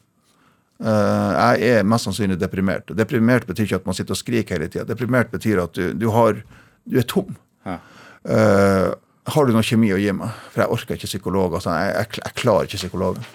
Eh, 0.80 1.30
Jeg 1.60 1.74
er 1.80 1.84
mest 1.84 2.06
sannsynlig 2.08 2.38
deprimert. 2.40 2.88
Deprimert 2.96 3.46
betyr 3.46 3.66
ikke 3.66 3.80
at 3.82 3.86
man 3.90 3.94
sitter 3.98 4.16
og 4.16 4.20
skriker 4.22 4.56
hele 4.58 4.68
tida. 4.72 4.86
Deprimert 4.88 5.30
betyr 5.32 5.62
at 5.64 5.74
du, 5.76 5.92
du, 5.92 6.08
har, 6.14 6.40
du 6.88 6.98
er 6.98 7.06
tom. 7.08 7.34
Ja. 7.66 7.78
Eh, 8.24 8.88
har 9.30 9.46
du 9.46 9.52
noe 9.52 9.62
kjemi 9.66 9.92
å 9.94 9.98
gi 10.00 10.10
meg? 10.16 10.32
For 10.54 10.62
jeg 10.64 10.72
orker 10.74 10.96
ikke 10.96 11.10
psykologer. 11.10 11.60
Sånn. 11.62 11.76
Jeg, 11.76 11.92
jeg, 11.98 12.22
jeg 12.24 12.38
klarer 12.40 12.66
ikke 12.70 12.80
psykologer. 12.80 13.26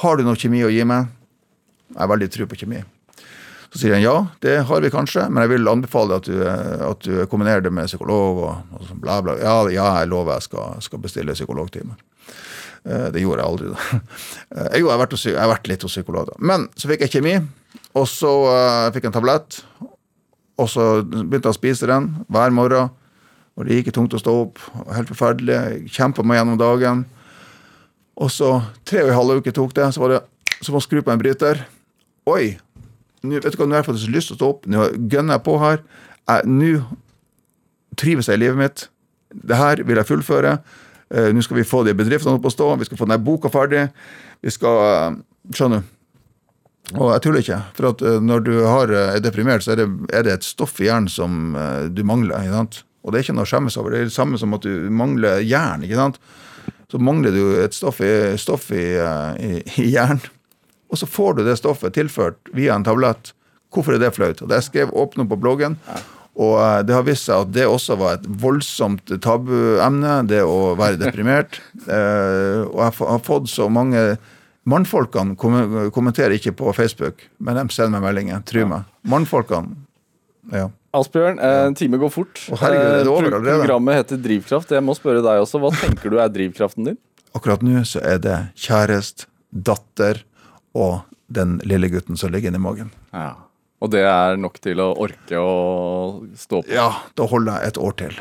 Har 0.00 0.16
du 0.16 0.24
noe 0.26 0.38
kjemi 0.40 0.64
å 0.66 0.72
gi 0.72 0.82
meg? 0.88 1.10
Jeg 1.92 2.00
har 2.00 2.08
veldig 2.10 2.30
tro 2.34 2.46
på 2.50 2.58
kjemi. 2.62 2.80
Så 3.72 3.80
sier 3.80 3.96
han 3.96 4.04
ja, 4.04 4.14
det 4.44 4.56
har 4.68 4.82
vi 4.84 4.90
kanskje, 4.94 5.26
men 5.30 5.42
jeg 5.44 5.54
vil 5.56 5.68
anbefale 5.70 6.18
at 6.20 6.28
du, 6.28 6.36
at 6.46 7.02
du 7.06 7.26
kombinerer 7.30 7.64
det 7.64 7.72
med 7.74 7.88
psykolog 7.90 8.42
og, 8.44 8.76
og 8.78 8.84
sånn 8.88 9.00
bla, 9.02 9.18
bla. 9.24 9.34
Ja, 9.42 9.56
ja, 9.72 9.88
jeg 10.00 10.10
lover 10.12 10.38
jeg 10.38 10.46
skal, 10.48 10.76
skal 10.84 11.02
bestille 11.02 11.34
psykologtime. 11.36 11.96
Eh, 12.86 13.08
Det 13.14 13.24
gjorde 13.24 13.42
jeg 13.42 13.50
aldri, 13.50 13.72
da. 13.72 14.00
Eh, 14.56 14.78
Jo, 14.78 14.86
jeg 14.86 14.92
har 14.94 15.02
vært, 15.02 15.16
vært 15.50 15.70
litt 15.72 15.82
hos 15.86 15.96
psykolog, 15.96 16.30
da. 16.30 16.38
Men 16.38 16.68
så 16.78 16.88
fikk 16.90 17.06
jeg 17.06 17.16
kjemi, 17.16 17.34
og 17.96 18.06
så 18.08 18.30
uh, 18.46 18.92
fikk 18.94 19.06
jeg 19.06 19.10
en 19.10 19.16
tablett. 19.16 19.58
Og 20.60 20.68
så 20.72 20.84
begynte 21.04 21.48
jeg 21.48 21.54
å 21.54 21.56
spise 21.56 21.88
den 21.90 22.10
hver 22.32 22.54
morgen. 22.54 22.92
Og 23.56 23.64
det 23.64 23.78
gikk 23.78 23.94
tungt 23.96 24.14
å 24.16 24.20
stå 24.20 24.32
opp. 24.44 24.60
Helt 24.92 25.08
forferdelig. 25.08 25.88
Kjempa 25.92 26.24
meg 26.24 26.38
gjennom 26.40 26.58
dagen. 26.60 27.02
Og 28.20 28.30
så, 28.32 28.50
tre 28.88 29.02
og 29.04 29.10
en 29.12 29.18
halv 29.18 29.40
uke 29.42 29.52
tok 29.56 29.74
det, 29.76 29.88
så 29.92 30.02
var 30.04 30.14
det 30.14 30.20
som 30.64 30.76
å 30.76 30.82
skru 30.84 31.02
på 31.04 31.12
en 31.12 31.20
bryter. 31.20 31.60
Oi! 32.28 32.56
Nå, 33.26 33.40
vet 33.42 33.52
du 33.52 33.58
hva, 33.60 33.66
nå 33.66 33.76
har 33.76 33.82
jeg 33.84 33.90
faktisk 33.90 34.14
lyst 34.14 34.30
til 34.30 34.36
å 34.36 34.40
stå 34.40 34.52
opp. 34.54 34.68
Nå 34.70 34.88
gønner 35.10 35.36
jeg 35.36 35.44
på 35.46 35.58
her. 35.62 35.82
Nå 36.46 36.70
trives 37.98 38.30
jeg 38.30 38.38
i 38.38 38.44
livet 38.44 38.60
mitt. 38.60 38.86
Det 39.30 39.58
her 39.58 39.82
vil 39.86 40.00
jeg 40.00 40.08
fullføre. 40.08 40.56
Uh, 41.14 41.28
Nå 41.34 41.42
skal 41.44 41.60
vi 41.60 41.66
få 41.66 41.82
de 41.86 41.94
bedriftene 41.96 42.38
opp 42.38 42.48
å 42.48 42.52
stå. 42.52 42.72
Vi 42.80 42.88
skal 42.88 43.00
få 43.00 43.08
denne 43.08 43.22
boka 43.22 43.50
ferdig. 43.52 43.86
Vi 44.44 44.54
skal 44.54 44.80
uh, 44.82 45.20
Skjønner 45.54 45.84
du? 45.84 45.92
Og 46.96 47.10
jeg 47.10 47.22
tuller 47.22 47.42
ikke. 47.42 47.60
For 47.76 47.90
at 47.92 48.02
uh, 48.06 48.18
når 48.22 48.42
du 48.46 48.52
har, 48.66 48.92
er 49.16 49.22
deprimert, 49.22 49.64
så 49.64 49.74
er 49.74 49.82
det, 49.82 49.88
er 50.14 50.26
det 50.26 50.36
et 50.36 50.46
stoff 50.46 50.78
i 50.82 50.88
hjernen 50.88 51.10
som 51.10 51.54
du 51.94 52.02
mangler. 52.06 52.42
ikke 52.42 52.58
sant? 52.60 52.82
Og 53.02 53.12
det 53.12 53.18
er 53.18 53.26
ikke 53.26 53.36
noe 53.38 53.46
å 53.46 53.50
skjemmes 53.50 53.78
over. 53.78 53.94
Det 53.94 54.00
er 54.00 54.10
det 54.10 54.16
samme 54.16 54.38
som 54.38 54.54
at 54.56 54.66
du 54.66 54.88
mangler 54.90 55.42
jern. 55.46 55.86
ikke 55.86 55.98
sant? 55.98 56.20
Så 56.90 56.98
mangler 57.02 57.34
du 57.34 57.42
et 57.62 57.74
stoff 57.74 58.00
i, 58.02 58.12
stoff 58.38 58.70
i, 58.74 58.86
i, 59.42 59.52
i 59.82 59.90
hjernen. 59.94 60.22
Og 60.90 60.98
så 61.00 61.06
får 61.10 61.38
du 61.38 61.44
det 61.46 61.56
stoffet 61.58 61.94
tilført 61.96 62.38
via 62.54 62.74
en 62.76 62.84
tablett. 62.86 63.32
Hvorfor 63.74 63.96
er 63.96 64.02
det 64.04 64.12
flaut? 64.14 64.42
Og 64.42 64.48
det 64.50 64.60
jeg 64.60 64.68
skrev 64.70 64.92
åpne 64.96 65.26
på 65.28 65.38
bloggen. 65.40 65.74
Og 66.36 66.54
eh, 66.60 66.82
det 66.86 66.94
har 66.94 67.04
vist 67.06 67.26
seg 67.26 67.46
at 67.46 67.52
det 67.56 67.64
også 67.66 67.96
var 67.98 68.18
et 68.18 68.26
voldsomt 68.42 69.08
tabuemne, 69.24 70.18
det 70.30 70.42
å 70.46 70.74
være 70.78 71.00
deprimert. 71.02 71.60
Eh, 71.86 72.64
og 72.66 72.80
jeg 72.82 72.94
har 73.06 73.20
fått 73.22 73.46
så 73.52 73.68
mange 73.70 74.00
Mannfolkene 74.66 75.36
kom- 75.38 75.90
kommenterer 75.94 76.32
ikke 76.34 76.50
på 76.58 76.72
Facebook, 76.74 77.20
men 77.38 77.54
de 77.54 77.62
sender 77.70 78.00
meg 78.00 78.08
meldinger. 78.08 78.40
Tro 78.48 78.64
meg. 78.66 78.88
Mannfolkene 79.06 79.76
ja. 80.50 80.64
Asbjørn, 80.96 81.38
eh, 81.38 81.60
en 81.68 81.76
time 81.78 82.00
går 82.02 82.10
fort. 82.10 82.40
Å, 82.50 82.58
herregud, 82.58 82.86
er 82.86 82.96
det 82.96 83.04
er 83.06 83.10
over 83.12 83.28
allerede? 83.28 83.60
Programmet 83.62 83.98
heter 84.00 84.18
Drivkraft. 84.24 84.74
Jeg 84.74 84.82
må 84.82 84.94
spørre 84.98 85.22
deg 85.22 85.42
også. 85.44 85.60
Hva 85.62 85.70
tenker 85.78 86.10
du 86.10 86.18
er 86.22 86.32
drivkraften 86.34 86.88
din? 86.90 86.98
Akkurat 87.36 87.62
nå 87.66 87.82
så 87.86 88.02
er 88.02 88.18
det 88.22 88.36
kjæreste, 88.66 89.28
datter 89.52 90.24
og 90.76 91.18
den 91.32 91.58
lille 91.66 91.90
gutten 91.90 92.18
som 92.20 92.32
ligger 92.32 92.52
inni 92.52 92.62
magen. 92.62 92.92
Ja. 93.10 93.34
Og 93.84 93.90
det 93.92 94.06
er 94.08 94.38
nok 94.40 94.56
til 94.64 94.80
å 94.80 94.86
orke 95.04 95.36
å 95.36 95.50
stå 96.38 96.62
på. 96.64 96.72
Ja, 96.72 96.86
da 97.18 97.26
holder 97.28 97.58
jeg 97.60 97.72
et 97.74 97.80
år 97.84 97.96
til. 98.00 98.14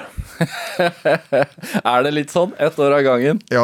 Er 1.93 2.03
det 2.03 2.11
litt 2.11 2.33
sånn? 2.33 2.51
Ett 2.59 2.75
år 2.81 2.97
av 2.97 3.05
gangen? 3.05 3.39
Ja, 3.53 3.63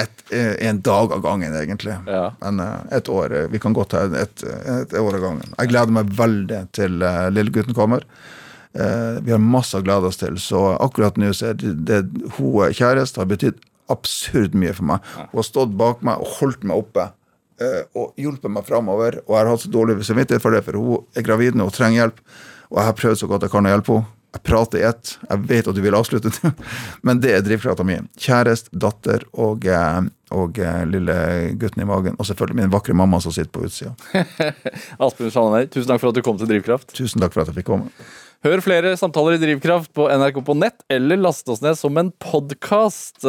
et, 0.00 0.24
en 0.32 0.80
dag 0.86 1.12
av 1.12 1.20
gangen, 1.26 1.52
egentlig. 1.52 1.98
Ja. 2.08 2.30
Men 2.40 2.64
eh, 2.64 2.96
et 2.96 3.12
år 3.12 3.34
eh, 3.36 3.50
Vi 3.52 3.60
kan 3.60 3.76
godt 3.76 3.92
ha 3.92 4.06
et, 4.16 4.40
et 4.40 4.96
år 4.96 5.18
av 5.18 5.26
gangen. 5.26 5.52
Jeg 5.52 5.74
gleder 5.74 5.98
meg 5.98 6.16
veldig 6.16 6.62
til 6.72 6.96
lillegutten 6.96 7.36
lille 7.36 7.56
gutten 7.58 7.76
kommer. 7.76 8.08
Eh, 8.72 9.20
vi 9.24 9.36
har 9.36 9.44
masse 9.44 9.76
å 9.76 9.84
glede 9.84 10.08
oss 10.08 10.20
til, 10.20 10.40
så 10.40 10.78
akkurat 10.80 11.20
nå 11.20 11.34
så 11.36 11.52
er 11.52 11.60
det, 11.60 11.76
det 11.88 12.02
hun 12.38 12.72
kjæreste 12.72 13.20
har 13.20 13.28
betydd 13.28 13.60
absurd 13.92 14.56
mye 14.56 14.74
for 14.76 14.94
meg. 14.94 15.12
Hun 15.28 15.40
har 15.40 15.48
stått 15.48 15.76
bak 15.76 16.00
meg 16.04 16.20
og 16.24 16.36
holdt 16.40 16.64
meg 16.68 16.84
oppe. 16.86 17.08
Eh, 17.62 17.80
og 17.98 18.14
hjulpet 18.20 18.52
meg 18.52 18.68
framover. 18.68 19.20
Og 19.26 19.34
jeg 19.34 19.40
har 19.40 19.50
hatt 19.52 19.64
så 19.64 19.72
dårlig 19.72 19.98
samvittighet 20.06 20.44
for 20.44 20.54
det, 20.54 20.62
for 20.66 20.78
hun 20.78 21.18
er 21.18 21.26
gravid 21.26 21.58
nå 21.58 21.68
og 21.68 21.74
trenger 21.76 22.04
hjelp. 22.04 22.22
Og 22.68 22.80
jeg 22.80 22.90
har 22.90 22.96
prøvd 23.00 23.20
så 23.22 23.28
godt 23.30 23.46
jeg 23.46 23.54
kan 23.54 23.68
å 23.68 23.74
hjelpe 23.74 23.98
henne. 23.98 24.14
Jeg 24.28 24.42
prater 24.44 24.78
i 24.78 24.84
ett. 24.84 25.14
Jeg 25.24 25.44
vet 25.48 25.68
at 25.70 25.76
du 25.76 25.80
vil 25.80 25.96
avslutte 25.96 26.28
det. 26.28 26.50
men 27.06 27.20
det 27.24 27.32
er 27.32 27.44
drivkrafta 27.46 27.86
mi. 27.86 27.96
Kjæreste, 28.20 28.70
datter 28.76 29.24
og, 29.32 29.64
eh, 29.64 30.00
og 30.36 30.60
eh, 30.60 30.82
lille 30.90 31.16
gutten 31.58 31.82
i 31.82 31.88
magen. 31.88 32.18
Og 32.20 32.28
selvfølgelig 32.28 32.60
min 32.60 32.74
vakre 32.74 32.96
mamma 32.98 33.22
som 33.24 33.32
sitter 33.34 33.50
på 33.54 33.64
utsida. 33.64 33.94
Asbjørn 35.04 35.32
Sandøy, 35.32 35.70
tusen 35.72 35.88
takk 35.88 36.04
for 36.04 36.12
at 36.12 36.20
du 36.20 36.24
kom 36.26 36.40
til 36.40 36.50
Drivkraft. 36.50 36.92
Tusen 36.92 37.24
takk 37.24 37.32
for 37.32 37.44
at 37.44 37.52
jeg 37.52 37.62
fikk 37.62 37.70
komme. 37.72 37.88
Hør 38.46 38.60
flere 38.62 38.92
samtaler 38.94 39.34
i 39.34 39.40
Drivkraft 39.42 39.90
på 39.98 40.04
NRK 40.06 40.36
på 40.46 40.54
nett, 40.54 40.84
eller 40.94 41.18
last 41.18 41.48
oss 41.50 41.58
ned 41.58 41.74
som 41.74 41.96
en 41.98 42.12
podkast. 42.22 43.24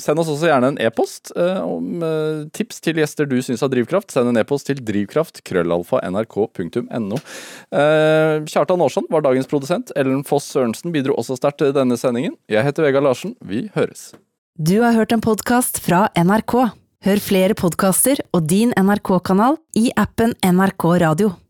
send 0.00 0.22
oss 0.22 0.30
også 0.32 0.48
gjerne 0.48 0.70
en 0.72 0.78
e-post 0.80 1.28
eh, 1.36 1.60
om 1.60 2.00
eh, 2.00 2.46
tips 2.56 2.80
til 2.80 3.02
gjester 3.02 3.28
du 3.28 3.36
syns 3.44 3.60
har 3.60 3.68
drivkraft. 3.68 4.14
Send 4.14 4.32
en 4.32 4.40
e-post 4.40 4.70
til 4.70 4.80
drivkraft 4.80 5.42
krøllalfa 5.44 6.00
nrk.no. 6.08 7.20
Uh, 7.68 8.40
Kjartan 8.48 8.80
Aarsson 8.80 9.10
var 9.12 9.26
dagens 9.28 9.50
produsent. 9.50 9.92
Ellen 9.92 10.24
Foss 10.24 10.48
Sørensen 10.48 10.94
bidro 10.96 11.18
også 11.20 11.36
sterkt 11.36 11.60
til 11.60 11.76
denne 11.76 12.00
sendingen. 12.00 12.38
Jeg 12.48 12.64
heter 12.64 12.88
Vegard 12.88 13.04
Larsen. 13.04 13.36
Vi 13.44 13.66
høres. 13.76 14.14
Du 14.56 14.78
har 14.80 14.96
hørt 14.96 15.12
en 15.12 15.20
podkast 15.24 15.84
fra 15.84 16.06
NRK. 16.16 16.56
Hør 17.04 17.20
flere 17.20 17.52
podkaster 17.58 18.24
og 18.32 18.48
din 18.48 18.72
NRK-kanal 18.72 19.60
i 19.76 19.90
appen 20.00 20.32
NRK 20.40 20.92
Radio. 21.04 21.34